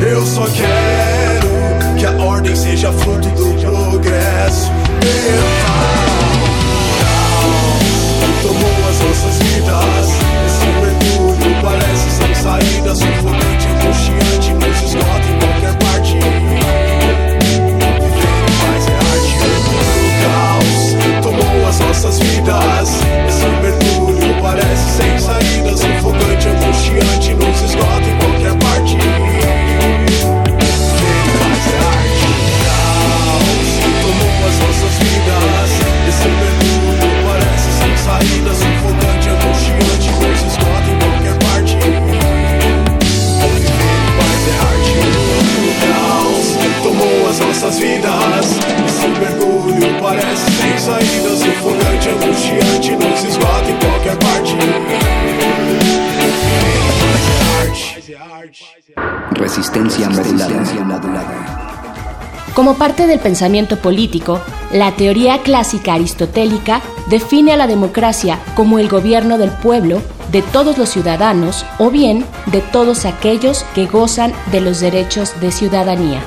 Eu 0.00 0.24
só 0.24 0.46
quero 0.46 1.50
que 1.98 2.06
a 2.06 2.12
ordem 2.24 2.56
seja 2.56 2.90
fruto 2.90 3.28
do 3.28 3.52
progresso 3.60 4.72
mental. 4.72 5.10
Que 8.18 8.32
tomou 8.42 8.88
as 8.88 8.98
nossas 9.00 9.38
vidas. 9.46 10.08
Esse 10.46 10.66
mergulho 10.80 11.52
parece 11.62 12.10
sem 12.10 12.34
saída, 12.34 12.94
sufocante, 12.94 13.68
angustiante, 13.68 14.54
nos 14.54 14.82
esgota 14.82 15.26
em 15.28 15.38
qualquer 15.38 15.74
parte. 15.84 16.14
Viver 18.00 18.32
em 18.40 18.56
paz 18.58 18.88
é 18.88 18.96
arte. 18.96 19.34
O 20.00 20.12
caos 20.24 20.80
tomou 21.22 21.68
as 21.68 21.78
nossas 21.80 22.18
vidas. 22.20 22.99
Nossas 47.70 47.78
vidas. 47.78 48.46
Esse 48.86 49.08
mergulho 49.08 50.00
parece 50.00 50.50
sem 50.50 50.78
saída, 50.78 51.36
sufocante, 51.36 52.08
angustiante, 52.08 52.90
nos 52.96 53.24
esgota 53.24 53.70
em 53.70 53.78
qualquer 53.78 54.16
parte. 54.18 54.54
Viver 54.54 55.44
paz 57.66 58.10
é 58.10 58.16
arte. 58.16 58.64
Resistencia 59.38 60.08
modulada. 60.10 61.60
Como 62.54 62.74
parte 62.74 63.06
del 63.06 63.20
pensamiento 63.20 63.76
político, 63.76 64.40
la 64.72 64.92
teoría 64.92 65.38
clásica 65.38 65.94
aristotélica 65.94 66.82
define 67.06 67.52
a 67.52 67.56
la 67.56 67.68
democracia 67.68 68.40
como 68.54 68.78
el 68.78 68.88
gobierno 68.88 69.38
del 69.38 69.50
pueblo, 69.50 70.02
de 70.32 70.42
todos 70.42 70.76
los 70.76 70.88
ciudadanos 70.88 71.64
o 71.78 71.90
bien 71.90 72.24
de 72.46 72.60
todos 72.60 73.04
aquellos 73.04 73.64
que 73.74 73.86
gozan 73.86 74.32
de 74.50 74.60
los 74.60 74.80
derechos 74.80 75.40
de 75.40 75.52
ciudadanía. 75.52 76.20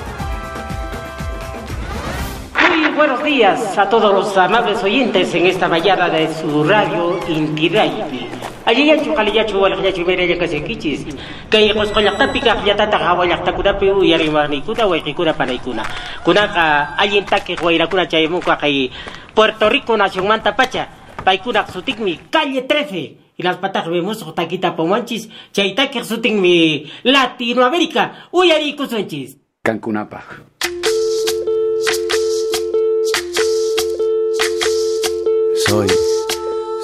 Días 3.34 3.78
a 3.80 3.90
todos 3.90 4.14
los 4.14 4.38
amables 4.38 4.84
oyentes 4.84 5.34
en 5.34 5.48
esta 5.48 5.68
mañana 5.68 6.08
de 6.08 6.32
su 6.36 6.64
radio 6.64 7.18
Inti 7.28 7.68
Raymi. 7.68 8.30
Allí 8.64 8.86
ya 8.86 9.02
chukaliyachu 9.02 9.58
walakyachu 9.58 10.06
mereya 10.06 10.38
kasekichis. 10.38 11.02
Kay 11.50 11.74
qusqollaqtapiqa 11.74 12.62
qllatata 12.62 12.98
qhawallaqtakunapi 13.00 13.90
uyariwarniykuna 13.90 14.86
wayqikuna 14.86 15.34
panaykuna. 15.34 15.84
Kunaqa 16.24 16.94
allintakiq 16.96 17.58
wayrakuna 17.64 18.06
chaymunqa 18.06 18.58
kay 18.62 18.92
Puerto 19.34 19.66
Rico 19.68 19.98
nacionmanta 19.98 20.56
pacha. 20.56 20.88
Paykunaq 21.26 21.74
sutikmi 21.74 22.30
calle 22.30 22.62
13. 22.62 23.18
Y 23.36 23.42
las 23.42 23.58
patas 23.58 23.90
vemos 23.90 24.22
taquita 24.36 24.76
pomanchis. 24.76 25.28
Chaytakiq 25.52 26.06
sutikmi 26.06 26.86
Latinoamérica. 27.02 28.30
Uyarikusunchis. 28.32 29.38
Cancunapa. 29.64 30.22
Soy, 35.74 36.13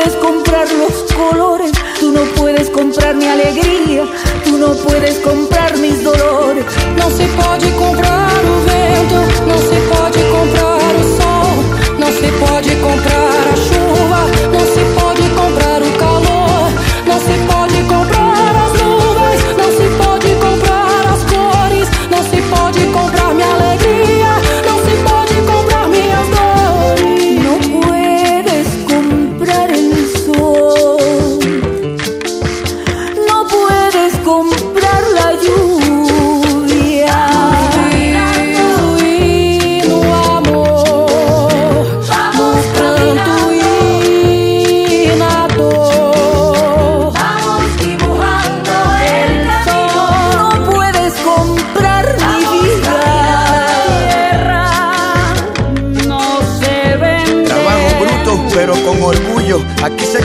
puedes 0.00 0.16
comprar 0.16 0.66
los 0.72 1.12
colores, 1.12 1.72
tú 1.98 2.10
no 2.10 2.22
puedes 2.36 2.70
comprar 2.70 3.14
mi 3.14 3.26
alegría, 3.26 4.04
tú 4.44 4.56
no 4.56 4.72
puedes 4.76 5.18
comprar 5.18 5.76
mis 5.76 6.02
dolores. 6.02 6.64
Não 6.96 7.10
se 7.10 7.24
pode 7.36 7.70
comprar 7.72 8.30
o 8.44 8.60
vento, 8.64 9.46
não 9.46 9.58
se 9.58 9.80
pode 9.88 9.99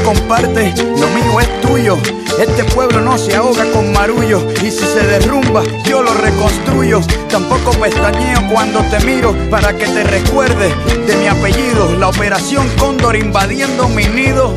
Comparte, 0.05 0.71
lo 0.77 1.07
mío 1.07 1.39
es 1.41 1.61
tuyo. 1.61 1.97
Este 2.39 2.63
pueblo 2.63 3.01
no 3.01 3.17
se 3.17 3.35
ahoga 3.35 3.65
con 3.71 3.91
marullo. 3.91 4.47
Y 4.61 4.69
si 4.69 4.85
se 4.85 4.99
derrumba, 4.99 5.63
yo 5.83 6.03
lo 6.03 6.13
reconstruyo. 6.13 7.01
Tampoco 7.27 7.71
pestañeo 7.71 8.47
cuando 8.51 8.81
te 8.81 8.99
miro 9.03 9.35
para 9.49 9.75
que 9.75 9.87
te 9.87 10.03
recuerdes 10.03 10.75
de 11.07 11.15
mi 11.15 11.27
apellido. 11.27 11.95
La 11.97 12.09
operación 12.09 12.69
Cóndor 12.77 13.15
invadiendo 13.15 13.89
mi 13.89 14.05
nido. 14.05 14.53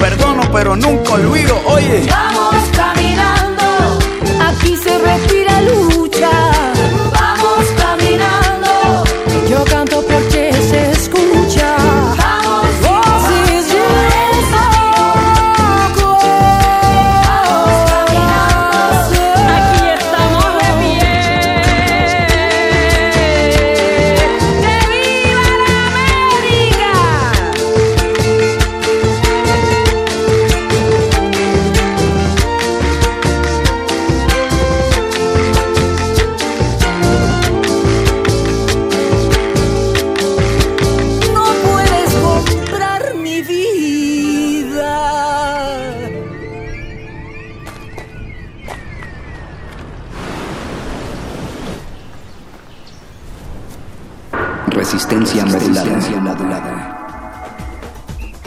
Perdono, 0.00 0.50
pero 0.50 0.74
nunca 0.74 1.12
olvido. 1.12 1.60
Oye, 1.66 2.06
Vamos 2.08 2.64
caminando, 2.74 3.98
aquí 4.40 4.76
se 4.76 4.96
respira 4.96 5.60
lucha. 5.60 5.95
Resistencia 54.76 55.46
modulada. 55.46 56.96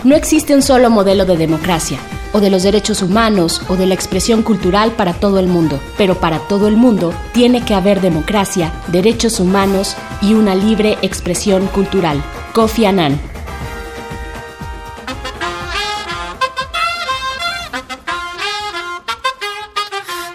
No 0.04 0.16
existe 0.16 0.54
un 0.54 0.62
solo 0.62 0.92
modelo 0.92 1.26
de 1.26 1.36
democracia, 1.36 1.98
o 2.34 2.40
de 2.40 2.52
los 2.52 2.62
derechos 2.62 3.02
humanos, 3.02 3.64
o 3.68 3.76
de 3.76 3.88
la 3.88 3.96
expresión 3.96 4.44
cultural 4.44 4.92
para 4.92 5.14
todo 5.14 5.40
el 5.40 5.48
mundo, 5.48 5.80
pero 5.98 6.20
para 6.20 6.38
todo 6.38 6.68
el 6.68 6.78
mundo 6.78 7.16
tiene 7.34 7.66
que 7.66 7.74
haber 7.74 8.00
democracia, 8.00 8.72
derechos 8.88 9.40
humanos 9.40 9.96
y 10.22 10.36
una 10.36 10.54
libre 10.54 11.00
expresión 11.02 11.66
cultural. 11.66 12.24
Kofi 12.54 12.86
Annan. 12.86 13.20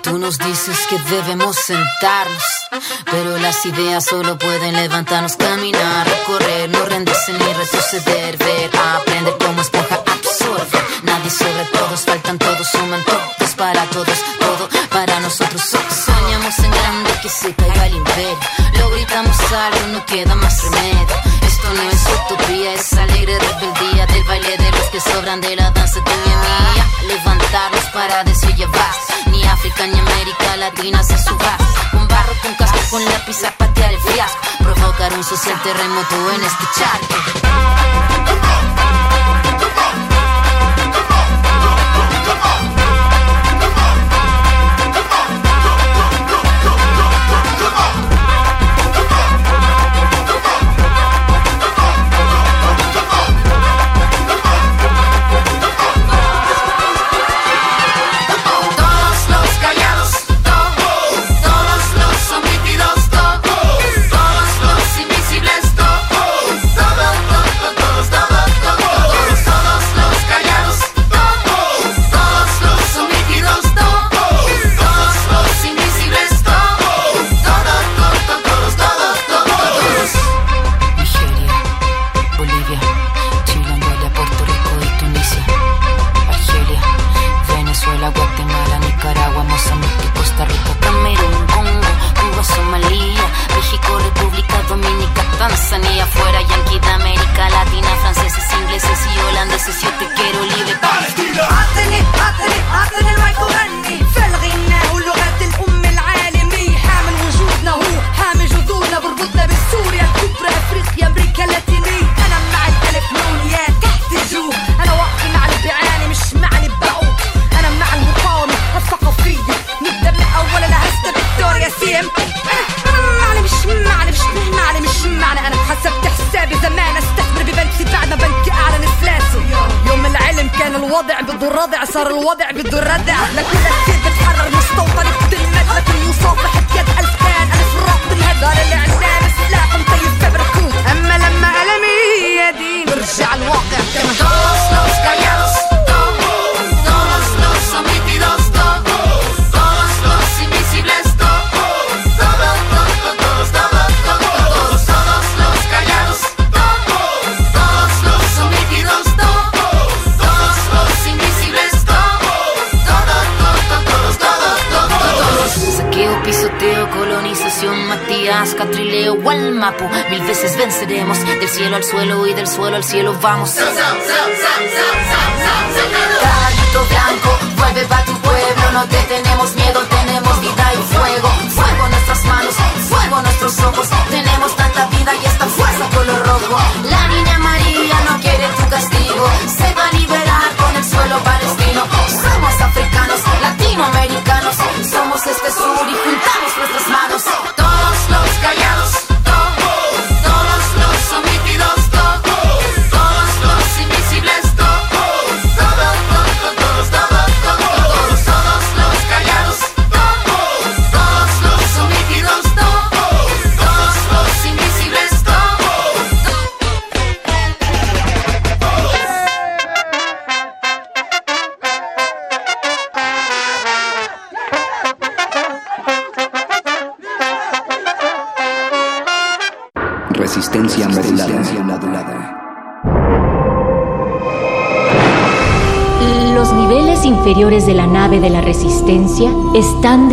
Tú 0.02 0.18
nos 0.18 0.38
dices 0.38 0.76
que 0.90 0.98
debemos 1.14 1.56
sentarnos, 1.56 2.42
pero 3.10 3.38
las 3.38 3.64
ideas 3.66 4.04
solo 4.04 4.38
pueden 4.38 4.74
levantarnos, 4.74 5.36
caminar, 5.36 6.06
recorrer, 6.06 6.68
no 6.70 6.84
rendirse 6.84 7.32
ni 7.32 7.52
retroceder, 7.52 8.36
ver, 8.36 8.70
aprender 8.96 9.36
como 9.38 9.60
esponja 9.60 10.02
absorbe. 10.06 10.83
Nadie 11.04 11.30
sobre 11.30 11.64
todos, 11.72 12.00
faltan 12.00 12.38
todos, 12.38 12.66
suman 12.70 13.02
todos 13.04 13.54
para 13.56 13.82
todos, 13.90 14.18
todo 14.40 14.68
para 14.90 15.20
nosotros. 15.20 15.62
So- 15.62 15.78
Soñamos 16.06 16.58
en 16.58 16.70
grande 16.70 17.10
que 17.22 17.28
se 17.28 17.54
caiga 17.54 17.86
el 17.86 17.94
imperio, 17.96 18.38
lo 18.78 18.90
gritamos 18.90 19.36
algo, 19.52 19.86
no 19.92 20.06
queda 20.06 20.34
más 20.34 20.62
remedio. 20.62 21.06
Esto 21.42 21.68
no 21.74 21.82
es 21.90 22.02
utopía, 22.30 22.72
es 22.74 22.92
alegre 22.94 23.38
rebeldía 23.38 24.06
del 24.06 24.24
baile 24.24 24.56
de 24.56 24.70
los 24.72 24.86
que 24.92 25.00
sobran 25.00 25.40
de 25.40 25.56
la 25.56 25.70
danza 25.70 26.00
tuya 26.02 26.16
y 26.34 26.74
mía. 26.74 26.86
Levantarnos 27.08 27.84
para 27.92 28.24
decir 28.24 28.54
ya 28.56 28.66
basta. 28.66 29.14
Ni 29.30 29.42
África 29.44 29.86
ni 29.86 29.98
América 29.98 30.56
Latina 30.56 31.02
se 31.02 31.18
suba. 31.22 31.56
Con 31.90 32.08
barro, 32.08 32.32
con 32.42 32.54
casco, 32.54 32.78
con 32.90 33.04
lápiz 33.04 33.44
a 33.44 33.50
patear 33.52 33.92
el 33.92 34.00
fiasco. 34.00 34.38
Provocar 34.58 35.12
un 35.14 35.24
social 35.24 35.60
terremoto 35.62 36.30
en 36.32 36.42
este 36.44 36.64
charco. 36.76 37.83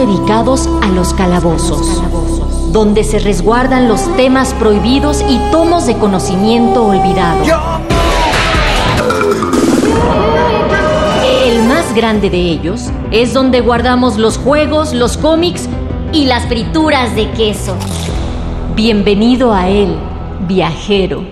Dedicados 0.06 0.68
a 0.82 0.88
los 0.88 1.14
calabozos, 1.14 2.02
donde 2.72 3.04
se 3.04 3.20
resguardan 3.20 3.88
los 3.88 4.02
temas 4.16 4.52
prohibidos 4.56 5.24
y 5.30 5.38
tomos 5.52 5.86
de 5.86 5.96
conocimiento 5.96 6.86
olvidados. 6.86 7.48
El 11.46 11.64
más 11.66 11.94
grande 11.94 12.32
de 12.32 12.40
ellos 12.40 12.90
es 13.12 13.34
donde 13.34 13.62
guardamos 13.62 14.18
los 14.18 14.40
juegos, 14.40 14.94
los 14.94 15.18
cómics 15.18 15.70
y 16.12 16.26
las 16.26 16.48
frituras 16.48 17.16
de 17.16 17.30
queso. 17.32 17.76
Bienvenido 18.76 19.54
a 19.54 19.70
él, 19.70 19.96
viajero. 20.48 21.24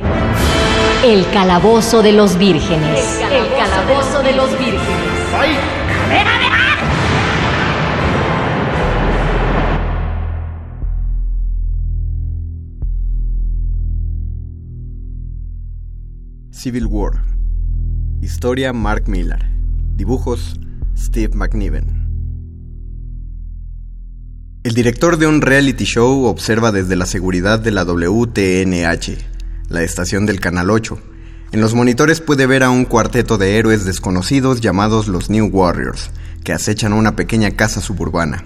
El 1.04 1.26
calabozo 1.32 2.04
de 2.04 2.12
los 2.12 2.38
vírgenes. 2.38 3.20
El 3.32 3.48
calabozo 3.58 4.22
de 4.22 4.34
los 4.34 4.52
vírgenes. 4.60 6.39
Civil 16.60 16.88
War. 16.88 17.24
Historia 18.22 18.74
Mark 18.74 19.08
Millar. 19.08 19.50
Dibujos 19.96 20.60
Steve 20.94 21.34
McNiven. 21.34 21.86
El 24.66 24.74
director 24.74 25.16
de 25.16 25.26
un 25.26 25.40
reality 25.40 25.86
show 25.86 26.26
observa 26.26 26.74
desde 26.74 26.98
la 26.98 27.06
seguridad 27.06 27.62
de 27.62 27.72
la 27.72 27.86
WTNH, 27.86 29.18
la 29.70 29.84
estación 29.84 30.26
del 30.26 30.42
Canal 30.42 30.70
8. 30.70 31.00
En 31.54 31.62
los 31.62 31.76
monitores 31.76 32.20
puede 32.20 32.46
ver 32.46 32.64
a 32.64 32.72
un 32.72 32.84
cuarteto 32.84 33.38
de 33.38 33.58
héroes 33.58 33.86
desconocidos 33.86 34.60
llamados 34.60 35.08
los 35.08 35.30
New 35.30 35.48
Warriors, 35.48 36.12
que 36.44 36.52
acechan 36.52 36.92
una 36.92 37.16
pequeña 37.16 37.52
casa 37.52 37.80
suburbana. 37.80 38.44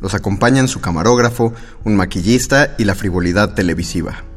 Los 0.00 0.14
acompañan 0.14 0.68
su 0.68 0.80
camarógrafo, 0.80 1.52
un 1.82 1.96
maquillista 1.96 2.76
y 2.78 2.84
la 2.84 2.94
frivolidad 2.94 3.54
televisiva. 3.54 4.27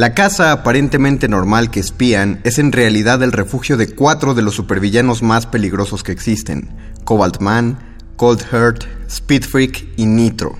La 0.00 0.14
casa 0.14 0.50
aparentemente 0.50 1.28
normal 1.28 1.70
que 1.70 1.78
espían 1.78 2.40
es 2.42 2.58
en 2.58 2.72
realidad 2.72 3.22
el 3.22 3.32
refugio 3.32 3.76
de 3.76 3.94
cuatro 3.94 4.32
de 4.32 4.40
los 4.40 4.54
supervillanos 4.54 5.22
más 5.22 5.44
peligrosos 5.44 6.02
que 6.02 6.10
existen, 6.10 6.70
Cobalt 7.04 7.42
Man, 7.42 7.78
Cold 8.16 8.40
Heart, 8.50 8.84
Speed 9.08 9.42
Freak 9.42 9.88
y 9.98 10.06
Nitro. 10.06 10.56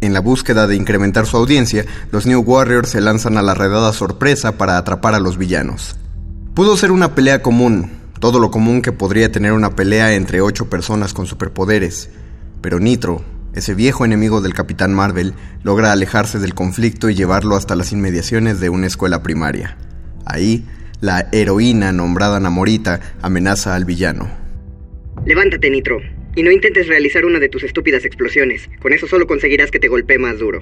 En 0.00 0.12
la 0.12 0.20
búsqueda 0.20 0.68
de 0.68 0.76
incrementar 0.76 1.26
su 1.26 1.36
audiencia, 1.36 1.84
los 2.12 2.26
New 2.26 2.42
Warriors 2.42 2.90
se 2.90 3.00
lanzan 3.00 3.38
a 3.38 3.42
la 3.42 3.54
redada 3.54 3.92
sorpresa 3.92 4.56
para 4.56 4.78
atrapar 4.78 5.16
a 5.16 5.18
los 5.18 5.36
villanos. 5.36 5.96
Pudo 6.54 6.76
ser 6.76 6.92
una 6.92 7.16
pelea 7.16 7.42
común, 7.42 7.90
todo 8.20 8.38
lo 8.38 8.52
común 8.52 8.82
que 8.82 8.92
podría 8.92 9.32
tener 9.32 9.52
una 9.52 9.74
pelea 9.74 10.14
entre 10.14 10.40
ocho 10.40 10.70
personas 10.70 11.12
con 11.12 11.26
superpoderes, 11.26 12.08
pero 12.60 12.78
Nitro, 12.78 13.24
ese 13.54 13.74
viejo 13.74 14.04
enemigo 14.04 14.40
del 14.40 14.54
Capitán 14.54 14.92
Marvel, 14.94 15.34
logra 15.62 15.92
alejarse 15.92 16.38
del 16.38 16.54
conflicto 16.54 17.08
y 17.08 17.14
llevarlo 17.14 17.56
hasta 17.56 17.76
las 17.76 17.92
inmediaciones 17.92 18.60
de 18.60 18.68
una 18.68 18.86
escuela 18.86 19.22
primaria. 19.22 19.76
Ahí, 20.26 20.66
la 21.00 21.28
heroína 21.32 21.92
nombrada 21.92 22.40
Namorita 22.40 23.00
amenaza 23.22 23.74
al 23.74 23.84
villano. 23.84 24.28
Levántate, 25.24 25.70
Nitro, 25.70 26.00
y 26.34 26.42
no 26.42 26.50
intentes 26.50 26.88
realizar 26.88 27.24
una 27.24 27.38
de 27.38 27.48
tus 27.48 27.62
estúpidas 27.62 28.04
explosiones. 28.04 28.68
Con 28.80 28.92
eso 28.92 29.06
solo 29.06 29.26
conseguirás 29.26 29.70
que 29.70 29.78
te 29.78 29.88
golpee 29.88 30.18
más 30.18 30.38
duro. 30.38 30.60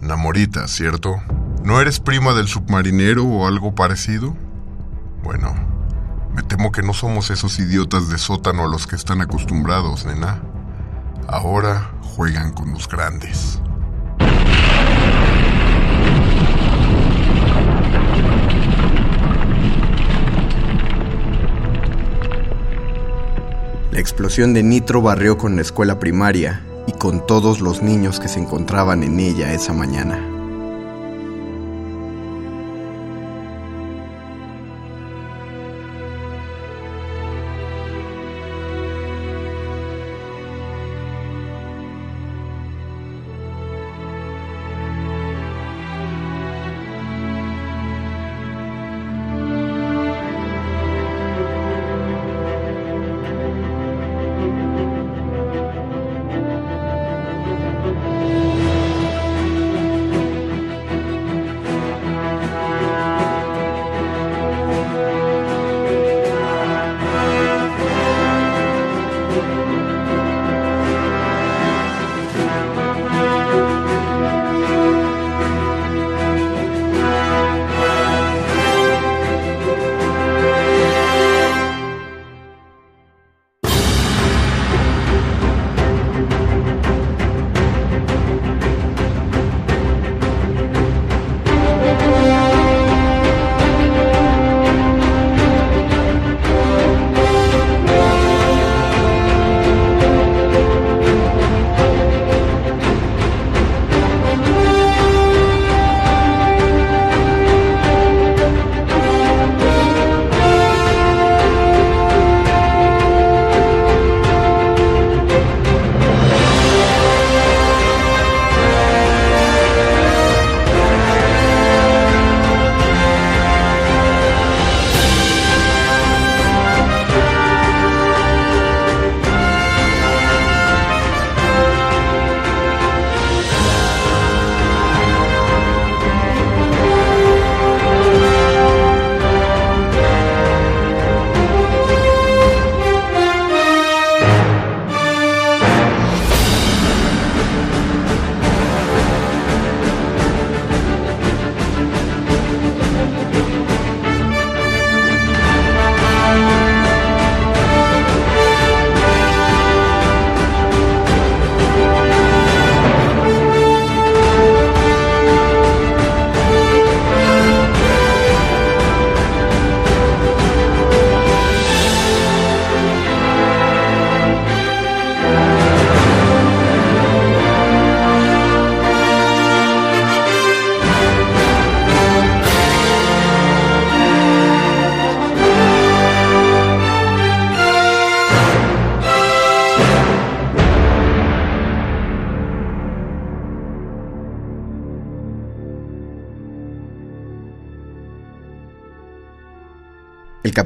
Namorita, 0.00 0.68
¿cierto? 0.68 1.16
¿No 1.64 1.80
eres 1.80 1.98
prima 1.98 2.32
del 2.34 2.46
submarinero 2.46 3.24
o 3.24 3.48
algo 3.48 3.74
parecido? 3.74 4.36
Bueno, 5.24 5.54
me 6.34 6.42
temo 6.42 6.70
que 6.70 6.82
no 6.82 6.92
somos 6.92 7.30
esos 7.30 7.58
idiotas 7.58 8.08
de 8.08 8.18
sótano 8.18 8.64
a 8.64 8.68
los 8.68 8.86
que 8.86 8.94
están 8.94 9.20
acostumbrados, 9.20 10.06
nena. 10.06 10.42
Ahora 11.28 11.90
juegan 12.02 12.52
con 12.52 12.72
los 12.72 12.88
grandes. 12.88 13.60
La 23.90 24.00
explosión 24.00 24.54
de 24.54 24.62
Nitro 24.62 25.02
barrió 25.02 25.36
con 25.36 25.56
la 25.56 25.62
escuela 25.62 25.98
primaria 25.98 26.64
y 26.86 26.92
con 26.92 27.26
todos 27.26 27.60
los 27.60 27.82
niños 27.82 28.20
que 28.20 28.28
se 28.28 28.38
encontraban 28.38 29.02
en 29.02 29.18
ella 29.18 29.52
esa 29.52 29.72
mañana. 29.72 30.35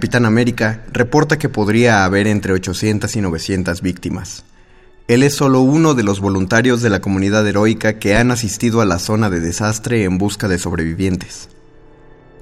Capitán 0.01 0.25
América 0.25 0.81
reporta 0.95 1.39
que 1.39 1.51
podría 1.51 2.07
haber 2.07 2.27
entre 2.27 2.55
800 2.55 3.17
y 3.17 3.21
900 3.21 3.83
víctimas. 3.83 4.45
Él 5.09 5.23
es 5.23 5.35
solo 5.35 5.61
uno 5.61 5.93
de 5.93 6.03
los 6.03 6.21
voluntarios 6.21 6.81
de 6.81 6.89
la 6.89 7.03
comunidad 7.03 7.47
heroica 7.47 7.99
que 7.99 8.17
han 8.17 8.31
asistido 8.31 8.81
a 8.81 8.87
la 8.87 8.99
zona 8.99 9.29
de 9.29 9.41
desastre 9.41 10.05
en 10.05 10.17
busca 10.17 10.49
de 10.49 10.57
sobrevivientes. 10.57 11.51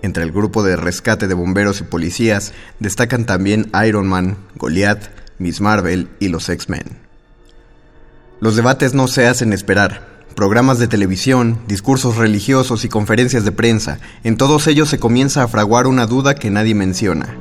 Entre 0.02 0.22
el 0.22 0.30
grupo 0.30 0.62
de 0.62 0.76
rescate 0.76 1.26
de 1.26 1.34
bomberos 1.34 1.80
y 1.80 1.82
policías 1.82 2.52
destacan 2.78 3.26
también 3.26 3.72
Iron 3.84 4.06
Man, 4.06 4.36
Goliath, 4.54 5.10
Miss 5.40 5.60
Marvel 5.60 6.06
y 6.20 6.28
los 6.28 6.48
X-Men. 6.48 6.84
Los 8.38 8.54
debates 8.54 8.94
no 8.94 9.08
se 9.08 9.26
hacen 9.26 9.52
esperar. 9.52 10.06
Programas 10.36 10.78
de 10.78 10.86
televisión, 10.86 11.58
discursos 11.66 12.18
religiosos 12.18 12.84
y 12.84 12.88
conferencias 12.88 13.44
de 13.44 13.50
prensa, 13.50 13.98
en 14.22 14.36
todos 14.36 14.68
ellos 14.68 14.88
se 14.88 15.00
comienza 15.00 15.42
a 15.42 15.48
fraguar 15.48 15.88
una 15.88 16.06
duda 16.06 16.36
que 16.36 16.50
nadie 16.50 16.76
menciona. 16.76 17.36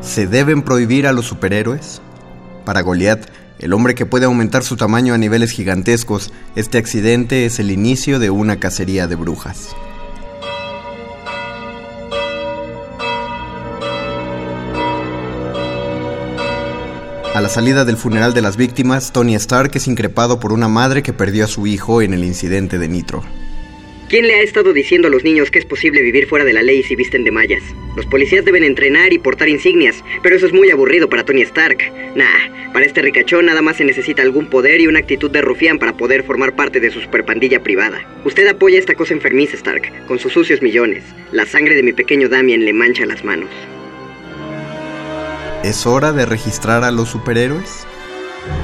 ¿Se 0.00 0.26
deben 0.26 0.62
prohibir 0.62 1.06
a 1.06 1.12
los 1.12 1.26
superhéroes? 1.26 2.00
Para 2.64 2.82
Goliath, 2.82 3.26
el 3.58 3.72
hombre 3.72 3.94
que 3.94 4.06
puede 4.06 4.26
aumentar 4.26 4.62
su 4.62 4.76
tamaño 4.76 5.12
a 5.12 5.18
niveles 5.18 5.50
gigantescos, 5.50 6.32
este 6.54 6.78
accidente 6.78 7.44
es 7.44 7.58
el 7.58 7.70
inicio 7.70 8.18
de 8.18 8.30
una 8.30 8.60
cacería 8.60 9.08
de 9.08 9.16
brujas. 9.16 9.74
A 17.34 17.40
la 17.40 17.48
salida 17.48 17.84
del 17.84 17.96
funeral 17.96 18.34
de 18.34 18.42
las 18.42 18.56
víctimas, 18.56 19.12
Tony 19.12 19.34
Stark 19.34 19.72
es 19.74 19.86
increpado 19.88 20.40
por 20.40 20.52
una 20.52 20.68
madre 20.68 21.02
que 21.02 21.12
perdió 21.12 21.44
a 21.44 21.48
su 21.48 21.66
hijo 21.66 22.02
en 22.02 22.14
el 22.14 22.24
incidente 22.24 22.78
de 22.78 22.88
Nitro. 22.88 23.22
¿Quién 24.08 24.26
le 24.26 24.36
ha 24.36 24.42
estado 24.42 24.72
diciendo 24.72 25.08
a 25.08 25.10
los 25.10 25.22
niños 25.22 25.50
que 25.50 25.58
es 25.58 25.64
posible 25.64 26.02
vivir 26.02 26.26
fuera 26.26 26.44
de 26.44 26.52
la 26.52 26.62
ley 26.62 26.82
si 26.82 26.96
visten 26.96 27.24
de 27.24 27.30
mallas? 27.30 27.62
Los 27.98 28.06
policías 28.06 28.44
deben 28.44 28.62
entrenar 28.62 29.12
y 29.12 29.18
portar 29.18 29.48
insignias, 29.48 30.04
pero 30.22 30.36
eso 30.36 30.46
es 30.46 30.52
muy 30.52 30.70
aburrido 30.70 31.08
para 31.08 31.24
Tony 31.24 31.42
Stark. 31.42 31.78
Nah, 32.14 32.72
para 32.72 32.86
este 32.86 33.02
ricachón 33.02 33.46
nada 33.46 33.60
más 33.60 33.78
se 33.78 33.84
necesita 33.84 34.22
algún 34.22 34.46
poder 34.46 34.80
y 34.80 34.86
una 34.86 35.00
actitud 35.00 35.28
de 35.32 35.42
rufián 35.42 35.80
para 35.80 35.96
poder 35.96 36.22
formar 36.22 36.54
parte 36.54 36.78
de 36.78 36.92
su 36.92 37.00
superpandilla 37.00 37.60
privada. 37.60 37.98
Usted 38.24 38.46
apoya 38.46 38.78
esta 38.78 38.94
cosa 38.94 39.14
enfermiza, 39.14 39.56
Stark, 39.56 40.06
con 40.06 40.20
sus 40.20 40.32
sucios 40.32 40.62
millones. 40.62 41.02
La 41.32 41.44
sangre 41.44 41.74
de 41.74 41.82
mi 41.82 41.92
pequeño 41.92 42.28
Damien 42.28 42.64
le 42.64 42.72
mancha 42.72 43.04
las 43.04 43.24
manos. 43.24 43.50
¿Es 45.64 45.84
hora 45.84 46.12
de 46.12 46.24
registrar 46.24 46.84
a 46.84 46.92
los 46.92 47.08
superhéroes? 47.08 47.87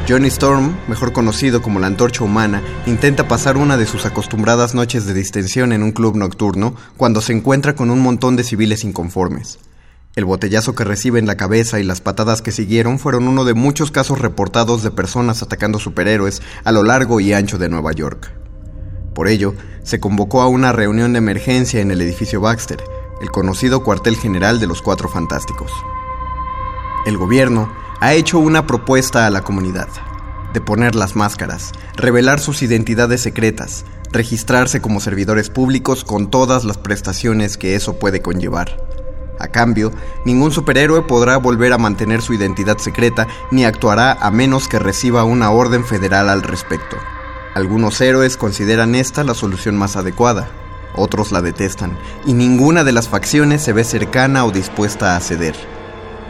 Johnny 0.09 0.29
Storm, 0.29 0.77
mejor 0.87 1.13
conocido 1.13 1.63
como 1.63 1.81
la 1.81 1.87
Antorcha 1.87 2.25
Humana, 2.25 2.63
intenta 2.87 3.27
pasar 3.27 3.57
una 3.57 3.77
de 3.77 3.87
sus 3.87 4.05
acostumbradas 4.05 4.75
noches 4.75 5.07
de 5.07 5.15
distensión 5.15 5.73
en 5.73 5.83
un 5.83 5.93
club 5.93 6.17
nocturno 6.17 6.75
cuando 6.97 7.21
se 7.23 7.33
encuentra 7.33 7.75
con 7.75 7.91
un 7.91 8.01
montón 8.01 8.37
de 8.37 8.45
civiles 8.45 8.85
inconformes. 8.85 9.59
El 10.15 10.27
botellazo 10.27 10.75
que 10.75 10.85
recibe 10.85 11.19
en 11.19 11.27
la 11.27 11.37
cabeza 11.37 11.81
y 11.81 11.85
las 11.85 12.01
patadas 12.01 12.43
que 12.43 12.53
siguieron 12.53 12.99
fueron 12.99 13.27
uno 13.27 13.45
de 13.45 13.55
muchos 13.55 13.91
casos 13.91 14.21
reportados 14.21 14.83
de 14.83 14.91
personas 14.91 15.43
atacando 15.43 15.79
superhéroes 15.79 16.43
a 16.65 16.71
lo 16.71 16.83
largo 16.83 17.19
y 17.19 17.33
ancho 17.33 17.59
de 17.59 17.69
Nueva 17.69 17.93
York. 17.93 18.31
Por 19.15 19.27
ello, 19.27 19.55
se 19.83 20.01
convocó 20.01 20.43
a 20.43 20.49
una 20.49 20.73
reunión 20.73 21.15
de 21.15 21.19
emergencia 21.19 21.81
en 21.81 21.91
el 21.91 22.01
edificio 22.01 22.41
Baxter, 22.41 22.83
el 23.21 23.31
conocido 23.31 23.83
cuartel 23.83 24.17
general 24.17 24.61
de 24.61 24.67
los 24.67 24.83
Cuatro 24.83 25.09
Fantásticos. 25.09 25.73
El 27.07 27.17
gobierno 27.17 27.73
ha 28.05 28.13
hecho 28.13 28.39
una 28.39 28.67
propuesta 28.67 29.27
a 29.27 29.31
la 29.31 29.41
comunidad 29.41 29.89
de 30.53 30.61
poner 30.61 30.95
las 30.95 31.17
máscaras, 31.17 31.73
revelar 31.97 32.39
sus 32.39 32.61
identidades 32.61 33.23
secretas, 33.23 33.87
registrarse 34.13 34.83
como 34.83 35.01
servidores 35.01 35.49
públicos 35.49 36.05
con 36.05 36.31
todas 36.31 36.65
las 36.65 36.77
prestaciones 36.77 37.57
que 37.57 37.75
eso 37.77 37.99
puede 37.99 38.21
conllevar. 38.21 38.77
A 39.41 39.49
cambio, 39.49 39.91
ningún 40.27 40.53
superhéroe 40.53 41.01
podrá 41.01 41.39
volver 41.39 41.73
a 41.73 41.79
mantener 41.79 42.21
su 42.21 42.35
identidad 42.35 42.77
secreta 42.77 43.27
ni 43.51 43.65
actuará 43.65 44.13
a 44.13 44.31
menos 44.31 44.69
que 44.69 44.79
reciba 44.79 45.25
una 45.25 45.51
orden 45.51 45.83
federal 45.83 46.29
al 46.29 46.43
respecto. 46.43 46.99
Algunos 47.55 48.03
héroes 48.03 48.37
consideran 48.37 48.95
esta 48.95 49.25
la 49.25 49.33
solución 49.33 49.79
más 49.79 49.97
adecuada, 49.97 50.51
otros 50.95 51.33
la 51.33 51.41
detestan, 51.41 51.97
y 52.27 52.35
ninguna 52.35 52.85
de 52.85 52.93
las 52.93 53.09
facciones 53.09 53.63
se 53.63 53.73
ve 53.73 53.83
cercana 53.83 54.45
o 54.45 54.51
dispuesta 54.51 55.17
a 55.17 55.21
ceder. 55.21 55.57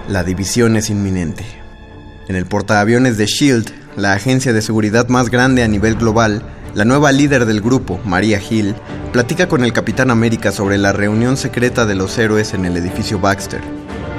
La 0.07 0.23
división 0.23 0.77
es 0.77 0.89
inminente. 0.89 1.64
En 2.27 2.37
el 2.37 2.47
portaaviones 2.47 3.19
de 3.19 3.27
Shield, 3.27 3.71
la 3.97 4.15
agencia 4.15 4.55
de 4.55 4.63
seguridad 4.63 5.09
más 5.09 5.29
grande 5.29 5.63
a 5.63 5.69
nivel 5.69 5.95
global, 5.95 6.43
la 6.75 6.87
nueva 6.87 7.13
líder 7.13 7.45
del 7.45 7.61
grupo, 7.61 8.01
Maria 8.07 8.41
Hill, 8.41 8.75
platica 9.13 9.47
con 9.47 9.63
el 9.63 9.75
Capitán 9.75 10.11
América 10.11 10.51
sobre 10.51 10.79
la 10.79 10.93
reunión 10.93 11.37
secreta 11.37 11.85
de 11.85 11.95
los 11.95 12.17
héroes 12.17 12.55
en 12.55 12.65
el 12.65 12.79
edificio 12.79 13.19
Baxter. 13.19 13.61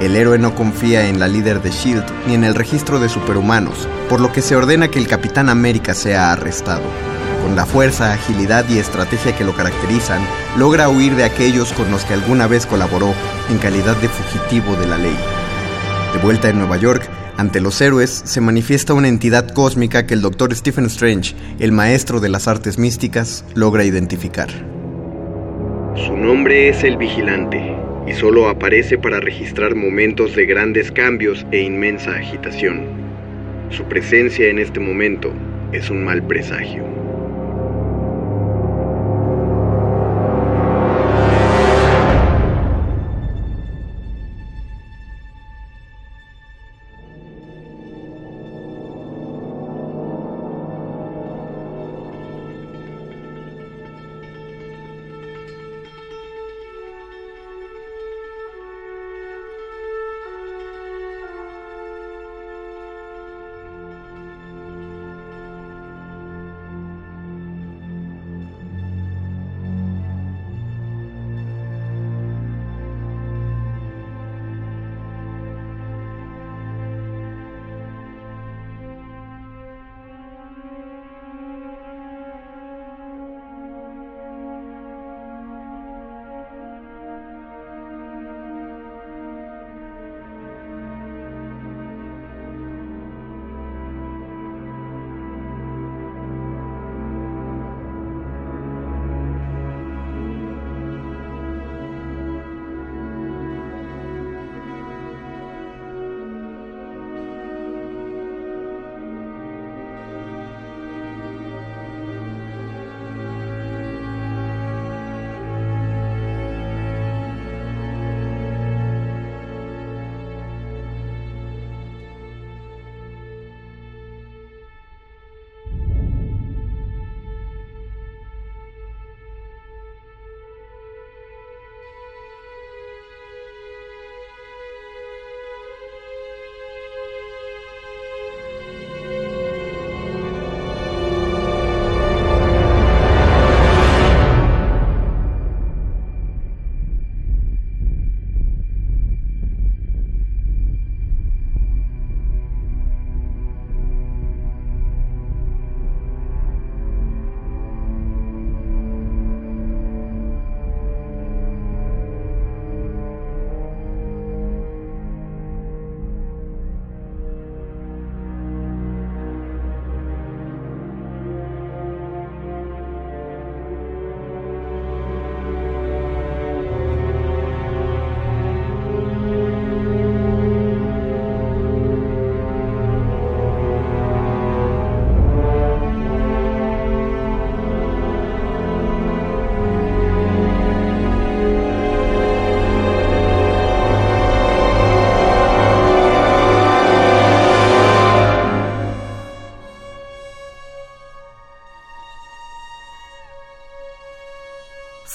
El 0.00 0.14
héroe 0.14 0.38
no 0.38 0.54
confía 0.54 1.08
en 1.08 1.18
la 1.18 1.26
líder 1.26 1.62
de 1.62 1.70
Shield 1.70 2.04
ni 2.28 2.34
en 2.34 2.44
el 2.44 2.54
registro 2.54 3.00
de 3.00 3.08
superhumanos, 3.08 3.88
por 4.08 4.20
lo 4.20 4.32
que 4.32 4.40
se 4.40 4.54
ordena 4.54 4.88
que 4.88 5.00
el 5.00 5.08
Capitán 5.08 5.48
América 5.48 5.92
sea 5.92 6.30
arrestado. 6.30 6.84
Con 7.42 7.56
la 7.56 7.66
fuerza, 7.66 8.12
agilidad 8.12 8.68
y 8.68 8.78
estrategia 8.78 9.36
que 9.36 9.44
lo 9.44 9.56
caracterizan, 9.56 10.20
logra 10.56 10.88
huir 10.88 11.16
de 11.16 11.24
aquellos 11.24 11.72
con 11.72 11.90
los 11.90 12.04
que 12.04 12.14
alguna 12.14 12.46
vez 12.46 12.66
colaboró 12.66 13.14
en 13.50 13.58
calidad 13.58 13.96
de 13.96 14.08
fugitivo 14.08 14.76
de 14.76 14.86
la 14.86 14.96
ley. 14.96 15.16
De 16.12 16.20
vuelta 16.20 16.48
en 16.48 16.58
Nueva 16.58 16.76
York, 16.76 17.08
ante 17.36 17.60
los 17.60 17.80
héroes 17.80 18.22
se 18.24 18.40
manifiesta 18.40 18.94
una 18.94 19.08
entidad 19.08 19.50
cósmica 19.50 20.06
que 20.06 20.14
el 20.14 20.22
Dr. 20.22 20.54
Stephen 20.54 20.86
Strange, 20.86 21.34
el 21.58 21.70
maestro 21.70 22.20
de 22.20 22.30
las 22.30 22.48
artes 22.48 22.78
místicas, 22.78 23.44
logra 23.54 23.84
identificar. 23.84 24.48
Su 25.94 26.16
nombre 26.16 26.70
es 26.70 26.82
el 26.82 26.96
Vigilante 26.96 27.76
y 28.06 28.12
solo 28.14 28.48
aparece 28.48 28.96
para 28.96 29.20
registrar 29.20 29.74
momentos 29.74 30.34
de 30.34 30.46
grandes 30.46 30.90
cambios 30.90 31.46
e 31.50 31.60
inmensa 31.60 32.12
agitación. 32.12 32.86
Su 33.70 33.84
presencia 33.84 34.48
en 34.48 34.58
este 34.58 34.80
momento 34.80 35.32
es 35.72 35.90
un 35.90 36.04
mal 36.04 36.22
presagio. 36.22 36.95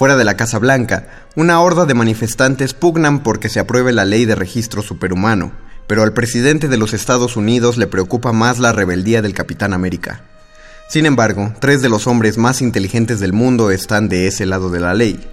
Fuera 0.01 0.17
de 0.17 0.25
la 0.25 0.35
Casa 0.35 0.57
Blanca, 0.57 1.05
una 1.35 1.61
horda 1.61 1.85
de 1.85 1.93
manifestantes 1.93 2.73
pugnan 2.73 3.21
porque 3.21 3.49
se 3.49 3.59
apruebe 3.59 3.91
la 3.91 4.03
ley 4.03 4.25
de 4.25 4.33
registro 4.33 4.81
superhumano, 4.81 5.51
pero 5.85 6.01
al 6.01 6.11
presidente 6.11 6.67
de 6.67 6.77
los 6.77 6.95
Estados 6.95 7.37
Unidos 7.37 7.77
le 7.77 7.85
preocupa 7.85 8.31
más 8.31 8.57
la 8.57 8.71
rebeldía 8.71 9.21
del 9.21 9.35
Capitán 9.35 9.73
América. 9.73 10.23
Sin 10.89 11.05
embargo, 11.05 11.53
tres 11.59 11.83
de 11.83 11.89
los 11.89 12.07
hombres 12.07 12.39
más 12.39 12.63
inteligentes 12.63 13.19
del 13.19 13.31
mundo 13.31 13.69
están 13.69 14.09
de 14.09 14.25
ese 14.25 14.47
lado 14.47 14.71
de 14.71 14.79
la 14.79 14.95
ley. 14.95 15.23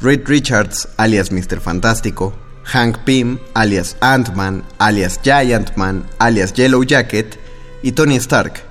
Reed 0.00 0.20
Richards, 0.24 0.90
alias 0.98 1.32
Mr. 1.32 1.58
Fantástico, 1.58 2.32
Hank 2.62 2.98
Pym, 2.98 3.40
alias 3.54 3.96
Ant-Man, 3.98 4.62
alias 4.78 5.18
Giant 5.20 5.74
Man, 5.74 6.04
alias 6.20 6.52
Yellow 6.52 6.84
Jacket, 6.84 7.40
y 7.82 7.90
Tony 7.90 8.14
Stark. 8.14 8.62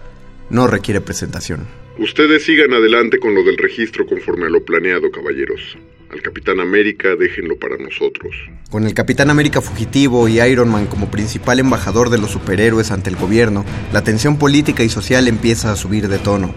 No 0.50 0.68
requiere 0.68 1.02
presentación. 1.02 1.81
Ustedes 2.00 2.46
sigan 2.46 2.74
adelante 2.74 3.20
con 3.20 3.36
lo 3.36 3.44
del 3.44 3.58
registro 3.58 4.06
conforme 4.06 4.46
a 4.46 4.50
lo 4.50 4.64
planeado, 4.64 5.12
caballeros. 5.12 5.78
Al 6.10 6.22
Capitán 6.22 6.60
América 6.60 7.16
déjenlo 7.16 7.58
para 7.58 7.78
nosotros. 7.78 8.34
Con 8.70 8.86
el 8.86 8.94
Capitán 8.94 9.30
América 9.30 9.62
fugitivo 9.62 10.28
y 10.28 10.42
Iron 10.42 10.70
Man 10.70 10.88
como 10.88 11.12
principal 11.12 11.60
embajador 11.60 12.10
de 12.10 12.18
los 12.18 12.32
superhéroes 12.32 12.92
ante 12.92 13.10
el 13.10 13.18
gobierno, 13.18 13.66
la 13.92 14.04
tensión 14.04 14.38
política 14.38 14.84
y 14.84 14.90
social 14.90 15.28
empieza 15.28 15.72
a 15.72 15.76
subir 15.76 16.08
de 16.08 16.18
tono. 16.18 16.54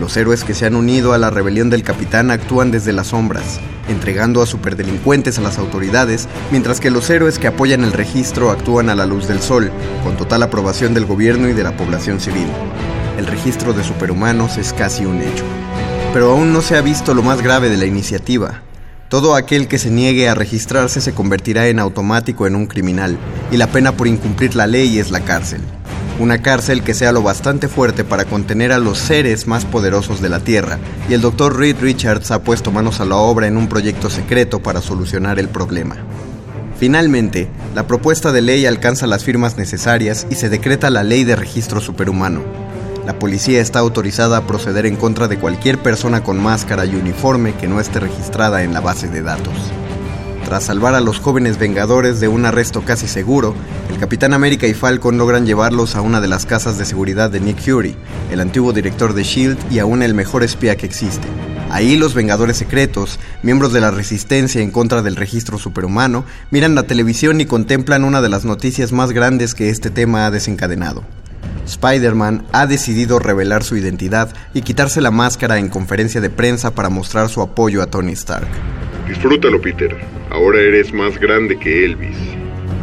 Los 0.00 0.16
héroes 0.16 0.44
que 0.44 0.54
se 0.54 0.66
han 0.66 0.76
unido 0.76 1.12
a 1.12 1.18
la 1.18 1.30
rebelión 1.30 1.68
del 1.68 1.82
capitán 1.82 2.30
actúan 2.30 2.70
desde 2.70 2.92
las 2.92 3.08
sombras, 3.08 3.60
entregando 3.88 4.40
a 4.40 4.46
superdelincuentes 4.46 5.38
a 5.38 5.42
las 5.42 5.58
autoridades, 5.58 6.28
mientras 6.50 6.80
que 6.80 6.90
los 6.90 7.10
héroes 7.10 7.38
que 7.38 7.48
apoyan 7.48 7.84
el 7.84 7.92
registro 7.92 8.50
actúan 8.50 8.88
a 8.88 8.94
la 8.94 9.04
luz 9.04 9.28
del 9.28 9.40
sol, 9.40 9.70
con 10.02 10.16
total 10.16 10.42
aprobación 10.42 10.94
del 10.94 11.04
gobierno 11.04 11.48
y 11.48 11.52
de 11.52 11.64
la 11.64 11.76
población 11.76 12.18
civil. 12.18 12.46
El 13.20 13.26
registro 13.26 13.74
de 13.74 13.84
superhumanos 13.84 14.56
es 14.56 14.72
casi 14.72 15.04
un 15.04 15.20
hecho. 15.20 15.44
Pero 16.14 16.30
aún 16.30 16.54
no 16.54 16.62
se 16.62 16.78
ha 16.78 16.80
visto 16.80 17.12
lo 17.12 17.22
más 17.22 17.42
grave 17.42 17.68
de 17.68 17.76
la 17.76 17.84
iniciativa. 17.84 18.62
Todo 19.10 19.34
aquel 19.34 19.68
que 19.68 19.78
se 19.78 19.90
niegue 19.90 20.30
a 20.30 20.34
registrarse 20.34 21.02
se 21.02 21.12
convertirá 21.12 21.66
en 21.66 21.80
automático 21.80 22.46
en 22.46 22.56
un 22.56 22.64
criminal, 22.64 23.18
y 23.52 23.58
la 23.58 23.66
pena 23.66 23.92
por 23.92 24.06
incumplir 24.06 24.56
la 24.56 24.66
ley 24.66 24.98
es 24.98 25.10
la 25.10 25.20
cárcel. 25.20 25.60
Una 26.18 26.40
cárcel 26.40 26.82
que 26.82 26.94
sea 26.94 27.12
lo 27.12 27.22
bastante 27.22 27.68
fuerte 27.68 28.04
para 28.04 28.24
contener 28.24 28.72
a 28.72 28.78
los 28.78 28.96
seres 28.96 29.46
más 29.46 29.66
poderosos 29.66 30.22
de 30.22 30.30
la 30.30 30.40
Tierra, 30.40 30.78
y 31.10 31.12
el 31.12 31.20
Dr. 31.20 31.58
Reed 31.58 31.76
Richards 31.78 32.30
ha 32.30 32.42
puesto 32.42 32.72
manos 32.72 33.00
a 33.00 33.04
la 33.04 33.16
obra 33.16 33.48
en 33.48 33.58
un 33.58 33.68
proyecto 33.68 34.08
secreto 34.08 34.62
para 34.62 34.80
solucionar 34.80 35.38
el 35.38 35.50
problema. 35.50 35.96
Finalmente, 36.78 37.50
la 37.74 37.86
propuesta 37.86 38.32
de 38.32 38.40
ley 38.40 38.64
alcanza 38.64 39.06
las 39.06 39.24
firmas 39.24 39.58
necesarias 39.58 40.26
y 40.30 40.36
se 40.36 40.48
decreta 40.48 40.88
la 40.88 41.04
ley 41.04 41.24
de 41.24 41.36
registro 41.36 41.82
superhumano. 41.82 42.69
La 43.06 43.18
policía 43.18 43.60
está 43.60 43.78
autorizada 43.78 44.36
a 44.36 44.46
proceder 44.46 44.86
en 44.86 44.96
contra 44.96 45.26
de 45.26 45.38
cualquier 45.38 45.78
persona 45.78 46.22
con 46.22 46.38
máscara 46.38 46.84
y 46.84 46.94
uniforme 46.94 47.54
que 47.54 47.66
no 47.66 47.80
esté 47.80 48.00
registrada 48.00 48.62
en 48.62 48.72
la 48.72 48.80
base 48.80 49.08
de 49.08 49.22
datos. 49.22 49.54
Tras 50.44 50.64
salvar 50.64 50.94
a 50.94 51.00
los 51.00 51.18
jóvenes 51.18 51.58
Vengadores 51.58 52.20
de 52.20 52.28
un 52.28 52.44
arresto 52.44 52.82
casi 52.82 53.06
seguro, 53.06 53.54
el 53.88 53.98
Capitán 53.98 54.34
América 54.34 54.66
y 54.66 54.74
Falcon 54.74 55.16
logran 55.16 55.46
llevarlos 55.46 55.96
a 55.96 56.00
una 56.00 56.20
de 56.20 56.28
las 56.28 56.44
casas 56.44 56.76
de 56.76 56.84
seguridad 56.84 57.30
de 57.30 57.40
Nick 57.40 57.60
Fury, 57.60 57.94
el 58.30 58.40
antiguo 58.40 58.72
director 58.72 59.14
de 59.14 59.22
SHIELD 59.22 59.58
y 59.70 59.78
aún 59.78 60.02
el 60.02 60.14
mejor 60.14 60.42
espía 60.42 60.76
que 60.76 60.86
existe. 60.86 61.26
Ahí 61.70 61.96
los 61.96 62.14
Vengadores 62.14 62.56
secretos, 62.56 63.20
miembros 63.44 63.72
de 63.72 63.80
la 63.80 63.92
resistencia 63.92 64.60
en 64.60 64.72
contra 64.72 65.02
del 65.02 65.14
registro 65.14 65.56
superhumano, 65.56 66.24
miran 66.50 66.74
la 66.74 66.82
televisión 66.82 67.40
y 67.40 67.46
contemplan 67.46 68.02
una 68.02 68.20
de 68.20 68.28
las 68.28 68.44
noticias 68.44 68.90
más 68.90 69.12
grandes 69.12 69.54
que 69.54 69.68
este 69.68 69.90
tema 69.90 70.26
ha 70.26 70.32
desencadenado. 70.32 71.04
Spider-Man 71.70 72.44
ha 72.52 72.66
decidido 72.66 73.18
revelar 73.18 73.62
su 73.64 73.76
identidad 73.76 74.34
y 74.52 74.62
quitarse 74.62 75.00
la 75.00 75.10
máscara 75.10 75.58
en 75.58 75.68
conferencia 75.68 76.20
de 76.20 76.30
prensa 76.30 76.74
para 76.74 76.90
mostrar 76.90 77.28
su 77.28 77.40
apoyo 77.40 77.82
a 77.82 77.86
Tony 77.86 78.12
Stark. 78.12 78.48
Disfrútalo, 79.08 79.60
Peter. 79.60 79.96
Ahora 80.30 80.60
eres 80.60 80.92
más 80.92 81.18
grande 81.18 81.58
que 81.58 81.84
Elvis. 81.84 82.16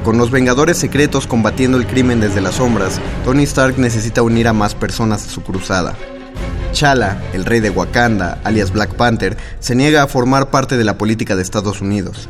Con 0.04 0.18
los 0.18 0.32
Vengadores 0.32 0.78
secretos 0.78 1.28
combatiendo 1.28 1.78
el 1.78 1.86
crimen 1.86 2.22
desde 2.22 2.42
las 2.42 2.56
sombras, 2.56 3.02
Tony 3.26 3.44
Stark 3.44 3.78
necesita 3.78 4.22
unir 4.22 4.48
a 4.48 4.54
más 4.54 4.74
personas 4.74 5.26
a 5.26 5.30
su 5.30 5.44
cruzada. 5.44 5.96
Chala, 6.72 7.22
el 7.34 7.46
rey 7.46 7.60
de 7.60 7.70
Wakanda, 7.70 8.40
alias 8.44 8.72
Black 8.72 8.94
Panther, 8.94 9.36
se 9.60 9.76
niega 9.76 10.04
a 10.04 10.08
formar 10.08 10.50
parte 10.50 10.78
de 10.78 10.84
la 10.84 10.98
política 10.98 11.36
de 11.36 11.42
Estados 11.42 11.82
Unidos. 11.82 12.30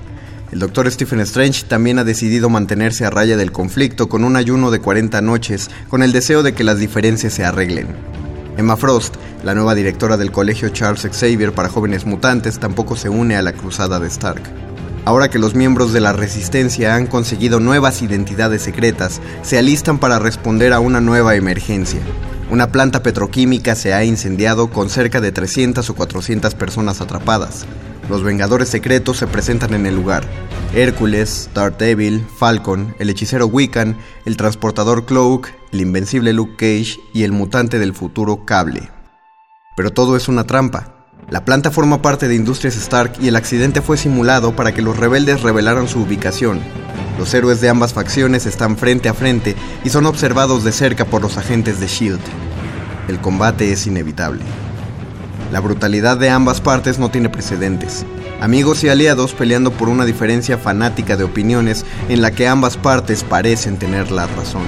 El 0.58 0.62
doctor 0.62 0.92
Stephen 0.92 1.20
Strange 1.20 1.66
también 1.68 2.00
ha 2.00 2.04
decidido 2.04 2.50
mantenerse 2.50 3.06
a 3.06 3.12
raya 3.12 3.38
del 3.38 3.52
conflicto 3.52 4.10
con 4.10 4.24
un 4.24 4.36
ayuno 4.36 4.72
de 4.72 4.80
40 4.80 5.22
noches 5.22 5.70
con 5.88 6.02
el 6.02 6.12
deseo 6.12 6.42
de 6.42 6.56
que 6.56 6.64
las 6.64 6.80
diferencias 6.80 7.34
se 7.34 7.46
arreglen. 7.46 7.86
Emma 8.58 8.76
Frost, 8.76 9.18
la 9.44 9.54
nueva 9.54 9.76
directora 9.76 10.18
del 10.18 10.32
colegio 10.32 10.70
Charles 10.70 11.08
Xavier 11.12 11.54
para 11.54 11.70
jóvenes 11.70 12.08
mutantes, 12.08 12.58
tampoco 12.58 12.96
se 12.96 13.08
une 13.08 13.36
a 13.36 13.44
la 13.44 13.54
cruzada 13.54 14.00
de 14.00 14.08
Stark. 14.08 14.42
Ahora 15.06 15.30
que 15.30 15.38
los 15.38 15.54
miembros 15.54 15.94
de 15.94 16.02
la 16.02 16.14
resistencia 16.14 16.96
han 16.96 17.06
conseguido 17.06 17.60
nuevas 17.60 18.02
identidades 18.02 18.64
secretas, 18.64 19.22
se 19.44 19.60
alistan 19.60 20.00
para 20.00 20.18
responder 20.18 20.74
a 20.74 20.80
una 20.80 21.02
nueva 21.02 21.36
emergencia. 21.36 22.00
Una 22.50 22.72
planta 22.72 23.04
petroquímica 23.04 23.76
se 23.76 23.94
ha 23.94 24.04
incendiado 24.04 24.72
con 24.72 24.90
cerca 24.90 25.22
de 25.22 25.32
300 25.32 25.88
o 25.88 25.94
400 25.94 26.56
personas 26.56 27.00
atrapadas. 27.00 27.68
Los 28.10 28.24
Vengadores 28.24 28.70
secretos 28.70 29.18
se 29.18 29.28
presentan 29.28 29.74
en 29.74 29.86
el 29.86 29.96
lugar. 29.96 30.24
Hércules, 30.74 31.50
Daredevil, 31.54 32.26
Falcon, 32.38 32.96
el 33.00 33.10
hechicero 33.10 33.48
Wiccan, 33.48 33.98
el 34.26 34.38
transportador 34.38 35.06
Cloak, 35.06 35.50
el 35.72 35.82
invencible 35.82 36.32
Luke 36.32 36.56
Cage 36.56 37.00
y 37.14 37.24
el 37.24 37.34
mutante 37.34 37.80
del 37.80 37.94
futuro 37.94 38.46
Cable. 38.46 38.90
Pero 39.76 39.92
todo 39.92 40.16
es 40.16 40.28
una 40.28 40.46
trampa. 40.46 40.94
La 41.30 41.44
planta 41.44 41.72
forma 41.72 42.02
parte 42.02 42.30
de 42.30 42.36
Industrias 42.36 42.78
Stark 42.78 43.14
y 43.20 43.28
el 43.28 43.36
accidente 43.36 43.82
fue 43.82 43.98
simulado 43.98 44.56
para 44.56 44.74
que 44.74 44.82
los 44.82 44.96
rebeldes 44.96 45.42
revelaran 45.42 45.90
su 45.90 46.00
ubicación. 46.00 46.62
Los 47.20 47.34
héroes 47.34 47.60
de 47.60 47.68
ambas 47.68 47.94
facciones 47.94 48.46
están 48.46 48.78
frente 48.78 49.10
a 49.10 49.14
frente 49.14 49.56
y 49.84 49.90
son 49.90 50.06
observados 50.06 50.64
de 50.64 50.72
cerca 50.72 51.04
por 51.04 51.22
los 51.22 51.38
agentes 51.38 51.82
de 51.82 51.88
SHIELD. 51.88 52.20
El 53.10 53.20
combate 53.20 53.72
es 53.74 53.86
inevitable. 53.88 54.44
La 55.52 55.60
brutalidad 55.60 56.18
de 56.18 56.30
ambas 56.30 56.62
partes 56.62 57.00
no 57.00 57.10
tiene 57.10 57.30
precedentes. 57.30 58.06
Amigos 58.42 58.84
y 58.84 58.90
aliados 58.90 59.34
peleando 59.34 59.72
por 59.72 59.90
una 59.90 60.06
diferencia 60.06 60.58
fanática 60.58 61.16
de 61.16 61.24
opiniones 61.24 61.86
en 62.10 62.22
la 62.22 62.32
que 62.32 62.48
ambas 62.48 62.78
partes 62.78 63.24
parecen 63.24 63.78
tener 63.78 64.12
la 64.12 64.28
razón. 64.28 64.64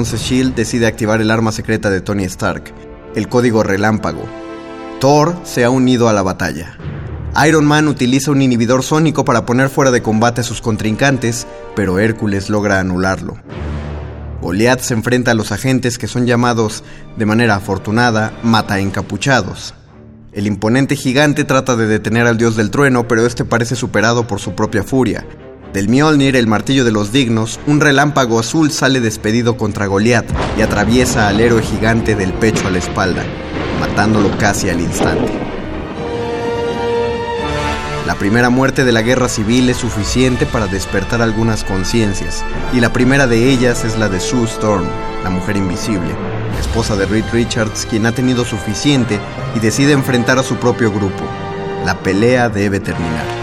Entonces 0.00 0.26
Shield 0.26 0.54
decide 0.54 0.86
activar 0.86 1.20
el 1.20 1.30
arma 1.30 1.52
secreta 1.52 1.90
de 1.90 2.00
Tony 2.00 2.24
Stark, 2.24 2.72
el 3.14 3.28
código 3.28 3.62
relámpago. 3.62 4.24
Thor 4.98 5.36
se 5.44 5.62
ha 5.62 5.68
unido 5.68 6.08
a 6.08 6.14
la 6.14 6.22
batalla. 6.22 6.78
Iron 7.46 7.66
Man 7.66 7.86
utiliza 7.86 8.30
un 8.30 8.40
inhibidor 8.40 8.82
sónico 8.82 9.26
para 9.26 9.44
poner 9.44 9.68
fuera 9.68 9.90
de 9.90 10.00
combate 10.00 10.40
a 10.40 10.44
sus 10.44 10.62
contrincantes, 10.62 11.46
pero 11.76 11.98
Hércules 11.98 12.48
logra 12.48 12.80
anularlo. 12.80 13.36
Goliath 14.40 14.80
se 14.80 14.94
enfrenta 14.94 15.32
a 15.32 15.34
los 15.34 15.52
agentes 15.52 15.98
que 15.98 16.08
son 16.08 16.24
llamados, 16.24 16.82
de 17.18 17.26
manera 17.26 17.56
afortunada, 17.56 18.32
mata 18.42 18.78
encapuchados. 18.80 19.74
El 20.32 20.46
imponente 20.46 20.96
gigante 20.96 21.44
trata 21.44 21.76
de 21.76 21.86
detener 21.86 22.26
al 22.26 22.38
dios 22.38 22.56
del 22.56 22.70
trueno, 22.70 23.06
pero 23.06 23.26
este 23.26 23.44
parece 23.44 23.76
superado 23.76 24.26
por 24.26 24.40
su 24.40 24.54
propia 24.54 24.82
furia. 24.82 25.26
Del 25.72 25.88
Mjolnir, 25.88 26.34
el 26.34 26.48
martillo 26.48 26.84
de 26.84 26.90
los 26.90 27.12
dignos, 27.12 27.60
un 27.68 27.80
relámpago 27.80 28.40
azul 28.40 28.72
sale 28.72 29.00
despedido 29.00 29.56
contra 29.56 29.86
Goliath 29.86 30.26
y 30.58 30.62
atraviesa 30.62 31.28
al 31.28 31.38
héroe 31.38 31.62
gigante 31.62 32.16
del 32.16 32.32
pecho 32.32 32.66
a 32.66 32.70
la 32.72 32.78
espalda, 32.78 33.22
matándolo 33.78 34.36
casi 34.36 34.68
al 34.68 34.80
instante. 34.80 35.32
La 38.04 38.16
primera 38.16 38.50
muerte 38.50 38.84
de 38.84 38.90
la 38.90 39.02
guerra 39.02 39.28
civil 39.28 39.70
es 39.70 39.76
suficiente 39.76 40.44
para 40.44 40.66
despertar 40.66 41.22
algunas 41.22 41.62
conciencias, 41.62 42.42
y 42.72 42.80
la 42.80 42.92
primera 42.92 43.28
de 43.28 43.48
ellas 43.48 43.84
es 43.84 43.96
la 43.96 44.08
de 44.08 44.18
Sue 44.18 44.46
Storm, 44.46 44.86
la 45.22 45.30
mujer 45.30 45.56
invisible, 45.56 46.10
esposa 46.58 46.96
de 46.96 47.06
Reed 47.06 47.26
Richards, 47.32 47.86
quien 47.88 48.06
ha 48.06 48.12
tenido 48.12 48.44
suficiente 48.44 49.20
y 49.54 49.60
decide 49.60 49.92
enfrentar 49.92 50.36
a 50.36 50.42
su 50.42 50.56
propio 50.56 50.90
grupo. 50.90 51.22
La 51.86 51.96
pelea 51.96 52.48
debe 52.48 52.80
terminar. 52.80 53.39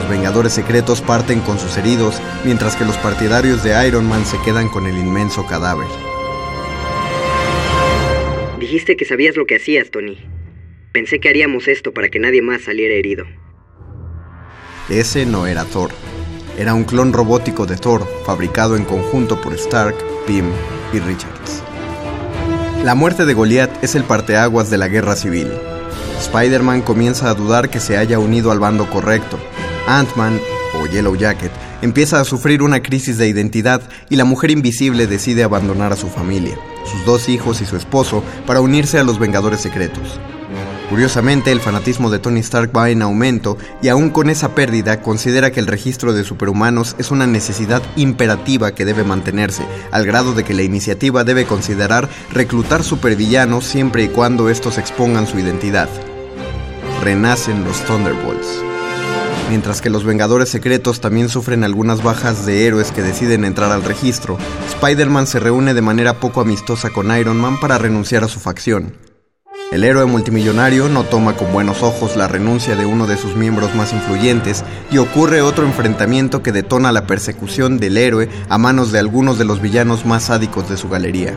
Los 0.00 0.08
Vengadores 0.08 0.54
Secretos 0.54 1.02
parten 1.02 1.40
con 1.40 1.58
sus 1.58 1.76
heridos, 1.76 2.22
mientras 2.42 2.74
que 2.74 2.86
los 2.86 2.96
partidarios 2.96 3.62
de 3.62 3.86
Iron 3.86 4.08
Man 4.08 4.24
se 4.24 4.40
quedan 4.40 4.70
con 4.70 4.86
el 4.86 4.96
inmenso 4.96 5.46
cadáver. 5.46 5.86
Dijiste 8.58 8.96
que 8.96 9.04
sabías 9.04 9.36
lo 9.36 9.44
que 9.44 9.56
hacías, 9.56 9.90
Tony. 9.90 10.16
Pensé 10.92 11.20
que 11.20 11.28
haríamos 11.28 11.68
esto 11.68 11.92
para 11.92 12.08
que 12.08 12.18
nadie 12.18 12.40
más 12.40 12.62
saliera 12.62 12.94
herido. 12.94 13.26
Ese 14.88 15.26
no 15.26 15.46
era 15.46 15.66
Thor. 15.66 15.90
Era 16.58 16.72
un 16.72 16.84
clon 16.84 17.12
robótico 17.12 17.66
de 17.66 17.76
Thor, 17.76 18.08
fabricado 18.24 18.76
en 18.76 18.86
conjunto 18.86 19.38
por 19.42 19.52
Stark, 19.52 19.96
Pym 20.26 20.46
y 20.94 20.98
Richards. 20.98 21.62
La 22.84 22.94
muerte 22.94 23.26
de 23.26 23.34
Goliath 23.34 23.84
es 23.84 23.94
el 23.94 24.04
parteaguas 24.04 24.70
de 24.70 24.78
la 24.78 24.88
guerra 24.88 25.14
civil. 25.14 25.48
Spider-Man 26.20 26.80
comienza 26.80 27.28
a 27.28 27.34
dudar 27.34 27.68
que 27.68 27.80
se 27.80 27.98
haya 27.98 28.18
unido 28.18 28.50
al 28.50 28.60
bando 28.60 28.88
correcto. 28.88 29.38
Ant-Man, 29.86 30.40
o 30.80 30.86
Yellow 30.86 31.16
Jacket, 31.16 31.52
empieza 31.82 32.20
a 32.20 32.24
sufrir 32.24 32.62
una 32.62 32.82
crisis 32.82 33.18
de 33.18 33.28
identidad 33.28 33.82
y 34.08 34.16
la 34.16 34.24
mujer 34.24 34.50
invisible 34.50 35.06
decide 35.06 35.42
abandonar 35.42 35.92
a 35.92 35.96
su 35.96 36.08
familia, 36.08 36.56
sus 36.84 37.04
dos 37.04 37.28
hijos 37.28 37.60
y 37.60 37.66
su 37.66 37.76
esposo 37.76 38.22
para 38.46 38.60
unirse 38.60 38.98
a 38.98 39.04
los 39.04 39.18
Vengadores 39.18 39.60
Secretos. 39.60 40.20
Curiosamente, 40.90 41.52
el 41.52 41.60
fanatismo 41.60 42.10
de 42.10 42.18
Tony 42.18 42.40
Stark 42.40 42.76
va 42.76 42.90
en 42.90 43.02
aumento 43.02 43.56
y 43.80 43.88
aún 43.88 44.10
con 44.10 44.28
esa 44.28 44.56
pérdida 44.56 45.02
considera 45.02 45.52
que 45.52 45.60
el 45.60 45.68
registro 45.68 46.12
de 46.12 46.24
superhumanos 46.24 46.96
es 46.98 47.12
una 47.12 47.28
necesidad 47.28 47.80
imperativa 47.94 48.72
que 48.72 48.84
debe 48.84 49.04
mantenerse, 49.04 49.62
al 49.92 50.04
grado 50.04 50.34
de 50.34 50.42
que 50.42 50.52
la 50.52 50.62
iniciativa 50.62 51.22
debe 51.22 51.44
considerar 51.44 52.08
reclutar 52.32 52.82
supervillanos 52.82 53.66
siempre 53.66 54.02
y 54.02 54.08
cuando 54.08 54.50
estos 54.50 54.78
expongan 54.78 55.28
su 55.28 55.38
identidad. 55.38 55.88
Renacen 57.04 57.62
los 57.62 57.84
Thunderbolts. 57.84 58.69
Mientras 59.50 59.80
que 59.80 59.90
los 59.90 60.04
Vengadores 60.04 60.48
Secretos 60.48 61.00
también 61.00 61.28
sufren 61.28 61.64
algunas 61.64 62.04
bajas 62.04 62.46
de 62.46 62.68
héroes 62.68 62.92
que 62.92 63.02
deciden 63.02 63.44
entrar 63.44 63.72
al 63.72 63.82
registro, 63.82 64.38
Spider-Man 64.68 65.26
se 65.26 65.40
reúne 65.40 65.74
de 65.74 65.82
manera 65.82 66.20
poco 66.20 66.40
amistosa 66.40 66.90
con 66.90 67.10
Iron 67.18 67.36
Man 67.36 67.58
para 67.58 67.76
renunciar 67.76 68.22
a 68.22 68.28
su 68.28 68.38
facción. 68.38 68.94
El 69.72 69.82
héroe 69.82 70.04
multimillonario 70.04 70.88
no 70.88 71.02
toma 71.02 71.36
con 71.36 71.52
buenos 71.52 71.82
ojos 71.82 72.16
la 72.16 72.28
renuncia 72.28 72.76
de 72.76 72.86
uno 72.86 73.08
de 73.08 73.16
sus 73.16 73.34
miembros 73.34 73.74
más 73.74 73.92
influyentes 73.92 74.62
y 74.92 74.98
ocurre 74.98 75.42
otro 75.42 75.66
enfrentamiento 75.66 76.44
que 76.44 76.52
detona 76.52 76.92
la 76.92 77.08
persecución 77.08 77.78
del 77.78 77.96
héroe 77.96 78.28
a 78.48 78.56
manos 78.56 78.92
de 78.92 79.00
algunos 79.00 79.36
de 79.36 79.46
los 79.46 79.60
villanos 79.60 80.06
más 80.06 80.26
sádicos 80.26 80.68
de 80.68 80.76
su 80.76 80.88
galería. 80.88 81.36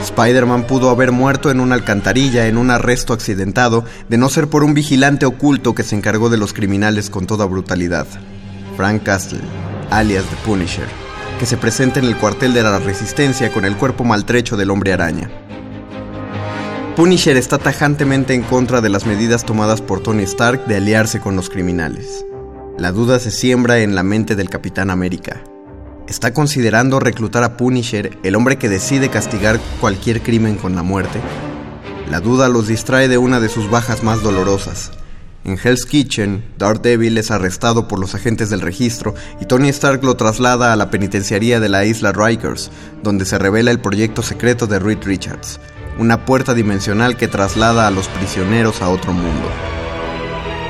Spider-Man 0.00 0.66
pudo 0.66 0.90
haber 0.90 1.12
muerto 1.12 1.50
en 1.50 1.60
una 1.60 1.74
alcantarilla 1.74 2.46
en 2.46 2.56
un 2.56 2.70
arresto 2.70 3.12
accidentado 3.12 3.84
de 4.08 4.18
no 4.18 4.28
ser 4.28 4.48
por 4.48 4.64
un 4.64 4.74
vigilante 4.74 5.26
oculto 5.26 5.74
que 5.74 5.82
se 5.82 5.96
encargó 5.96 6.30
de 6.30 6.38
los 6.38 6.52
criminales 6.52 7.10
con 7.10 7.26
toda 7.26 7.46
brutalidad. 7.46 8.06
Frank 8.76 9.02
Castle, 9.02 9.40
alias 9.90 10.24
The 10.24 10.36
Punisher, 10.46 10.86
que 11.38 11.46
se 11.46 11.56
presenta 11.56 11.98
en 11.98 12.06
el 12.06 12.16
cuartel 12.16 12.52
de 12.52 12.62
la 12.62 12.78
Resistencia 12.78 13.52
con 13.52 13.64
el 13.64 13.76
cuerpo 13.76 14.04
maltrecho 14.04 14.56
del 14.56 14.70
hombre 14.70 14.92
araña. 14.92 15.30
Punisher 16.96 17.36
está 17.36 17.58
tajantemente 17.58 18.34
en 18.34 18.42
contra 18.42 18.80
de 18.80 18.88
las 18.88 19.06
medidas 19.06 19.44
tomadas 19.44 19.80
por 19.80 20.00
Tony 20.00 20.24
Stark 20.24 20.66
de 20.66 20.76
aliarse 20.76 21.20
con 21.20 21.36
los 21.36 21.48
criminales. 21.48 22.24
La 22.76 22.92
duda 22.92 23.18
se 23.18 23.30
siembra 23.30 23.78
en 23.78 23.94
la 23.94 24.02
mente 24.02 24.36
del 24.36 24.50
Capitán 24.50 24.90
América. 24.90 25.42
¿Está 26.08 26.32
considerando 26.32 27.00
reclutar 27.00 27.44
a 27.44 27.58
Punisher, 27.58 28.16
el 28.22 28.34
hombre 28.34 28.56
que 28.56 28.70
decide 28.70 29.10
castigar 29.10 29.60
cualquier 29.78 30.22
crimen 30.22 30.56
con 30.56 30.74
la 30.74 30.82
muerte? 30.82 31.20
La 32.10 32.20
duda 32.20 32.48
los 32.48 32.66
distrae 32.66 33.08
de 33.08 33.18
una 33.18 33.40
de 33.40 33.50
sus 33.50 33.68
bajas 33.68 34.02
más 34.02 34.22
dolorosas. 34.22 34.90
En 35.44 35.58
Hell's 35.62 35.84
Kitchen, 35.84 36.42
Daredevil 36.56 37.18
es 37.18 37.30
arrestado 37.30 37.88
por 37.88 37.98
los 37.98 38.14
agentes 38.14 38.48
del 38.48 38.62
registro 38.62 39.14
y 39.38 39.44
Tony 39.44 39.68
Stark 39.68 40.02
lo 40.02 40.16
traslada 40.16 40.72
a 40.72 40.76
la 40.76 40.90
penitenciaría 40.90 41.60
de 41.60 41.68
la 41.68 41.84
isla 41.84 42.12
Rikers, 42.12 42.70
donde 43.02 43.26
se 43.26 43.36
revela 43.36 43.70
el 43.70 43.80
proyecto 43.80 44.22
secreto 44.22 44.66
de 44.66 44.78
Reed 44.78 45.04
Richards, 45.04 45.60
una 45.98 46.24
puerta 46.24 46.54
dimensional 46.54 47.18
que 47.18 47.28
traslada 47.28 47.86
a 47.86 47.90
los 47.90 48.08
prisioneros 48.08 48.80
a 48.80 48.88
otro 48.88 49.12
mundo. 49.12 49.46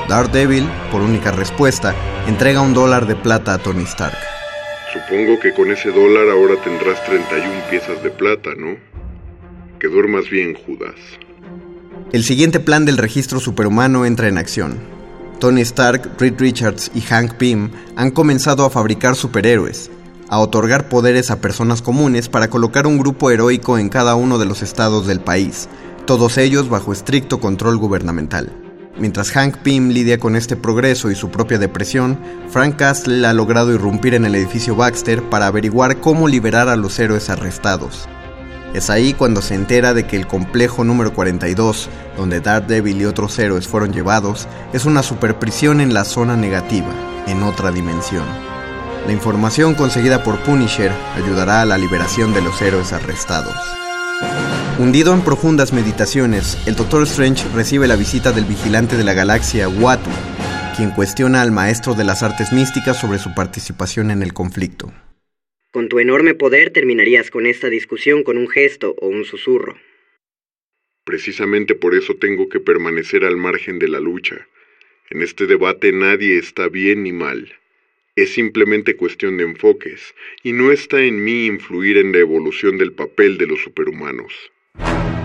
Daredevil, 0.08 0.68
por 0.91 1.00
única 1.00 1.31
respuesta, 1.31 1.94
entrega 2.26 2.60
un 2.60 2.75
dólar 2.75 3.07
de 3.07 3.15
plata 3.15 3.55
a 3.55 3.58
Tony 3.58 3.84
Stark. 3.84 4.18
Supongo 4.99 5.39
que 5.39 5.52
con 5.52 5.70
ese 5.70 5.91
dólar 5.91 6.28
ahora 6.28 6.60
tendrás 6.62 7.05
31 7.05 7.70
piezas 7.70 8.02
de 8.02 8.10
plata, 8.10 8.51
¿no? 8.57 8.77
Que 9.78 9.86
duermas 9.86 10.28
bien, 10.28 10.55
Judas. 10.55 10.94
El 12.12 12.25
siguiente 12.25 12.59
plan 12.59 12.85
del 12.85 12.97
registro 12.97 13.39
superhumano 13.39 14.05
entra 14.05 14.28
en 14.28 14.39
acción. 14.39 14.78
Tony 15.39 15.60
Stark, 15.60 16.17
Reed 16.18 16.35
Richards 16.39 16.91
y 16.94 17.01
Hank 17.01 17.35
Pym 17.35 17.70
han 17.94 18.10
comenzado 18.10 18.65
a 18.65 18.70
fabricar 18.70 19.15
superhéroes, 19.15 19.91
a 20.28 20.41
otorgar 20.41 20.89
poderes 20.89 21.31
a 21.31 21.41
personas 21.41 21.81
comunes 21.81 22.28
para 22.28 22.51
colocar 22.51 22.86
un 22.86 22.99
grupo 22.99 23.31
heroico 23.31 23.78
en 23.78 23.91
cada 23.91 24.17
uno 24.17 24.39
de 24.39 24.47
los 24.47 24.62
estados 24.62 25.07
del 25.07 25.20
país, 25.20 25.68
todos 26.07 26.39
ellos 26.39 26.68
bajo 26.68 26.93
estricto 26.93 27.39
control 27.39 27.77
gubernamental. 27.77 28.68
Mientras 28.99 29.31
Hank 29.31 29.59
Pym 29.59 29.91
lidia 29.91 30.18
con 30.18 30.35
este 30.35 30.57
progreso 30.57 31.10
y 31.10 31.15
su 31.15 31.31
propia 31.31 31.59
depresión, 31.59 32.18
Frank 32.51 32.77
Castle 32.77 33.25
ha 33.27 33.33
logrado 33.33 33.73
irrumpir 33.73 34.15
en 34.15 34.25
el 34.25 34.35
edificio 34.35 34.75
Baxter 34.75 35.23
para 35.23 35.47
averiguar 35.47 36.01
cómo 36.01 36.27
liberar 36.27 36.68
a 36.68 36.75
los 36.75 36.99
héroes 36.99 37.31
arrestados. 37.31 38.09
Es 38.75 38.91
ahí 38.91 39.15
cuando 39.15 39.41
se 39.41 39.55
entera 39.55 39.94
de 39.94 40.07
que 40.07 40.17
el 40.17 40.27
complejo 40.27 40.83
número 40.83 41.15
42, 41.15 41.89
donde 42.17 42.41
Daredevil 42.41 43.01
y 43.01 43.05
otros 43.05 43.39
héroes 43.39 43.68
fueron 43.68 43.93
llevados, 43.93 44.49
es 44.73 44.85
una 44.85 45.05
superprisión 45.05 45.81
en 45.81 45.94
la 45.94 46.05
zona 46.05 46.36
negativa, 46.36 46.93
en 47.28 47.44
otra 47.44 47.70
dimensión. 47.70 48.25
La 49.07 49.12
información 49.12 49.75
conseguida 49.75 50.25
por 50.25 50.41
Punisher 50.41 50.93
ayudará 51.15 51.62
a 51.62 51.67
la 51.67 51.78
liberación 51.78 52.35
de 52.35 52.43
los 52.43 52.60
héroes 52.60 52.93
arrestados. 52.93 53.57
Hundido 54.78 55.12
en 55.12 55.24
profundas 55.24 55.73
meditaciones, 55.73 56.57
el 56.68 56.76
Doctor 56.76 57.02
Strange 57.02 57.44
recibe 57.52 57.89
la 57.89 57.97
visita 57.97 58.31
del 58.31 58.44
vigilante 58.44 58.97
de 58.97 59.02
la 59.02 59.12
galaxia, 59.12 59.68
Watu, 59.68 60.08
quien 60.76 60.92
cuestiona 60.92 61.42
al 61.42 61.50
maestro 61.50 61.94
de 61.94 62.05
las 62.05 62.23
artes 62.23 62.52
místicas 62.52 63.00
sobre 63.00 63.18
su 63.18 63.34
participación 63.34 64.12
en 64.12 64.23
el 64.23 64.32
conflicto. 64.32 64.92
Con 65.73 65.89
tu 65.89 65.98
enorme 65.98 66.34
poder 66.34 66.70
terminarías 66.70 67.32
con 67.32 67.47
esta 67.47 67.68
discusión 67.68 68.23
con 68.23 68.39
un 68.39 68.48
gesto 68.48 68.94
o 69.00 69.08
un 69.08 69.24
susurro. 69.24 69.76
Precisamente 71.02 71.74
por 71.74 71.97
eso 71.97 72.15
tengo 72.15 72.48
que 72.48 72.60
permanecer 72.60 73.24
al 73.24 73.36
margen 73.36 73.81
de 73.81 73.89
la 73.89 73.98
lucha. 73.98 74.47
En 75.10 75.23
este 75.23 75.47
debate 75.47 75.90
nadie 75.90 76.39
está 76.39 76.68
bien 76.68 77.02
ni 77.02 77.12
mal. 77.12 77.52
Es 78.15 78.32
simplemente 78.32 78.94
cuestión 78.94 79.39
de 79.39 79.42
enfoques, 79.42 80.15
y 80.44 80.52
no 80.52 80.70
está 80.70 81.00
en 81.00 81.24
mí 81.24 81.47
influir 81.47 81.97
en 81.97 82.12
la 82.12 82.18
evolución 82.18 82.78
del 82.78 82.92
papel 82.92 83.39
de 83.39 83.48
los 83.48 83.60
superhumanos. 83.60 84.32
you 84.78 85.18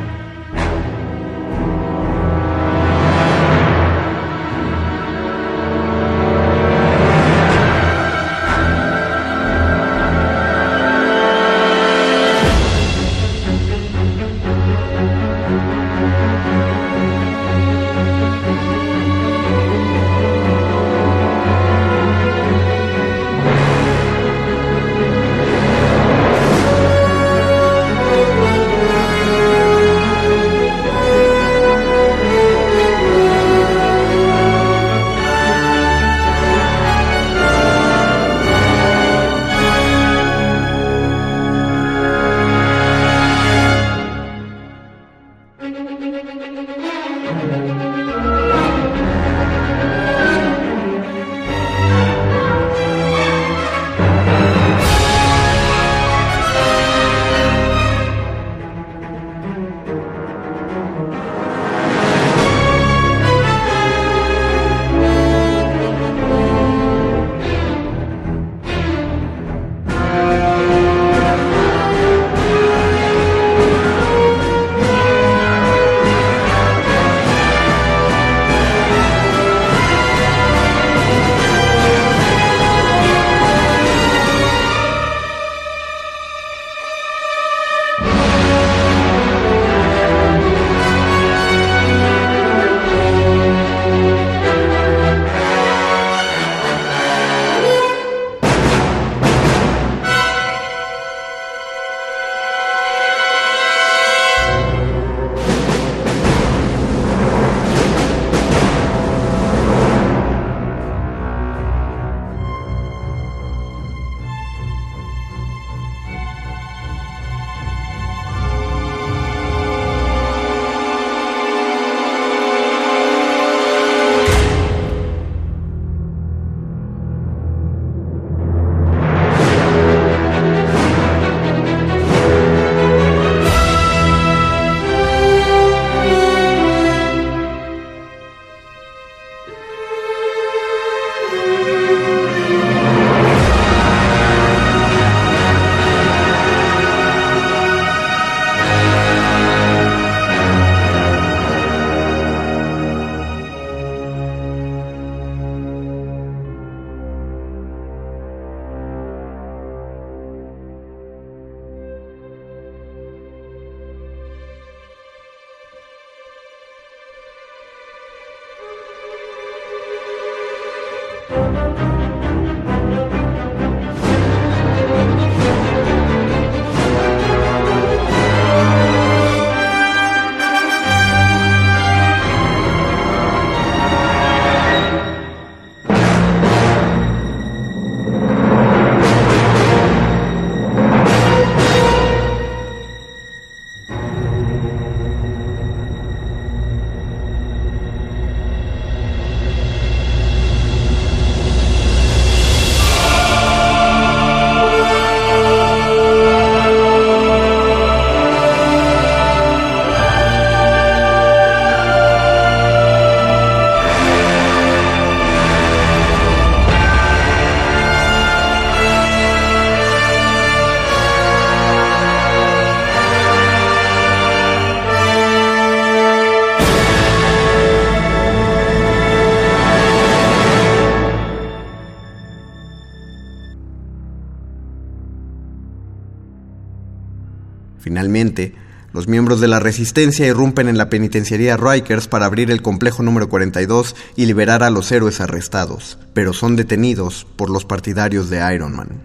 Los 238.93 239.07
miembros 239.07 239.41
de 239.41 239.47
la 239.47 239.59
resistencia 239.59 240.27
irrumpen 240.27 240.67
en 240.67 240.77
la 240.77 240.87
penitenciaría 240.89 241.57
Rikers 241.57 242.07
para 242.07 242.27
abrir 242.27 242.51
el 242.51 242.61
complejo 242.61 243.01
número 243.01 243.27
42 243.27 243.95
y 244.15 244.27
liberar 244.27 244.61
a 244.61 244.69
los 244.69 244.91
héroes 244.91 245.19
arrestados, 245.19 245.97
pero 246.13 246.31
son 246.31 246.55
detenidos 246.55 247.25
por 247.35 247.49
los 247.49 247.65
partidarios 247.65 248.29
de 248.29 248.53
Iron 248.53 248.75
Man. 248.75 249.01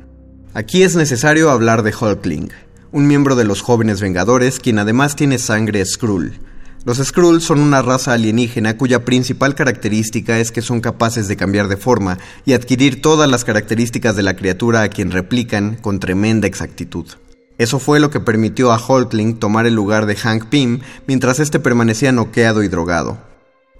Aquí 0.53 0.83
es 0.83 0.95
necesario 0.95 1.51
hablar 1.51 1.83
de 1.83 1.95
Hulkling, 1.99 2.51
un 2.93 3.07
miembro 3.07 3.35
de 3.35 3.45
los 3.45 3.63
jóvenes 3.63 4.03
Vengadores 4.03 4.61
quien 4.61 4.79
además 4.79 5.17
tiene 5.17 5.39
sangre 5.39 5.85
Skrull. 5.85 6.39
Los 6.85 6.99
Skrull 6.99 7.41
son 7.41 7.59
una 7.61 7.81
raza 7.81 8.13
alienígena 8.13 8.77
cuya 8.77 9.05
principal 9.05 9.55
característica 9.55 10.39
es 10.39 10.53
que 10.53 10.63
son 10.63 10.81
capaces 10.81 11.29
de 11.29 11.37
cambiar 11.37 11.67
de 11.69 11.77
forma 11.77 12.19
y 12.45 12.53
adquirir 12.53 13.01
todas 13.01 13.29
las 13.29 13.45
características 13.45 14.17
de 14.17 14.23
la 14.23 14.37
criatura 14.37 14.83
a 14.83 14.89
quien 14.89 15.11
replican 15.11 15.77
con 15.77 15.99
tremenda 15.99 16.47
exactitud. 16.47 17.07
Eso 17.59 17.81
fue 17.81 17.99
lo 17.99 18.11
que 18.11 18.21
permitió 18.21 18.73
a 18.73 18.79
Hulkling 18.79 19.39
tomar 19.39 19.67
el 19.67 19.75
lugar 19.75 20.07
de 20.07 20.15
Hank 20.15 20.47
Pym 20.47 20.81
mientras 21.07 21.41
este 21.41 21.59
permanecía 21.59 22.13
noqueado 22.13 22.63
y 22.63 22.69
drogado. 22.69 23.19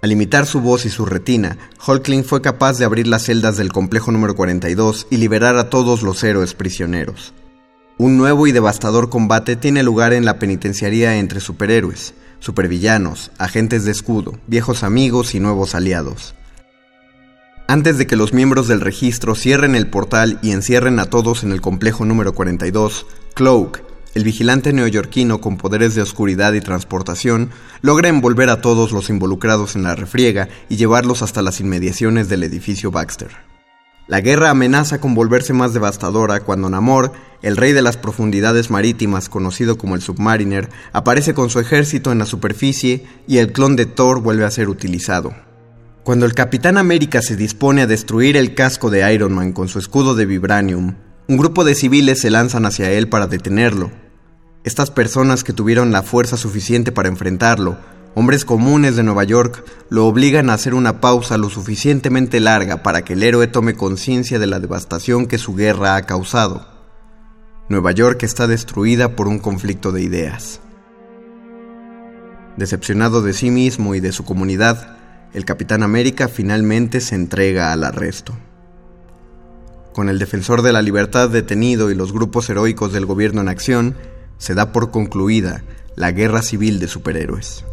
Al 0.01 0.11
imitar 0.11 0.45
su 0.45 0.61
voz 0.61 0.85
y 0.85 0.89
su 0.89 1.05
retina, 1.05 1.57
Hulkling 1.85 2.23
fue 2.23 2.41
capaz 2.41 2.77
de 2.77 2.85
abrir 2.85 3.07
las 3.07 3.23
celdas 3.23 3.57
del 3.57 3.71
complejo 3.71 4.11
número 4.11 4.35
42 4.35 5.07
y 5.09 5.17
liberar 5.17 5.57
a 5.57 5.69
todos 5.69 6.03
los 6.03 6.23
héroes 6.23 6.53
prisioneros. 6.53 7.33
Un 7.97 8.17
nuevo 8.17 8.47
y 8.47 8.53
devastador 8.53 9.09
combate 9.09 9.57
tiene 9.57 9.83
lugar 9.83 10.13
en 10.13 10.23
la 10.23 10.39
penitenciaría 10.39 11.17
entre 11.17 11.41
superhéroes, 11.41 12.13
supervillanos, 12.39 13.31
agentes 13.37 13.83
de 13.83 13.91
escudo, 13.91 14.37
viejos 14.47 14.83
amigos 14.83 15.35
y 15.35 15.41
nuevos 15.41 15.75
aliados. 15.75 16.33
Antes 17.69 17.99
de 17.99 18.07
que 18.07 18.15
los 18.15 18.33
miembros 18.33 18.67
del 18.67 18.81
registro 18.81 19.35
cierren 19.35 19.75
el 19.75 19.85
portal 19.85 20.39
y 20.41 20.53
encierren 20.53 20.97
a 20.97 21.05
todos 21.05 21.43
en 21.43 21.51
el 21.51 21.61
complejo 21.61 22.03
número 22.03 22.33
42, 22.33 23.05
Cloak, 23.35 23.83
el 24.15 24.23
vigilante 24.23 24.73
neoyorquino 24.73 25.39
con 25.39 25.57
poderes 25.57 25.93
de 25.93 26.01
oscuridad 26.01 26.53
y 26.53 26.61
transportación, 26.61 27.51
logra 27.83 28.09
envolver 28.09 28.49
a 28.49 28.61
todos 28.61 28.91
los 28.91 29.11
involucrados 29.11 29.75
en 29.75 29.83
la 29.83 29.93
refriega 29.93 30.49
y 30.67 30.77
llevarlos 30.77 31.21
hasta 31.21 31.43
las 31.43 31.59
inmediaciones 31.59 32.27
del 32.27 32.41
edificio 32.41 32.89
Baxter. 32.89 33.29
La 34.07 34.21
guerra 34.21 34.49
amenaza 34.49 34.99
con 34.99 35.13
volverse 35.13 35.53
más 35.53 35.71
devastadora 35.71 36.39
cuando 36.39 36.71
Namor, 36.71 37.11
el 37.43 37.55
rey 37.55 37.73
de 37.73 37.83
las 37.83 37.97
profundidades 37.97 38.71
marítimas 38.71 39.29
conocido 39.29 39.77
como 39.77 39.93
el 39.93 40.01
Submariner, 40.01 40.69
aparece 40.91 41.35
con 41.35 41.51
su 41.51 41.59
ejército 41.59 42.11
en 42.11 42.17
la 42.17 42.25
superficie 42.25 43.05
y 43.27 43.37
el 43.37 43.51
clon 43.51 43.75
de 43.75 43.85
Thor 43.85 44.21
vuelve 44.21 44.45
a 44.45 44.49
ser 44.49 44.69
utilizado. 44.69 45.35
Cuando 46.03 46.25
el 46.25 46.33
Capitán 46.33 46.77
América 46.77 47.21
se 47.21 47.35
dispone 47.35 47.81
a 47.81 47.87
destruir 47.87 48.37
el 48.37 48.55
casco 48.55 48.89
de 48.89 49.13
Iron 49.13 49.33
Man 49.33 49.51
con 49.51 49.67
su 49.67 49.79
escudo 49.79 50.15
de 50.15 50.25
vibranium, 50.25 50.95
un 51.27 51.37
grupo 51.37 51.63
de 51.63 51.75
civiles 51.75 52.21
se 52.21 52.29
lanzan 52.29 52.65
hacia 52.65 52.89
él 52.91 53.09
para 53.09 53.27
detenerlo. 53.27 53.91
Estas 54.63 54.91
personas 54.91 55.43
que 55.43 55.53
tuvieron 55.53 55.91
la 55.91 56.01
fuerza 56.01 56.37
suficiente 56.37 56.91
para 56.91 57.09
enfrentarlo, 57.09 57.77
hombres 58.15 58.45
comunes 58.45 58.95
de 58.95 59.03
Nueva 59.03 59.25
York, 59.25 59.63
lo 59.89 60.07
obligan 60.07 60.49
a 60.49 60.53
hacer 60.53 60.73
una 60.73 61.01
pausa 61.01 61.37
lo 61.37 61.49
suficientemente 61.49 62.39
larga 62.39 62.81
para 62.81 63.03
que 63.03 63.13
el 63.13 63.23
héroe 63.23 63.47
tome 63.47 63.75
conciencia 63.75 64.39
de 64.39 64.47
la 64.47 64.59
devastación 64.59 65.27
que 65.27 65.37
su 65.37 65.53
guerra 65.53 65.95
ha 65.95 66.01
causado. 66.03 66.65
Nueva 67.67 67.91
York 67.91 68.23
está 68.23 68.47
destruida 68.47 69.15
por 69.15 69.27
un 69.27 69.37
conflicto 69.37 69.91
de 69.91 70.01
ideas. 70.01 70.61
Decepcionado 72.57 73.21
de 73.21 73.33
sí 73.33 73.51
mismo 73.51 73.95
y 73.95 73.99
de 73.99 74.11
su 74.11 74.25
comunidad, 74.25 74.98
el 75.33 75.45
Capitán 75.45 75.83
América 75.83 76.27
finalmente 76.27 77.01
se 77.01 77.15
entrega 77.15 77.71
al 77.71 77.83
arresto. 77.83 78.37
Con 79.93 80.09
el 80.09 80.19
defensor 80.19 80.61
de 80.61 80.73
la 80.73 80.81
libertad 80.81 81.29
detenido 81.29 81.91
y 81.91 81.95
los 81.95 82.13
grupos 82.13 82.49
heroicos 82.49 82.93
del 82.93 83.05
gobierno 83.05 83.41
en 83.41 83.49
acción, 83.49 83.95
se 84.37 84.53
da 84.53 84.71
por 84.71 84.91
concluida 84.91 85.63
la 85.95 86.11
guerra 86.11 86.41
civil 86.41 86.79
de 86.79 86.87
superhéroes. 86.87 87.65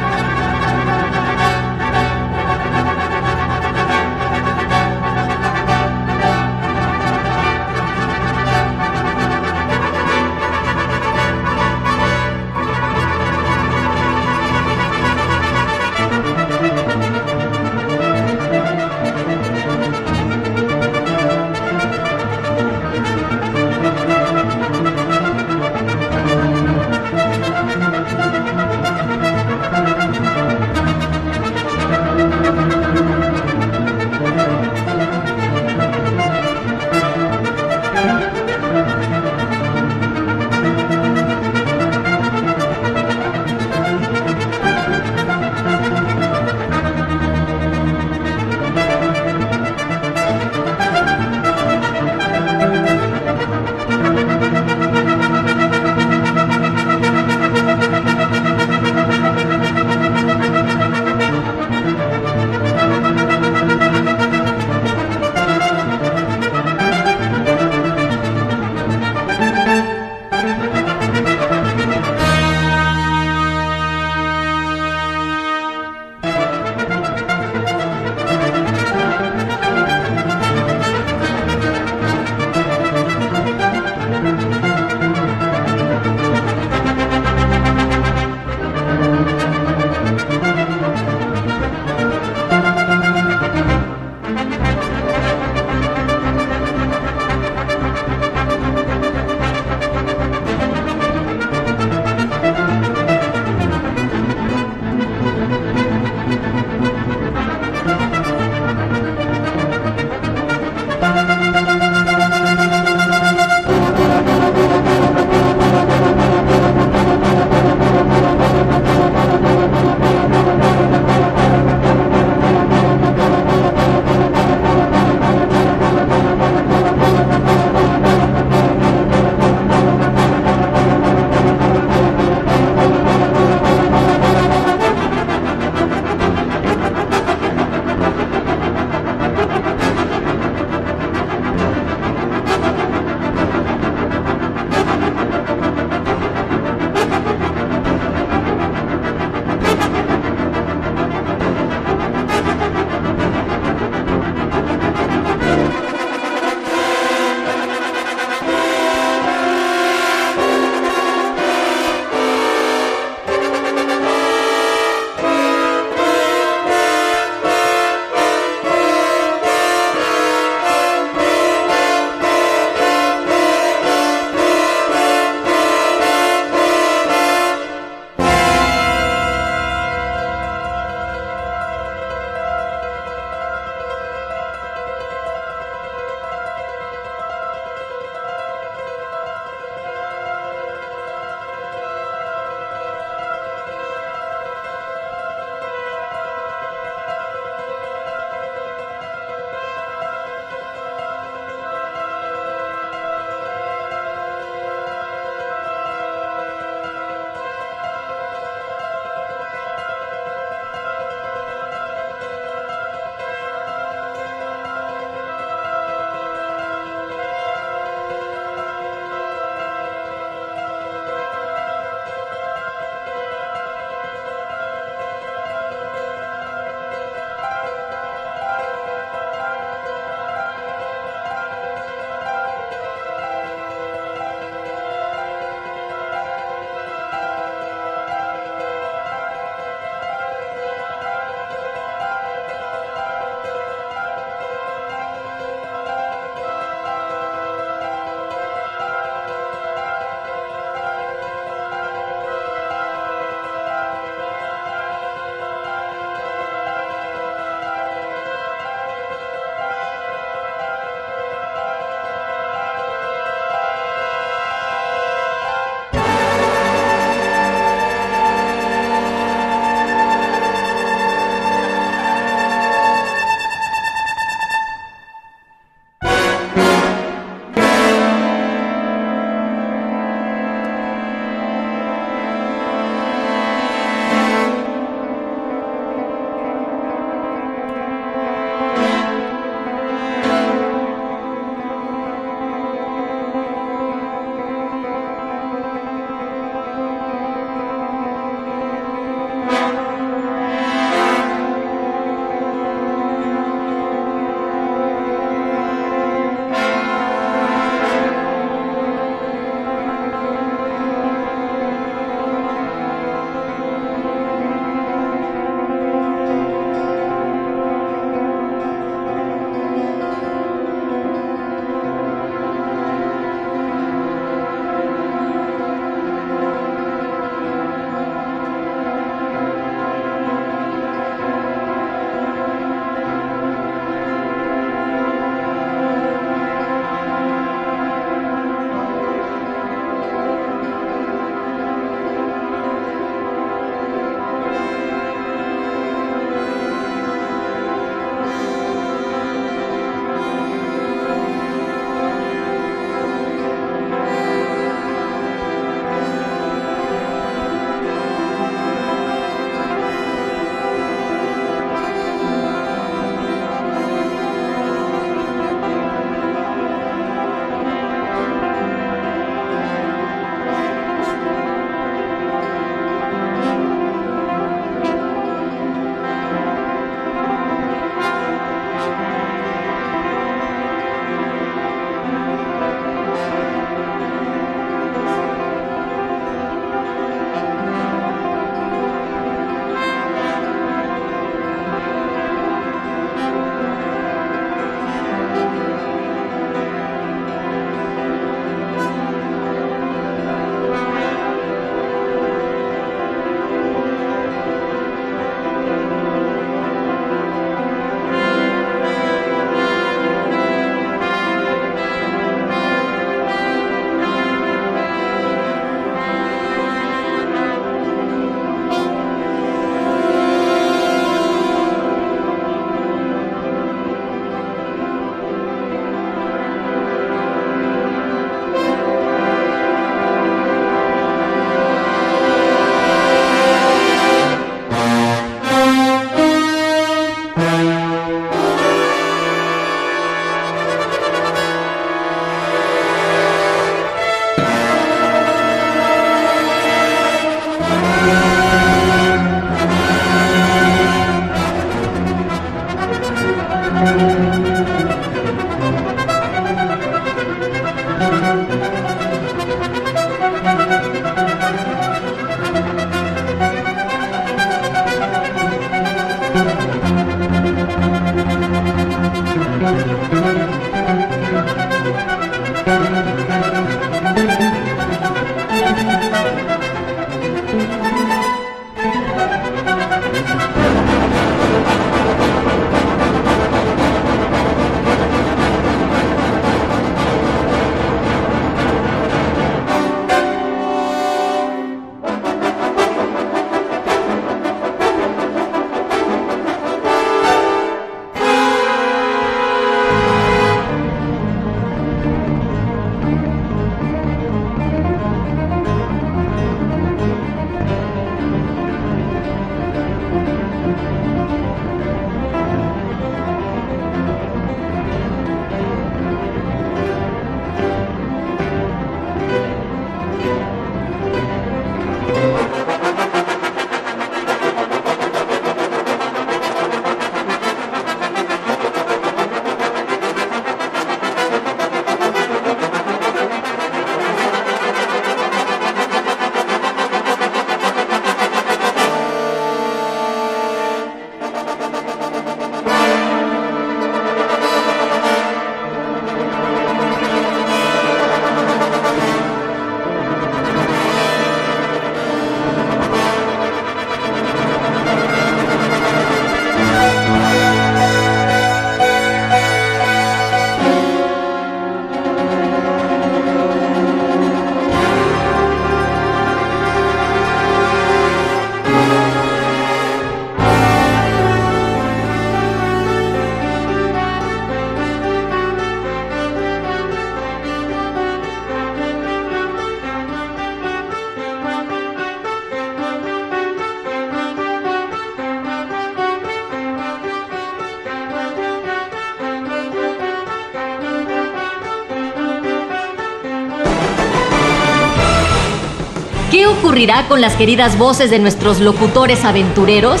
Ocurrirá 596.72 597.06
con 597.06 597.20
las 597.20 597.34
queridas 597.34 597.76
voces 597.76 598.10
de 598.10 598.18
nuestros 598.18 598.58
locutores 598.58 599.26
aventureros? 599.26 600.00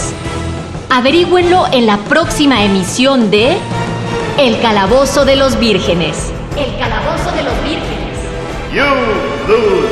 Averígüenlo 0.88 1.66
en 1.70 1.84
la 1.84 1.98
próxima 1.98 2.64
emisión 2.64 3.30
de 3.30 3.58
El 4.38 4.58
Calabozo 4.58 5.26
de 5.26 5.36
los 5.36 5.58
Vírgenes. 5.58 6.32
El 6.56 6.74
Calabozo 6.78 7.30
de 7.32 7.42
los 7.42 7.62
Vírgenes. 7.62 8.16
You. 8.72 9.91